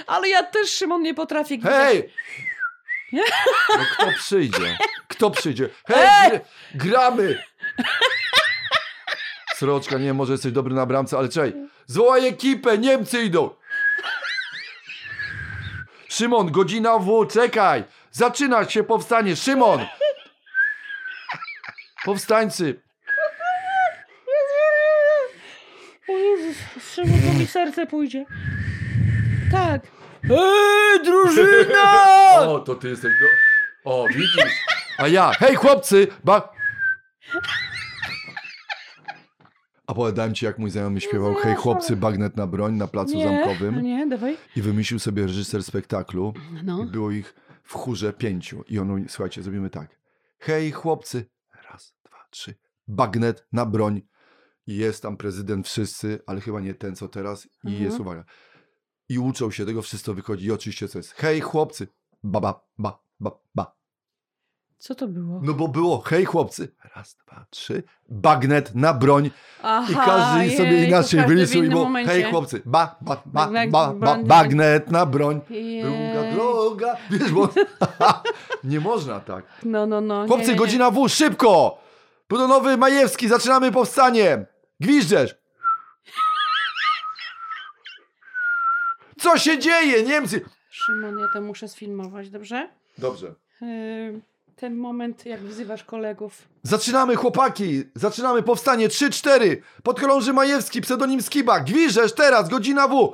Ale 0.07 0.29
ja 0.29 0.43
też, 0.43 0.69
Szymon, 0.69 1.01
nie 1.01 1.13
potrafię 1.13 1.57
gwizdać. 1.57 1.83
Hej! 1.93 2.13
No 3.13 3.85
kto 3.93 4.05
przyjdzie? 4.17 4.77
Kto 5.07 5.31
przyjdzie? 5.31 5.69
Hej! 5.87 6.31
gr- 6.31 6.39
Gramy! 6.75 7.43
Sroczka, 9.55 9.97
nie, 9.97 10.13
może 10.13 10.31
jesteś 10.31 10.51
dobry 10.51 10.75
na 10.75 10.85
bramce, 10.85 11.17
ale 11.17 11.29
czekaj. 11.29 11.53
Zwołaj 11.85 12.27
ekipę, 12.27 12.77
Niemcy 12.77 13.21
idą! 13.21 13.55
Szymon, 16.09 16.51
godzina 16.51 16.97
W, 16.99 17.27
czekaj! 17.27 17.83
Zaczyna 18.11 18.69
się 18.69 18.83
powstanie, 18.83 19.35
Szymon! 19.35 19.85
Powstańcy! 22.05 22.81
O 26.09 26.11
Jezus, 26.17 26.57
Szymon, 26.93 27.19
to 27.21 27.39
mi 27.39 27.47
serce 27.47 27.85
pójdzie. 27.87 28.25
Tak. 29.51 29.81
Ej, 30.29 31.03
drużyna! 31.03 31.83
O, 32.47 32.59
to 32.59 32.75
ty 32.75 32.89
jesteś 32.89 33.11
go... 33.19 33.25
O, 33.91 34.07
widzisz? 34.07 34.53
A 34.97 35.07
ja, 35.07 35.31
hej 35.39 35.55
chłopcy, 35.55 36.07
ba... 36.23 36.53
Opowiadałem 39.87 40.33
ci, 40.33 40.45
jak 40.45 40.57
mój 40.59 40.69
znajomy 40.69 41.01
śpiewał 41.01 41.35
Hej 41.35 41.55
chłopcy, 41.55 41.95
bagnet 41.95 42.37
na 42.37 42.47
broń 42.47 42.73
na 42.75 42.87
placu 42.87 43.15
Nie, 43.17 43.23
zamkowym 43.23 43.81
nie, 43.81 44.07
dawaj. 44.07 44.37
i 44.55 44.61
wymyślił 44.61 44.99
sobie 44.99 45.23
reżyser 45.23 45.63
spektaklu 45.63 46.33
No. 46.63 46.83
i 46.83 46.85
było 46.85 47.11
ich 47.11 47.35
w 47.63 47.73
chórze 47.73 48.13
pięciu 48.13 48.63
i 48.67 48.79
on 48.79 48.87
mówi, 48.87 49.05
słuchajcie, 49.09 49.43
zrobimy 49.43 49.69
tak. 49.69 49.99
Hej 50.39 50.71
chłopcy, 50.71 51.25
raz, 51.71 51.95
dwa, 52.05 52.17
trzy, 52.29 52.55
bagnet 52.87 53.47
na 53.51 53.65
broń 53.65 54.01
i 54.67 54.75
jest 54.75 55.03
tam 55.03 55.17
prezydent 55.17 55.67
wszyscy, 55.67 56.19
ale 56.27 56.41
chyba 56.41 56.59
nie 56.59 56.73
ten, 56.73 56.95
co 56.95 57.07
teraz 57.07 57.45
i 57.45 57.49
Mhm. 57.67 57.83
jest, 57.83 57.99
uwaga, 57.99 58.23
i 59.09 59.19
uczą 59.19 59.51
się 59.51 59.65
tego, 59.65 59.81
wszystko 59.81 60.13
wychodzi 60.13 60.45
i 60.45 60.51
oczywiście 60.51 60.87
co 60.87 60.99
jest, 60.99 61.11
hej 61.11 61.41
chłopcy, 61.41 61.87
ba, 62.23 62.39
ba, 62.41 62.59
ba, 62.77 62.99
ba, 63.19 63.31
ba. 63.55 63.73
Co 64.77 64.95
to 64.95 65.07
było? 65.07 65.39
No 65.43 65.53
bo 65.53 65.67
było, 65.67 66.01
hej 66.01 66.25
chłopcy, 66.25 66.71
raz, 66.95 67.15
dwa, 67.27 67.45
trzy, 67.49 67.83
bagnet 68.09 68.75
na 68.75 68.93
broń 68.93 69.31
Aha, 69.63 69.91
i 69.91 69.95
każdy 69.95 70.57
sobie 70.57 70.71
jejku, 70.71 70.87
inaczej 70.87 71.19
każdy 71.19 71.23
w 71.23 71.27
wyliczył 71.37 71.55
i 71.55 71.59
innym 71.59 71.69
było, 71.71 71.83
momencie. 71.83 72.11
hej 72.11 72.23
chłopcy, 72.23 72.61
ba, 72.65 72.95
ba, 73.01 73.21
ba, 73.25 73.47
Bagnet- 73.47 73.71
ba, 73.71 73.93
ba, 73.93 74.17
bagnet- 74.23 74.91
na 74.91 75.05
broń. 75.05 75.41
Jej. 75.49 75.81
Druga 75.83 76.31
droga. 76.33 76.97
Wiesz, 77.11 77.31
bo 77.31 77.49
nie 78.63 78.79
można 78.79 79.19
tak. 79.19 79.45
No, 79.63 79.85
no, 79.85 80.01
no. 80.01 80.27
Chłopcy, 80.27 80.47
nie, 80.47 80.53
nie. 80.53 80.59
godzina 80.59 80.91
W, 80.91 81.09
szybko! 81.09 81.77
Budonowy 82.29 82.77
Majewski, 82.77 83.27
zaczynamy 83.27 83.71
powstanie! 83.71 84.45
Gwiżdżesz! 84.79 85.35
Co 89.23 89.37
się 89.37 89.59
dzieje, 89.59 90.03
Niemcy? 90.03 90.45
Szymon, 90.69 91.19
ja 91.19 91.27
to 91.33 91.41
muszę 91.41 91.67
sfilmować, 91.67 92.29
dobrze? 92.29 92.69
Dobrze. 92.97 93.33
Yy, 93.61 94.21
ten 94.55 94.75
moment, 94.75 95.25
jak 95.25 95.39
wzywasz 95.41 95.83
kolegów. 95.83 96.47
Zaczynamy, 96.63 97.15
chłopaki! 97.15 97.83
Zaczynamy 97.95 98.43
powstanie 98.43 98.89
3-4! 98.89 99.57
Podchorąży 99.83 100.33
Majewski, 100.33 100.81
pseudonim 100.81 101.21
Skiba. 101.21 101.59
Gwiżdżesz 101.59 102.13
teraz, 102.13 102.49
godzina 102.49 102.87
W! 102.87 103.13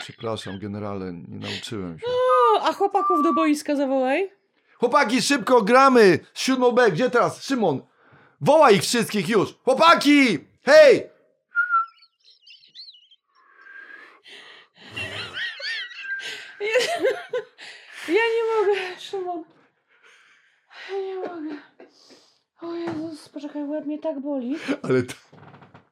Przepraszam, 0.00 0.58
generale, 0.58 1.12
nie 1.12 1.38
nauczyłem 1.38 1.98
się. 1.98 2.06
O, 2.06 2.62
a 2.62 2.72
chłopaków 2.72 3.22
do 3.22 3.32
boiska 3.34 3.76
zawołaj. 3.76 4.43
Chłopaki, 4.78 5.22
szybko 5.22 5.62
gramy! 5.62 6.18
Siódmą 6.34 6.72
B, 6.72 6.90
gdzie 6.90 7.10
teraz? 7.10 7.42
Szymon! 7.42 7.82
Wołaj 8.40 8.74
ich 8.76 8.82
wszystkich 8.82 9.28
już! 9.28 9.54
Chłopaki! 9.64 10.38
Hej! 10.62 11.10
Ja 18.08 18.14
nie 18.14 18.44
mogę, 18.56 19.00
Szymon. 19.00 19.44
Ja 20.92 20.98
nie 20.98 21.14
mogę. 21.14 21.56
O 22.60 22.74
Jezus, 22.74 23.28
poczekaj, 23.28 23.64
łeb 23.64 23.86
mnie 23.86 23.98
tak 23.98 24.20
boli. 24.20 24.56
Ale 24.82 25.02
to... 25.02 25.14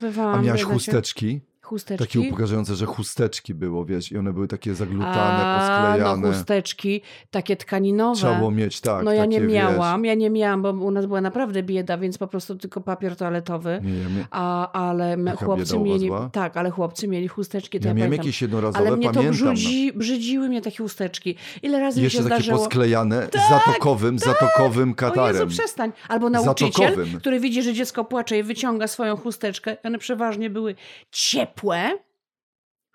Bywałam 0.00 0.38
A 0.38 0.42
miałaś 0.42 0.60
w 0.60 0.64
bagacie. 0.64 0.74
chusteczki? 0.74 1.40
Chusteczki. 1.62 2.06
Takie 2.06 2.20
upokarzające, 2.28 2.74
że 2.76 2.86
chusteczki 2.86 3.54
było, 3.54 3.84
wiesz, 3.84 4.12
i 4.12 4.18
one 4.18 4.32
były 4.32 4.48
takie 4.48 4.74
zaglutane, 4.74 5.44
A, 5.44 5.58
posklejane. 5.58 6.22
no 6.22 6.28
chusteczki, 6.34 7.02
takie 7.30 7.56
tkaninowe. 7.56 8.16
Trzeba 8.16 8.34
było 8.34 8.50
mieć, 8.50 8.80
tak. 8.80 9.04
no 9.04 9.12
ja 9.12 9.26
nie 9.26 9.40
takie, 9.40 9.52
miałam, 9.52 10.04
ja 10.04 10.14
nie 10.14 10.30
miałam, 10.30 10.62
bo 10.62 10.70
u 10.70 10.90
nas 10.90 11.06
była 11.06 11.20
naprawdę 11.20 11.62
bieda, 11.62 11.98
więc 11.98 12.18
po 12.18 12.26
prostu 12.26 12.54
tylko 12.56 12.80
papier 12.80 13.16
toaletowy. 13.16 13.80
Wiesz, 13.82 13.92
nie, 13.92 13.98
ja, 14.02 14.08
mia... 14.08 14.26
A, 14.30 14.72
ale 14.72 15.16
Taka 15.24 15.44
chłopcy 15.44 15.78
mieli. 15.78 16.10
Tak, 16.32 16.56
ale 16.56 16.70
chłopcy 16.70 17.08
mieli 17.08 17.28
chusteczki, 17.28 17.80
to 17.80 17.84
ja 17.84 17.90
ja, 17.90 17.94
miałem 17.94 18.08
pamiętam. 18.10 18.26
jakieś 18.26 18.42
jednorazowe, 18.42 18.78
Ale 18.86 18.96
mnie 18.96 19.06
to 19.08 19.14
pamiętam. 19.14 19.46
no. 19.46 19.52
brzydzi, 19.52 19.92
brzydziły 19.92 20.48
mnie 20.48 20.62
takie 20.62 20.76
chusteczki. 20.78 21.36
Ile 21.62 21.80
razy 21.80 22.00
mi 22.00 22.04
Jeszcze 22.04 22.18
się 22.18 22.24
takie 22.24 22.34
zdarzyło. 22.42 22.58
posklejane, 22.58 23.28
z 23.32 23.50
zatokowym, 23.50 24.18
zatokowym 24.18 24.82
O 24.88 24.92
Jezu, 24.92 24.94
katarem. 24.96 25.48
przestań. 25.48 25.92
Albo 26.08 26.30
nauczyciel, 26.30 26.70
Zatokowym. 26.90 27.20
który 27.20 27.40
widzi, 27.40 27.62
że 27.62 27.72
dziecko 27.74 28.04
płacze 28.04 28.38
i 28.38 28.42
wyciąga 28.42 28.88
swoją 28.88 29.16
chusteczkę. 29.16 29.76
One 29.84 29.98
przeważnie 29.98 30.50
były 30.50 30.74
ciepłe. 31.10 31.51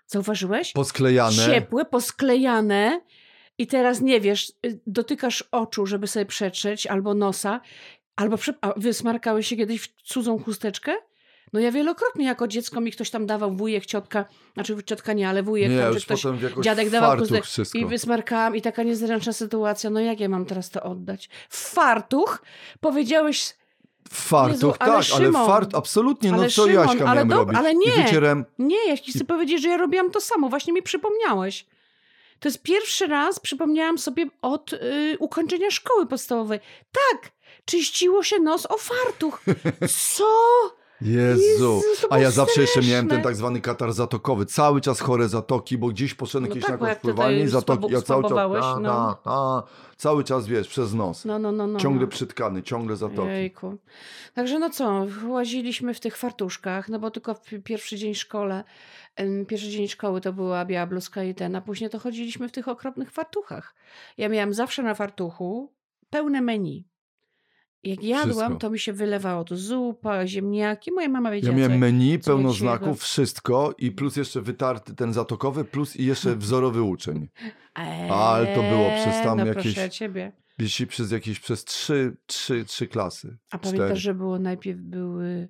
Zauważyłeś? 0.06 0.72
Posklejane. 0.72 1.46
Ciepłe, 1.46 1.84
posklejane. 1.84 3.00
I 3.58 3.66
teraz 3.66 4.00
nie 4.00 4.20
wiesz, 4.20 4.52
y, 4.66 4.80
dotykasz 4.86 5.44
oczu, 5.52 5.86
żeby 5.86 6.06
sobie 6.06 6.26
przetrzeć, 6.26 6.86
albo 6.86 7.14
nosa, 7.14 7.60
albo 8.16 8.38
prze... 8.38 8.54
wysmarkałeś 8.76 9.46
się 9.46 9.56
kiedyś 9.56 9.80
w 9.80 10.02
cudzą 10.02 10.38
chusteczkę? 10.38 10.94
No 11.52 11.60
ja 11.60 11.72
wielokrotnie 11.72 12.26
jako 12.26 12.48
dziecko 12.48 12.80
mi 12.80 12.92
ktoś 12.92 13.10
tam 13.10 13.26
dawał, 13.26 13.52
wujek, 13.52 13.86
ciotka, 13.86 14.24
znaczy 14.54 14.76
ciotka 14.84 15.12
nie, 15.12 15.28
ale 15.28 15.42
wujek, 15.42 15.70
Nie, 15.70 15.78
tam, 15.78 15.94
czy 15.94 16.00
ktoś, 16.00 16.22
dziadek 16.60 16.90
dawał 16.90 17.16
i 17.74 17.86
wysmarkałam 17.86 18.56
i 18.56 18.62
taka 18.62 18.82
niezręczna 18.82 19.32
sytuacja, 19.32 19.90
no 19.90 20.00
jak 20.00 20.20
ja 20.20 20.28
mam 20.28 20.46
teraz 20.46 20.70
to 20.70 20.82
oddać? 20.82 21.28
W 21.48 21.56
fartuch 21.56 22.42
powiedziałeś, 22.80 23.54
Fartuch, 24.12 24.54
Jezu, 24.54 24.66
ale 24.78 24.78
tak, 24.78 24.88
ale 24.88 25.02
Szymon, 25.24 25.46
fart, 25.46 25.74
absolutnie, 25.74 26.30
no 26.30 26.36
ale 26.38 26.48
co 26.50 26.66
Szymon, 26.66 26.88
Jaśka 26.88 27.04
ale 27.06 27.24
miałem 27.24 27.30
robić? 27.30 27.56
ale 27.58 27.72
I 27.72 27.76
nie. 27.76 28.02
wycierem, 28.02 28.44
Nie, 28.58 28.88
ja 28.88 28.96
ci 28.98 29.12
chcę 29.12 29.24
powiedzieć, 29.24 29.62
że 29.62 29.68
ja 29.68 29.76
robiłam 29.76 30.10
to 30.10 30.20
samo. 30.20 30.48
Właśnie 30.48 30.72
mi 30.72 30.82
przypomniałeś. 30.82 31.66
To 32.40 32.48
jest 32.48 32.62
pierwszy 32.62 33.06
raz, 33.06 33.40
przypomniałam 33.40 33.98
sobie 33.98 34.26
od 34.42 34.72
y, 34.72 35.16
ukończenia 35.18 35.70
szkoły 35.70 36.06
podstawowej. 36.06 36.60
Tak, 36.92 37.30
czyściło 37.64 38.22
się 38.22 38.38
nos 38.38 38.66
o 38.66 38.78
fartuch. 38.78 39.40
Co? 40.16 40.24
Jezu. 41.00 41.82
A 42.10 42.18
ja 42.18 42.30
zawsze 42.30 42.60
jeszcze 42.60 42.80
miałem 42.82 43.08
ten 43.08 43.22
tak 43.22 43.36
zwany 43.36 43.60
katar 43.60 43.92
zatokowy. 43.92 44.46
Cały 44.46 44.80
czas 44.80 45.00
chore 45.00 45.28
zatoki, 45.28 45.78
bo 45.78 45.88
gdzieś 45.88 46.14
poszedłem 46.14 46.42
No 46.42 46.48
jakieś 46.48 46.70
tak, 46.70 46.80
na 46.80 46.88
jak 46.88 46.96
jakąś 46.96 47.02
pływalnię 47.02 47.42
i 47.42 47.48
zatoki. 47.48 47.92
Ja 47.92 48.02
cały 48.02 48.22
czas, 48.22 48.30
ta, 48.32 48.80
no. 48.80 49.14
ta, 49.24 49.30
ta, 49.30 49.62
cały 49.96 50.24
czas, 50.24 50.46
wiesz, 50.46 50.68
przez 50.68 50.94
nos. 50.94 51.24
No, 51.24 51.38
no, 51.38 51.52
no, 51.52 51.66
no. 51.66 51.78
Ciągle 51.78 52.02
no. 52.02 52.08
przytkany, 52.08 52.62
ciągle 52.62 52.96
zatoki. 52.96 53.28
Jejku. 53.28 53.76
Także 54.34 54.58
no 54.58 54.70
co, 54.70 55.06
łaziliśmy 55.26 55.94
w 55.94 56.00
tych 56.00 56.16
fartuszkach, 56.16 56.88
no 56.88 56.98
bo 56.98 57.10
tylko 57.10 57.34
pierwszy 57.64 57.96
dzień 57.96 58.14
szkole, 58.14 58.64
pierwszy 59.48 59.68
dzień 59.68 59.88
szkoły 59.88 60.20
to 60.20 60.32
była 60.32 60.64
biała 60.64 60.86
bluzka 60.86 61.24
i 61.24 61.34
ten, 61.34 61.56
a 61.56 61.60
później 61.60 61.90
to 61.90 61.98
chodziliśmy 61.98 62.48
w 62.48 62.52
tych 62.52 62.68
okropnych 62.68 63.10
fartuchach. 63.10 63.74
Ja 64.18 64.28
miałam 64.28 64.54
zawsze 64.54 64.82
na 64.82 64.94
fartuchu 64.94 65.72
pełne 66.10 66.40
menu. 66.40 66.88
Jak 67.84 68.02
jadłam, 68.02 68.30
Wszystko. 68.30 68.54
to 68.54 68.70
mi 68.70 68.78
się 68.78 68.92
wylewało 68.92 69.44
to 69.44 69.56
zupa, 69.56 70.26
ziemniaki. 70.26 70.92
Moja 70.92 71.08
mama 71.08 71.28
Ja 71.28 71.34
wiedziała, 71.34 71.56
miałem 71.56 71.72
co- 71.72 71.78
menu, 71.78 72.18
co 72.18 72.30
pełno 72.30 72.52
znaków, 72.52 73.02
wszystko 73.02 73.74
i 73.78 73.92
plus 73.92 74.16
jeszcze 74.16 74.42
wytarty 74.42 74.94
ten 74.94 75.12
zatokowy, 75.12 75.64
plus 75.64 75.96
i 75.96 76.04
jeszcze 76.04 76.36
wzorowy 76.46 76.82
uczeń. 76.82 77.28
Ale 78.10 78.54
to 78.54 78.62
było 78.62 78.90
przez 78.90 79.22
tam 79.22 79.38
no 79.38 79.46
jakieś- 79.46 79.74
proszę 79.74 79.90
ciebie. 79.90 80.32
Jeśli 80.58 80.86
przez 80.86 81.10
jakieś, 81.10 81.40
przez 81.40 81.64
trzy, 81.64 82.16
trzy, 82.26 82.64
trzy 82.64 82.86
klasy. 82.86 83.36
A 83.50 83.58
cztery. 83.58 83.76
pamiętasz, 83.78 84.00
że 84.02 84.14
było 84.14 84.38
najpierw 84.38 84.78
były... 84.80 85.48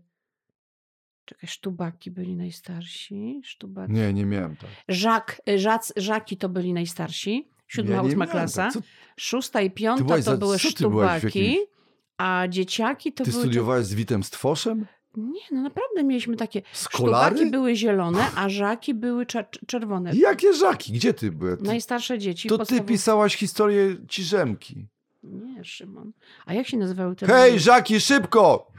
Czekaj, 1.25 1.49
sztubaki 1.49 2.11
byli 2.11 2.37
najstarsi. 2.37 3.41
Sztubaki. 3.45 3.93
Nie, 3.93 4.13
nie 4.13 4.27
miałem 4.27 4.57
tak. 4.57 4.71
Żak, 4.89 5.43
żac, 5.57 5.93
żaki 5.97 6.37
to 6.37 6.49
byli 6.49 6.73
najstarsi. 6.73 7.49
Siódma, 7.69 7.95
ja 7.95 8.03
ósma 8.03 8.17
miałem 8.25 8.31
klasa. 8.31 8.71
Tak. 8.75 8.83
Szósta 9.17 9.61
i 9.61 9.71
piąta 9.71 10.17
to 10.17 10.23
za- 10.23 10.37
były 10.37 10.59
sztubaki. 10.59 11.27
jakimś- 11.27 11.78
A 12.19 12.45
dzieciaki 12.49 13.13
to 13.13 13.25
ty 13.25 13.31
były... 13.31 13.43
studiowałeś 13.43 13.87
z 13.87 13.95
Witem 13.95 14.23
Stworzem? 14.25 14.87
Nie, 15.17 15.41
no 15.53 15.63
naprawdę 15.63 16.05
mieliśmy 16.05 16.37
takie... 16.37 16.63
Sztubaki 16.73 17.51
były 17.51 17.77
zielone, 17.77 18.27
a 18.37 18.49
żaki 18.49 18.95
były 18.95 19.25
czer- 19.25 19.67
czerwone. 19.67 20.13
Jakie 20.17 20.53
żaki? 20.55 20.93
Gdzie 20.93 21.15
ty 21.15 21.33
byłeś? 21.33 21.59
Ty, 21.59 21.65
Najstarsze 21.65 22.19
dzieci. 22.19 22.49
to 22.49 22.59
ty 22.59 22.65
podstawowe- 22.65 22.85
pisałaś 22.89 23.37
historię 23.37 23.97
Ciżemki. 24.09 24.87
Nie, 25.23 25.65
Szymon. 25.65 26.13
A 26.47 26.55
jak 26.55 26.69
się 26.69 26.77
nazywały 26.77 27.17
te... 27.17 27.27
Hej, 27.27 27.61
żaki, 27.61 28.01
szybko! 28.01 28.73